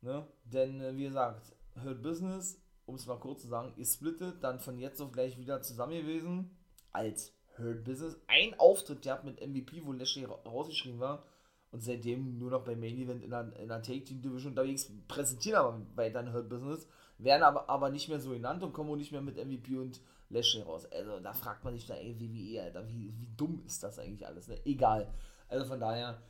Ne? 0.00 0.26
Denn, 0.44 0.80
äh, 0.80 0.96
wie 0.96 1.04
gesagt, 1.04 1.54
Hurt 1.82 2.02
Business 2.02 2.60
um 2.86 2.96
es 2.96 3.06
mal 3.06 3.18
kurz 3.18 3.42
zu 3.42 3.48
sagen, 3.48 3.72
ist 3.76 3.94
splittet, 3.94 4.42
dann 4.42 4.60
von 4.60 4.78
jetzt 4.78 5.00
auf 5.00 5.12
gleich 5.12 5.38
wieder 5.38 5.62
zusammen 5.62 5.94
gewesen, 5.94 6.50
als 6.92 7.32
Hurt 7.58 7.84
Business. 7.84 8.16
Ein 8.26 8.58
Auftritt 8.58 9.02
gehabt 9.02 9.24
mit 9.24 9.40
MVP, 9.40 9.84
wo 9.84 9.92
Lashley 9.92 10.24
rausgeschrieben 10.24 11.00
war 11.00 11.24
und 11.70 11.82
seitdem 11.82 12.38
nur 12.38 12.50
noch 12.50 12.64
bei 12.64 12.76
Main 12.76 12.98
Event 12.98 13.22
in 13.22 13.32
einer, 13.32 13.56
in 13.56 13.70
einer 13.70 13.82
Take-Team-Division 13.82 14.52
unterwegs, 14.52 14.92
präsentieren 15.08 15.58
aber 15.58 15.80
weiter 15.94 16.32
Hurt 16.32 16.48
Business, 16.48 16.86
werden 17.18 17.42
aber, 17.42 17.68
aber 17.68 17.90
nicht 17.90 18.08
mehr 18.08 18.20
so 18.20 18.30
genannt 18.30 18.62
und 18.62 18.72
kommen 18.72 18.96
nicht 18.96 19.12
mehr 19.12 19.22
mit 19.22 19.36
MVP 19.36 19.76
und 19.76 20.00
Lashley 20.30 20.62
raus. 20.62 20.86
Also 20.86 21.20
da 21.20 21.32
fragt 21.32 21.64
man 21.64 21.74
sich 21.74 21.86
da, 21.86 21.94
ey, 21.94 22.18
WWE, 22.18 22.62
Alter, 22.62 22.88
wie, 22.88 23.12
wie 23.16 23.28
dumm 23.36 23.62
ist 23.66 23.82
das 23.82 23.98
eigentlich 23.98 24.26
alles, 24.26 24.48
ne? 24.48 24.58
Egal. 24.64 25.12
Also 25.48 25.66
von 25.66 25.80
daher, 25.80 26.20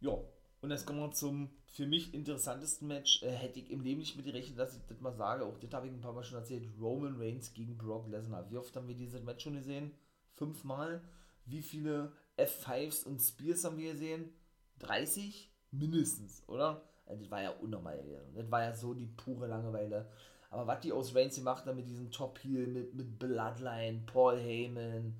ja, 0.00 0.18
und 0.62 0.70
jetzt 0.70 0.86
kommen 0.86 1.00
wir 1.00 1.12
zum 1.12 1.50
für 1.76 1.86
mich 1.86 2.14
interessantesten 2.14 2.88
Match. 2.88 3.22
Äh, 3.22 3.30
hätte 3.30 3.60
ich 3.60 3.70
im 3.70 3.82
Leben 3.82 4.00
nicht 4.00 4.16
mit 4.16 4.24
gerechnet, 4.24 4.58
dass 4.58 4.74
ich 4.74 4.82
das 4.86 5.00
mal 5.00 5.12
sage. 5.12 5.44
Auch 5.44 5.58
das 5.58 5.72
habe 5.72 5.86
ich 5.86 5.92
ein 5.92 6.00
paar 6.00 6.14
Mal 6.14 6.24
schon 6.24 6.38
erzählt. 6.38 6.66
Roman 6.80 7.16
Reigns 7.20 7.52
gegen 7.52 7.76
Brock 7.76 8.08
Lesnar. 8.08 8.50
Wie 8.50 8.56
oft 8.56 8.74
haben 8.74 8.88
wir 8.88 8.94
dieses 8.94 9.22
Match 9.22 9.44
schon 9.44 9.56
gesehen? 9.56 9.92
Fünfmal. 10.34 11.02
Wie 11.44 11.62
viele 11.62 12.12
F5s 12.38 13.04
und 13.04 13.20
Spears 13.20 13.64
haben 13.64 13.76
wir 13.76 13.92
gesehen? 13.92 14.32
30? 14.78 15.50
Mindestens, 15.70 16.42
oder? 16.48 16.82
Also 17.04 17.22
das 17.22 17.30
war 17.30 17.42
ja 17.42 17.50
unnormal. 17.50 18.02
Das 18.34 18.50
war 18.50 18.62
ja 18.62 18.74
so 18.74 18.94
die 18.94 19.06
pure 19.06 19.46
Langeweile. 19.46 20.10
Aber 20.50 20.66
was 20.66 20.80
die 20.80 20.92
aus 20.92 21.14
Reigns 21.14 21.36
gemacht 21.36 21.66
haben 21.66 21.76
mit 21.76 21.88
diesem 21.88 22.10
Top-Heel, 22.10 22.66
mit, 22.68 22.94
mit 22.94 23.18
Bloodline, 23.18 24.02
Paul 24.06 24.38
Heyman, 24.38 25.14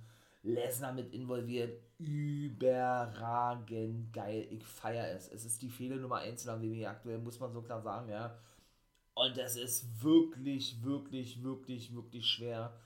Lesnar 0.47 0.93
mit 0.93 1.13
involviert. 1.13 1.81
Überragend 1.99 2.63
geil. 4.13 4.47
Ich 4.51 4.65
feiere 4.65 5.15
es. 5.15 5.29
Es 5.29 5.45
ist 5.45 5.63
die 5.63 5.69
Fehler 5.69 5.97
Nummer 5.97 6.17
1 6.19 6.45
in 6.45 6.47
der 6.47 6.63
WWE 6.63 6.89
aktuell, 6.89 7.19
muss 7.19 7.41
man 7.41 7.53
so 7.53 7.63
klar 7.63 7.83
sagen, 7.83 8.09
ja. 8.11 8.39
Und 9.15 9.37
es 9.39 9.57
ist 9.57 10.03
wirklich, 10.03 10.83
wirklich, 10.83 11.43
wirklich, 11.43 11.95
wirklich 11.95 12.27
schwer, 12.27 12.79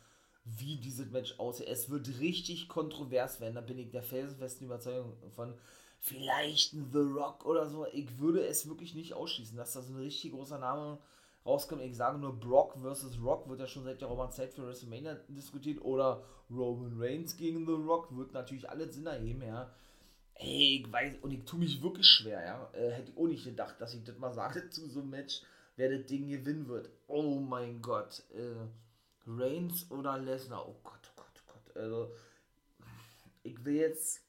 wie 0.44 0.76
dieses 0.76 1.10
Match 1.10 1.38
aussieht. 1.38 1.66
Es 1.66 1.90
wird 1.90 2.20
richtig 2.20 2.68
kontrovers 2.68 3.40
werden, 3.40 3.56
da 3.56 3.60
bin 3.60 3.78
ich 3.78 3.90
der 3.90 4.02
felsenfesten 4.02 4.66
Überzeugung 4.66 5.16
von. 5.30 5.54
Vielleicht 6.02 6.72
ein 6.72 6.88
The 6.92 7.00
Rock 7.00 7.44
oder 7.44 7.68
so. 7.68 7.86
Ich 7.92 8.18
würde 8.18 8.46
es 8.46 8.66
wirklich 8.66 8.94
nicht 8.94 9.12
ausschließen, 9.12 9.54
dass 9.56 9.74
das 9.74 9.90
ein 9.90 9.96
richtig 9.96 10.32
großer 10.32 10.58
Name 10.58 10.94
ist 10.94 11.00
rauskommt. 11.44 11.82
Ich 11.82 11.96
sage 11.96 12.18
nur 12.18 12.38
Brock 12.38 12.76
versus 12.80 13.20
Rock 13.22 13.48
wird 13.48 13.60
ja 13.60 13.66
schon 13.66 13.84
seit 13.84 14.00
der 14.00 14.08
Roman 14.08 14.30
Zeit 14.30 14.52
für 14.52 14.66
WrestleMania 14.66 15.14
diskutiert 15.28 15.82
oder 15.82 16.22
Roman 16.50 17.00
Reigns 17.00 17.36
gegen 17.36 17.66
The 17.66 17.72
Rock 17.72 18.16
wird 18.16 18.32
natürlich 18.32 18.68
alle 18.68 18.90
Sinn 18.90 19.06
erheben, 19.06 19.42
ja. 19.42 19.70
Ey, 20.34 20.82
ich 20.82 20.92
weiß, 20.92 21.16
und 21.20 21.32
ich 21.32 21.44
tue 21.44 21.60
mich 21.60 21.82
wirklich 21.82 22.06
schwer, 22.06 22.42
ja. 22.44 22.70
Äh, 22.72 22.90
hätte 22.90 23.10
ich 23.10 23.16
auch 23.16 23.26
nicht 23.26 23.44
gedacht, 23.44 23.80
dass 23.80 23.94
ich 23.94 24.04
das 24.04 24.18
mal 24.18 24.32
sage 24.32 24.68
zu 24.70 24.88
so 24.88 25.00
einem 25.00 25.10
Match, 25.10 25.42
wer 25.76 25.90
das 25.96 26.06
Ding 26.06 26.28
gewinnen 26.28 26.68
wird. 26.68 26.90
Oh 27.06 27.38
mein 27.40 27.80
Gott. 27.82 28.22
Äh, 28.34 28.66
Reigns 29.26 29.90
oder 29.90 30.18
Lesnar? 30.18 30.66
Oh 30.66 30.76
Gott, 30.82 31.00
oh 31.10 31.16
Gott, 31.16 31.42
oh 31.46 31.52
Gott. 31.52 31.76
Also, 31.76 32.12
ich 33.42 33.64
will 33.64 33.76
jetzt, 33.76 34.22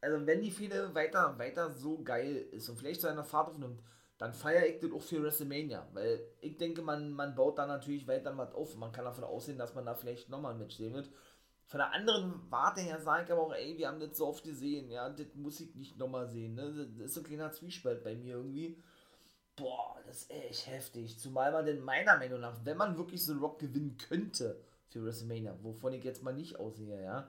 also 0.00 0.26
wenn 0.26 0.42
die 0.42 0.50
Fehde 0.50 0.94
weiter, 0.94 1.38
weiter 1.38 1.74
so 1.74 2.02
geil 2.02 2.36
ist 2.52 2.68
und 2.68 2.76
vielleicht 2.76 3.00
seine 3.00 3.24
Fahrt 3.24 3.48
aufnimmt, 3.48 3.80
dann 4.18 4.32
feiere 4.32 4.66
ich 4.66 4.80
das 4.80 4.92
auch 4.92 5.02
für 5.02 5.22
WrestleMania. 5.22 5.86
Weil 5.92 6.20
ich 6.40 6.56
denke, 6.56 6.82
man, 6.82 7.12
man 7.12 7.34
baut 7.34 7.58
da 7.58 7.66
natürlich 7.66 8.06
weiter 8.06 8.36
was 8.36 8.54
auf. 8.54 8.76
Man 8.76 8.92
kann 8.92 9.04
davon 9.04 9.24
aussehen, 9.24 9.58
dass 9.58 9.74
man 9.74 9.84
da 9.84 9.94
vielleicht 9.94 10.28
nochmal 10.28 10.52
ein 10.52 10.58
Match 10.58 10.76
sehen 10.76 10.94
wird. 10.94 11.10
Von 11.66 11.78
der 11.78 11.92
anderen 11.92 12.40
Warte 12.50 12.80
her 12.80 13.00
sage 13.00 13.24
ich 13.24 13.32
aber 13.32 13.42
auch, 13.42 13.52
ey, 13.52 13.76
wir 13.76 13.88
haben 13.88 13.98
das 13.98 14.16
so 14.16 14.28
oft 14.28 14.44
gesehen, 14.44 14.88
ja, 14.88 15.10
das 15.10 15.34
muss 15.34 15.60
ich 15.60 15.74
nicht 15.74 15.98
nochmal 15.98 16.28
sehen, 16.28 16.54
ne? 16.54 16.88
Das 16.96 17.06
ist 17.06 17.14
so 17.14 17.20
ein 17.20 17.26
kleiner 17.26 17.50
Zwiespalt 17.50 18.04
bei 18.04 18.14
mir 18.14 18.36
irgendwie. 18.36 18.80
Boah, 19.56 19.96
das 20.06 20.22
ist 20.22 20.30
echt 20.30 20.66
heftig. 20.68 21.18
Zumal 21.18 21.50
man 21.50 21.66
denn 21.66 21.80
meiner 21.80 22.16
Meinung 22.18 22.40
nach, 22.40 22.64
wenn 22.64 22.76
man 22.76 22.96
wirklich 22.96 23.24
so 23.24 23.34
Rock 23.34 23.58
gewinnen 23.58 23.96
könnte 23.96 24.60
für 24.88 25.04
WrestleMania, 25.04 25.58
wovon 25.62 25.92
ich 25.92 26.04
jetzt 26.04 26.22
mal 26.22 26.32
nicht 26.32 26.56
aussehe, 26.56 27.02
ja, 27.02 27.28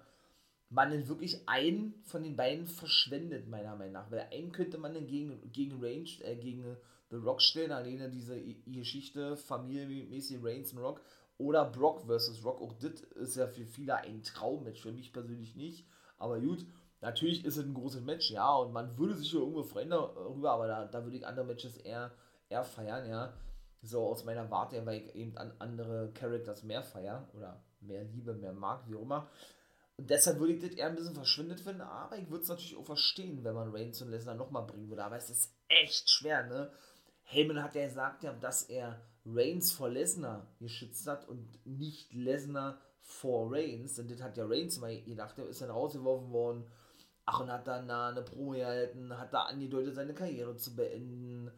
man 0.69 0.91
dann 0.91 1.07
wirklich 1.07 1.47
einen 1.47 1.93
von 2.03 2.23
den 2.23 2.35
beiden 2.35 2.67
verschwendet, 2.67 3.47
meiner 3.47 3.75
Meinung 3.75 3.93
nach. 3.93 4.11
Weil 4.11 4.27
einen 4.31 4.51
könnte 4.51 4.77
man 4.77 4.93
dann 4.93 5.07
gegen, 5.07 5.51
gegen 5.51 5.81
Range, 5.83 6.09
äh, 6.23 6.35
gegen 6.35 6.77
The 7.09 7.17
Rock 7.17 7.41
stellen, 7.41 7.71
alleine 7.71 8.09
diese 8.09 8.39
Geschichte, 8.65 9.37
familienmäßig 9.37 10.43
Reigns 10.43 10.73
und 10.73 10.79
Rock. 10.79 11.01
Oder 11.37 11.65
Brock 11.65 12.01
versus 12.05 12.43
Rock, 12.43 12.61
auch 12.61 12.73
das 12.73 13.01
ist 13.01 13.35
ja 13.35 13.47
für 13.47 13.65
viele 13.65 13.95
ein 13.95 14.23
Traummatch, 14.23 14.81
für 14.81 14.91
mich 14.91 15.13
persönlich 15.13 15.55
nicht. 15.55 15.85
Aber 16.17 16.39
gut, 16.39 16.65
natürlich 16.99 17.45
ist 17.45 17.57
es 17.57 17.65
ein 17.65 17.75
großes 17.75 18.01
Match, 18.01 18.31
ja, 18.31 18.55
und 18.55 18.73
man 18.73 18.97
würde 18.97 19.13
sich 19.13 19.31
ja 19.31 19.39
irgendwo 19.39 19.61
freuen 19.61 19.91
darüber, 19.91 20.51
aber 20.51 20.67
da, 20.67 20.85
da 20.85 21.03
würde 21.03 21.17
ich 21.17 21.27
andere 21.27 21.45
Matches 21.45 21.77
eher, 21.77 22.11
eher 22.49 22.63
feiern, 22.63 23.07
ja. 23.07 23.33
So 23.83 24.01
aus 24.07 24.25
meiner 24.25 24.49
Warte, 24.49 24.83
weil 24.87 25.03
ich 25.03 25.15
eben 25.15 25.37
an 25.37 25.53
andere 25.59 26.11
Characters 26.13 26.63
mehr 26.63 26.81
feier 26.81 27.27
oder 27.33 27.61
mehr 27.81 28.03
liebe, 28.03 28.33
mehr 28.33 28.53
mag, 28.53 28.81
wie 28.87 28.95
auch 28.95 29.03
immer. 29.03 29.29
Und 29.97 30.09
deshalb 30.11 30.39
würde 30.39 30.53
ich 30.53 30.61
das 30.61 30.71
eher 30.71 30.87
ein 30.87 30.95
bisschen 30.95 31.15
verschwindet 31.15 31.59
finden, 31.59 31.81
aber 31.81 32.17
ich 32.17 32.29
würde 32.29 32.43
es 32.43 32.49
natürlich 32.49 32.77
auch 32.77 32.85
verstehen, 32.85 33.43
wenn 33.43 33.55
man 33.55 33.71
Reigns 33.71 34.01
und 34.01 34.11
Lesnar 34.11 34.35
nochmal 34.35 34.65
bringen 34.65 34.89
würde. 34.89 35.03
Aber 35.03 35.17
es 35.17 35.29
ist 35.29 35.51
echt 35.67 36.09
schwer, 36.09 36.45
ne? 36.45 36.71
Heyman 37.23 37.63
hat 37.63 37.75
ja 37.75 37.85
gesagt, 37.85 38.25
dass 38.41 38.63
er 38.63 39.01
Reigns 39.25 39.71
vor 39.71 39.89
Lesnar 39.89 40.47
geschützt 40.59 41.07
hat 41.07 41.27
und 41.27 41.65
nicht 41.65 42.13
Lesnar 42.13 42.79
vor 43.01 43.51
Reigns, 43.51 43.95
denn 43.95 44.07
das 44.07 44.21
hat 44.21 44.37
ja 44.37 44.45
Reigns 44.45 44.79
mal 44.79 45.01
gedacht, 45.01 45.37
der 45.37 45.47
ist 45.47 45.61
dann 45.61 45.71
rausgeworfen 45.71 46.31
worden. 46.31 46.65
Ach, 47.25 47.41
und 47.41 47.51
hat 47.51 47.67
dann 47.67 47.87
da 47.87 48.09
eine 48.09 48.21
Promo 48.21 48.51
gehalten, 48.51 49.17
hat 49.17 49.33
da 49.33 49.43
angedeutet, 49.43 49.95
seine 49.95 50.13
Karriere 50.13 50.55
zu 50.55 50.75
beenden. 50.75 51.51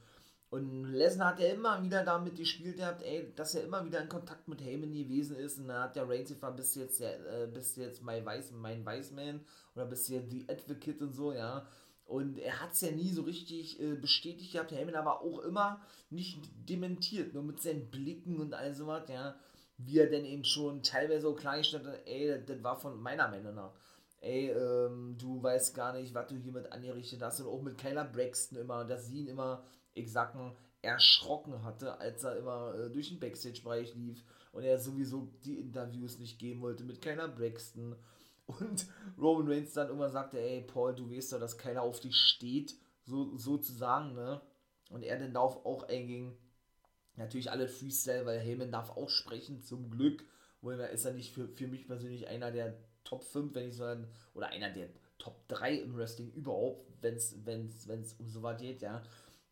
Und 0.49 0.85
Lesnar 0.85 1.33
hat 1.33 1.39
ja 1.39 1.49
immer 1.49 1.83
wieder 1.83 2.03
damit 2.03 2.35
gespielt 2.35 2.77
gehabt, 2.77 3.03
ey, 3.03 3.31
dass 3.35 3.53
er 3.53 3.63
immer 3.63 3.85
wieder 3.85 4.01
in 4.01 4.09
Kontakt 4.09 4.47
mit 4.47 4.61
Heyman 4.61 4.91
gewesen 4.91 5.35
ist. 5.35 5.59
Und 5.59 5.67
dann 5.67 5.83
hat 5.83 5.95
der 5.95 6.09
Reigns 6.09 6.33
bist 6.55 6.75
du 6.75 6.79
jetzt, 6.79 7.01
äh, 7.01 7.47
bist 7.53 7.77
du 7.77 7.81
jetzt 7.81 8.01
mein, 8.01 8.25
Weiß, 8.25 8.51
mein 8.53 8.83
Weißman 8.83 9.41
oder 9.75 9.85
bist 9.85 10.09
du 10.09 10.13
jetzt 10.13 10.31
The 10.31 10.45
Advocate 10.49 11.01
und 11.01 11.13
so, 11.13 11.33
ja. 11.33 11.67
Und 12.05 12.39
er 12.39 12.59
hat 12.59 12.71
es 12.71 12.81
ja 12.81 12.89
nie 12.89 13.11
so 13.11 13.21
richtig 13.21 13.79
äh, 13.79 13.93
bestätigt 13.93 14.53
gehabt, 14.53 14.71
Heyman 14.71 14.95
aber 14.95 15.21
auch 15.21 15.39
immer 15.39 15.81
nicht 16.09 16.39
dementiert, 16.67 17.35
nur 17.35 17.43
mit 17.43 17.61
seinen 17.61 17.91
Blicken 17.91 18.39
und 18.39 18.55
all 18.55 18.73
sowas, 18.73 19.07
ja. 19.07 19.35
Wie 19.77 19.99
er 19.99 20.09
denn 20.09 20.25
eben 20.25 20.43
schon 20.43 20.81
teilweise 20.81 21.21
so 21.21 21.35
klargestellt 21.35 21.85
hat, 21.85 22.07
ey, 22.07 22.27
das, 22.27 22.45
das 22.47 22.63
war 22.63 22.79
von 22.79 22.99
meiner 22.99 23.27
Meinung 23.27 23.53
nach 23.53 23.73
ey, 24.21 24.49
ähm, 24.49 25.15
du 25.17 25.41
weißt 25.41 25.75
gar 25.75 25.93
nicht, 25.93 26.13
was 26.13 26.27
du 26.27 26.35
hiermit 26.35 26.71
angerichtet 26.71 27.21
hast. 27.21 27.39
Und 27.41 27.47
auch 27.47 27.61
mit 27.61 27.77
Kyla 27.77 28.03
Braxton 28.03 28.59
immer, 28.59 28.83
dass 28.85 29.07
sie 29.07 29.21
ihn 29.21 29.27
immer, 29.27 29.63
ich 29.93 30.11
sag 30.11 30.35
mal, 30.35 30.55
erschrocken 30.81 31.63
hatte, 31.63 31.99
als 31.99 32.23
er 32.23 32.37
immer 32.37 32.73
äh, 32.75 32.89
durch 32.89 33.09
den 33.09 33.19
Backstage-Bereich 33.19 33.95
lief 33.95 34.23
und 34.51 34.63
er 34.63 34.79
sowieso 34.79 35.29
die 35.43 35.59
Interviews 35.59 36.19
nicht 36.19 36.39
geben 36.39 36.61
wollte 36.61 36.83
mit 36.83 37.01
Kyla 37.01 37.27
Braxton. 37.27 37.95
Und 38.45 38.87
Roman 39.17 39.51
Reigns 39.51 39.73
dann 39.73 39.89
immer 39.89 40.09
sagte, 40.09 40.39
ey, 40.39 40.61
Paul, 40.61 40.95
du 40.95 41.11
weißt 41.11 41.33
doch, 41.33 41.39
dass 41.39 41.57
keiner 41.57 41.81
auf 41.81 41.99
dich 41.99 42.15
steht, 42.15 42.75
so, 43.05 43.35
sozusagen, 43.37 44.13
ne? 44.13 44.41
Und 44.89 45.03
er 45.03 45.19
dann 45.19 45.33
darauf 45.33 45.65
auch 45.65 45.87
einging, 45.87 46.35
natürlich 47.15 47.51
alle 47.51 47.67
Freestyle, 47.67 48.25
weil 48.25 48.39
Heyman 48.39 48.71
darf 48.71 48.89
auch 48.89 49.09
sprechen, 49.09 49.61
zum 49.61 49.91
Glück. 49.91 50.25
Wohl 50.61 50.79
ist 50.79 51.05
er 51.05 51.13
nicht 51.13 51.33
für, 51.33 51.47
für 51.47 51.67
mich 51.67 51.85
persönlich 51.85 52.27
einer 52.27 52.51
der 52.51 52.75
Top 53.03 53.23
5, 53.23 53.53
wenn 53.53 53.67
ich 53.67 53.75
so 53.75 53.83
sagen, 53.83 54.07
oder 54.33 54.47
einer 54.47 54.71
der 54.71 54.89
Top 55.19 55.47
3 55.49 55.75
im 55.75 55.95
Wrestling 55.95 56.31
überhaupt, 56.31 56.87
wenn 57.01 57.15
es 57.15 57.45
wenn's, 57.45 57.87
wenn's 57.87 58.13
um 58.13 58.29
so 58.29 58.41
was 58.41 58.59
geht, 58.59 58.81
ja. 58.81 59.03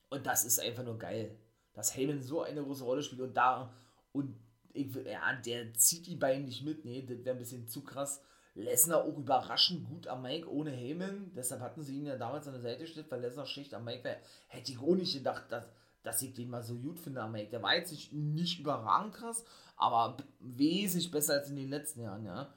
Und 0.10 0.26
das 0.26 0.46
ist 0.46 0.60
einfach 0.60 0.84
nur 0.84 0.98
geil, 0.98 1.38
dass 1.74 1.96
Heyman 1.96 2.22
so 2.22 2.42
eine 2.42 2.64
große 2.64 2.84
Rolle 2.84 3.04
spielt 3.04 3.22
und 3.22 3.36
da, 3.36 3.74
und 4.12 4.36
ich, 4.74 4.94
ja, 4.96 5.34
der 5.46 5.74
zieht 5.74 6.08
die 6.08 6.16
beiden 6.16 6.46
nicht 6.46 6.64
mit, 6.64 6.86
nee, 6.86 7.02
das 7.02 7.24
wäre 7.26 7.36
ein 7.36 7.40
bisschen 7.40 7.68
zu 7.68 7.84
krass. 7.84 8.22
Lesnar 8.56 9.04
auch 9.04 9.18
überraschend 9.18 9.86
gut 9.86 10.08
am 10.08 10.24
Mike 10.24 10.52
ohne 10.52 10.72
Heyman, 10.72 11.32
deshalb 11.36 11.62
hatten 11.62 11.84
sie 11.84 11.98
ihn 11.98 12.08
ja 12.08 12.18
damals 12.18 12.48
an 12.48 12.54
der 12.54 12.62
Seite 12.62 12.82
gestellt, 12.82 13.08
weil 13.10 13.22
Lesnar 13.22 13.46
schlecht 13.46 13.74
am 13.74 13.84
Mike 13.84 14.04
war. 14.04 14.16
Hätte 14.48 14.72
ich 14.72 14.80
auch 14.80 14.96
nicht 14.96 15.14
gedacht, 15.14 15.52
dass, 15.52 15.70
dass 16.04 16.22
ich 16.22 16.34
den 16.34 16.50
mal 16.50 16.64
so 16.64 16.76
gut 16.76 17.00
finde 17.00 17.22
am 17.22 17.32
Mike. 17.32 17.52
Der 17.52 17.62
war 17.62 17.76
jetzt 17.76 17.92
nicht, 17.92 18.14
nicht 18.14 18.60
überragend 18.60 19.14
krass, 19.14 19.46
aber 19.76 20.18
wesentlich 20.40 21.12
besser 21.12 21.34
als 21.34 21.50
in 21.50 21.56
den 21.56 21.70
letzten 21.70 22.02
Jahren, 22.02 22.26
ja. 22.26 22.52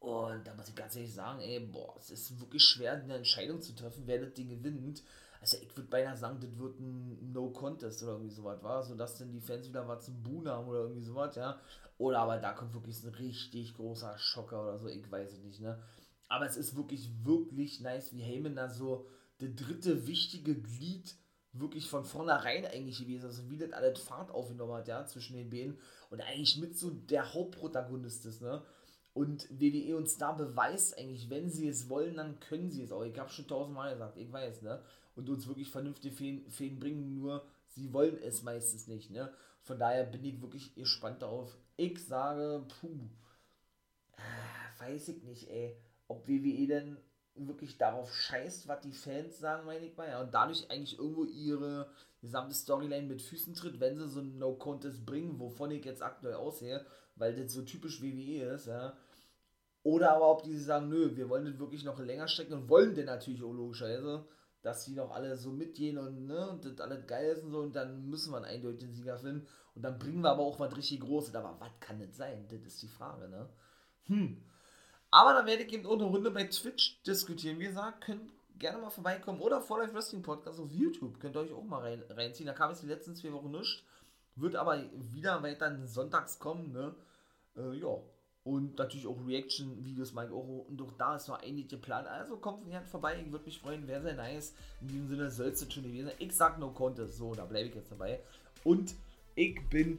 Und 0.00 0.46
da 0.46 0.54
muss 0.54 0.68
ich 0.68 0.74
ganz 0.74 0.94
ehrlich 0.96 1.14
sagen, 1.14 1.40
ey, 1.40 1.60
boah, 1.60 1.96
es 1.98 2.10
ist 2.10 2.40
wirklich 2.40 2.62
schwer, 2.62 2.92
eine 2.94 3.16
Entscheidung 3.16 3.60
zu 3.60 3.74
treffen, 3.74 4.04
wer 4.06 4.20
das 4.20 4.34
Ding 4.34 4.48
gewinnt. 4.48 5.02
Also 5.40 5.56
ich 5.60 5.76
würde 5.76 5.88
beinahe 5.88 6.16
sagen, 6.16 6.40
das 6.40 6.58
wird 6.58 6.80
ein 6.80 7.32
No-Contest 7.32 8.02
oder 8.02 8.12
irgendwie 8.12 8.34
sowas, 8.34 8.62
war, 8.62 8.82
sodass 8.82 9.18
dann 9.18 9.32
die 9.32 9.40
Fans 9.40 9.68
wieder 9.68 9.86
was 9.86 10.04
zum 10.04 10.22
Buhn 10.22 10.48
haben 10.48 10.68
oder 10.68 10.80
irgendwie 10.80 11.04
sowas, 11.04 11.36
ja. 11.36 11.60
Oder 11.96 12.20
aber 12.20 12.38
da 12.38 12.52
kommt 12.52 12.74
wirklich 12.74 13.02
ein 13.04 13.14
richtig 13.14 13.74
großer 13.74 14.16
Schocker 14.18 14.62
oder 14.62 14.78
so, 14.78 14.88
ich 14.88 15.10
weiß 15.10 15.32
es 15.32 15.42
nicht, 15.42 15.60
ne. 15.60 15.82
Aber 16.28 16.46
es 16.46 16.56
ist 16.56 16.76
wirklich, 16.76 17.10
wirklich 17.24 17.80
nice, 17.80 18.12
wie 18.12 18.22
Heyman 18.22 18.56
da 18.56 18.68
so 18.68 19.06
der 19.40 19.50
dritte 19.50 20.06
wichtige 20.06 20.60
Glied 20.60 21.16
wirklich 21.52 21.88
von 21.88 22.04
vornherein 22.04 22.66
eigentlich 22.66 22.98
gewesen, 22.98 23.26
also 23.26 23.48
wie 23.48 23.56
das 23.56 23.72
alles 23.72 24.00
Fahrt 24.00 24.30
aufgenommen 24.30 24.74
hat, 24.74 24.88
ja, 24.88 25.06
zwischen 25.06 25.36
den 25.36 25.50
beiden 25.50 25.78
und 26.10 26.20
eigentlich 26.20 26.58
mit 26.58 26.76
so 26.76 26.90
der 26.90 27.32
Hauptprotagonist 27.32 28.26
ist, 28.26 28.42
ne 28.42 28.62
und 29.18 29.48
WWE 29.50 29.96
uns 29.96 30.16
da 30.16 30.30
beweist 30.30 30.96
eigentlich, 30.96 31.28
wenn 31.28 31.50
sie 31.50 31.66
es 31.66 31.88
wollen, 31.88 32.16
dann 32.18 32.38
können 32.38 32.70
sie 32.70 32.84
es 32.84 32.92
auch. 32.92 33.02
Ich 33.02 33.18
habe 33.18 33.28
schon 33.28 33.48
tausendmal 33.48 33.92
gesagt, 33.92 34.16
ich 34.16 34.32
weiß, 34.32 34.62
ne? 34.62 34.80
Und 35.16 35.28
uns 35.28 35.48
wirklich 35.48 35.72
vernünftige 35.72 36.14
Fäden, 36.14 36.48
Fäden 36.52 36.78
bringen, 36.78 37.16
nur 37.16 37.44
sie 37.66 37.92
wollen 37.92 38.16
es 38.22 38.44
meistens 38.44 38.86
nicht, 38.86 39.10
ne? 39.10 39.32
Von 39.62 39.80
daher 39.80 40.04
bin 40.04 40.24
ich 40.24 40.40
wirklich 40.40 40.72
gespannt 40.76 41.20
darauf. 41.20 41.58
Ich 41.76 42.06
sage, 42.06 42.64
puh, 42.80 43.08
äh, 44.16 44.82
weiß 44.84 45.08
ich 45.08 45.24
nicht, 45.24 45.50
ey, 45.50 45.76
ob 46.06 46.28
WWE 46.28 46.68
denn 46.68 46.96
wirklich 47.34 47.76
darauf 47.76 48.14
scheißt, 48.14 48.68
was 48.68 48.82
die 48.82 48.92
Fans 48.92 49.40
sagen, 49.40 49.66
meine 49.66 49.84
ich 49.84 49.96
mal, 49.96 50.08
ja, 50.08 50.20
und 50.20 50.32
dadurch 50.32 50.70
eigentlich 50.70 50.96
irgendwo 50.96 51.24
ihre 51.24 51.90
gesamte 52.20 52.54
Storyline 52.54 53.08
mit 53.08 53.20
Füßen 53.20 53.54
tritt, 53.54 53.80
wenn 53.80 53.98
sie 53.98 54.08
so 54.08 54.20
ein 54.20 54.38
No-Contest 54.38 55.04
bringen, 55.04 55.40
wovon 55.40 55.72
ich 55.72 55.84
jetzt 55.84 56.02
aktuell 56.04 56.34
aussehe, 56.34 56.86
weil 57.16 57.34
das 57.34 57.52
so 57.52 57.62
typisch 57.62 58.00
WWE 58.00 58.54
ist, 58.54 58.66
ja, 58.68 58.96
oder 59.82 60.12
aber 60.12 60.30
ob 60.30 60.42
die 60.42 60.56
sagen, 60.56 60.88
nö, 60.88 61.16
wir 61.16 61.28
wollen 61.28 61.44
das 61.44 61.58
wirklich 61.58 61.84
noch 61.84 61.98
länger 61.98 62.28
strecken 62.28 62.54
und 62.54 62.68
wollen 62.68 62.94
denn 62.94 63.06
natürlich 63.06 63.42
auch 63.42 63.52
logischerweise, 63.52 64.24
dass 64.62 64.84
die 64.84 64.94
noch 64.94 65.10
alle 65.10 65.36
so 65.36 65.50
mitgehen 65.50 65.98
und, 65.98 66.26
ne, 66.26 66.50
und 66.50 66.64
das 66.64 66.80
alles 66.80 67.06
geil 67.06 67.30
ist 67.30 67.44
und 67.44 67.52
so 67.52 67.60
und 67.60 67.76
dann 67.76 68.08
müssen 68.08 68.32
wir 68.32 68.38
einen 68.38 68.46
eindeutigen 68.46 68.92
Sieger 68.94 69.18
finden 69.18 69.46
und 69.78 69.82
dann 69.82 69.98
bringen 69.98 70.22
wir 70.22 70.30
aber 70.30 70.42
auch 70.42 70.58
was 70.58 70.76
richtig 70.76 71.00
Großes. 71.00 71.34
Aber 71.36 71.54
was 71.60 71.70
kann 71.78 72.00
das 72.00 72.16
sein? 72.16 72.46
Das 72.48 72.60
ist 72.62 72.82
die 72.82 72.88
Frage, 72.88 73.28
ne? 73.28 73.48
Hm. 74.06 74.42
Aber 75.10 75.34
dann 75.34 75.46
werde 75.46 75.62
ich 75.62 75.72
eben 75.72 75.86
auch 75.86 75.92
eine 75.92 76.02
Runde 76.02 76.32
bei 76.32 76.44
Twitch 76.44 77.00
diskutieren. 77.04 77.60
Wie 77.60 77.66
gesagt, 77.66 78.04
könnt 78.04 78.32
gerne 78.58 78.78
mal 78.78 78.90
vorbeikommen 78.90 79.40
oder 79.40 79.60
vor 79.60 79.78
Life 79.78 79.94
Wrestling 79.94 80.22
Podcast 80.22 80.58
auf 80.58 80.72
YouTube. 80.72 81.20
Könnt 81.20 81.36
ihr 81.36 81.40
euch 81.42 81.52
auch 81.52 81.62
mal 81.62 81.80
rein, 81.80 82.02
reinziehen. 82.10 82.48
Da 82.48 82.54
kam 82.54 82.72
es 82.72 82.80
die 82.80 82.88
letzten 82.88 83.14
zwei 83.14 83.32
Wochen 83.32 83.52
nicht. 83.52 83.84
Wird 84.34 84.56
aber 84.56 84.82
wieder 85.12 85.44
weiter 85.44 85.86
sonntags 85.86 86.40
kommen, 86.40 86.72
ne? 86.72 86.94
Äh, 87.56 87.76
ja, 87.76 87.98
und 88.48 88.78
natürlich 88.78 89.06
auch 89.06 89.18
Reaction-Videos, 89.26 90.14
mein 90.14 90.32
auch. 90.32 90.64
Und 90.68 90.80
auch 90.80 90.92
da 90.96 91.16
ist 91.16 91.28
noch 91.28 91.42
einige 91.42 91.68
geplant. 91.68 92.08
Also 92.08 92.38
kommt 92.38 92.66
gerne 92.66 92.86
vorbei, 92.86 93.22
ich 93.22 93.30
würde 93.30 93.44
mich 93.44 93.58
freuen, 93.58 93.86
wäre 93.86 94.00
sehr 94.00 94.14
nice. 94.14 94.54
In 94.80 94.88
diesem 94.88 95.08
Sinne 95.08 95.30
soll 95.30 95.48
es 95.48 95.72
schon 95.72 95.82
gewesen 95.82 96.06
sein. 96.06 96.16
Ich 96.18 96.34
sag 96.34 96.58
no 96.58 96.70
contest, 96.70 97.18
so, 97.18 97.34
da 97.34 97.44
bleibe 97.44 97.68
ich 97.68 97.74
jetzt 97.74 97.92
dabei. 97.92 98.20
Und 98.64 98.94
ich 99.34 99.60
bin 99.68 99.98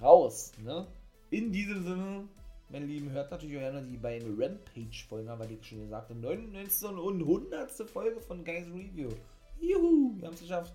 raus, 0.00 0.52
ne? 0.64 0.86
In 1.28 1.52
diesem 1.52 1.82
Sinne, 1.82 2.28
meine 2.70 2.86
Lieben, 2.86 3.10
hört 3.10 3.30
natürlich 3.30 3.56
auch 3.56 3.60
gerne 3.60 3.82
die 3.82 3.98
beiden 3.98 4.34
Rampage-Folgen, 4.40 5.38
weil 5.38 5.52
ich 5.52 5.66
schon 5.66 5.82
gesagt 5.82 6.08
habe. 6.08 6.18
99. 6.18 6.88
und 6.88 7.20
100. 7.20 7.70
Folge 7.90 8.20
von 8.22 8.42
Guys 8.42 8.66
Review. 8.68 9.10
Juhu, 9.60 10.16
wir 10.16 10.26
haben 10.26 10.34
es 10.34 10.40
geschafft. 10.40 10.72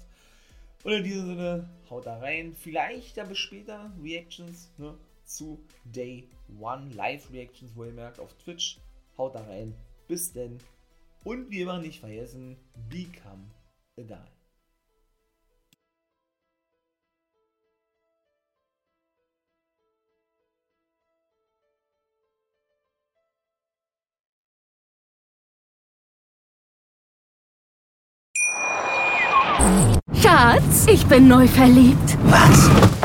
Und 0.83 0.91
in 0.91 1.03
diesem 1.03 1.25
Sinne, 1.25 1.69
haut 1.89 2.05
da 2.05 2.19
rein. 2.19 2.53
Vielleicht 2.53 3.17
aber 3.17 3.33
später 3.33 3.91
Reactions 3.99 4.69
ne, 4.77 4.95
zu 5.25 5.59
Day 5.83 6.29
One 6.59 6.93
Live 6.93 7.31
Reactions, 7.31 7.71
wo 7.75 7.85
ihr 7.85 7.91
merkt, 7.91 8.19
auf 8.19 8.33
Twitch. 8.37 8.79
Haut 9.17 9.35
da 9.35 9.41
rein. 9.41 9.73
Bis 10.07 10.31
denn. 10.31 10.59
Und 11.23 11.49
wie 11.49 11.61
immer 11.61 11.79
nicht 11.79 11.99
vergessen, 11.99 12.57
become 12.89 13.49
a 13.97 14.03
guy. 14.03 14.35
Schatz, 30.21 30.85
ich 30.87 31.05
bin 31.07 31.27
neu 31.27 31.47
verliebt. 31.47 32.17
Was? 32.25 33.04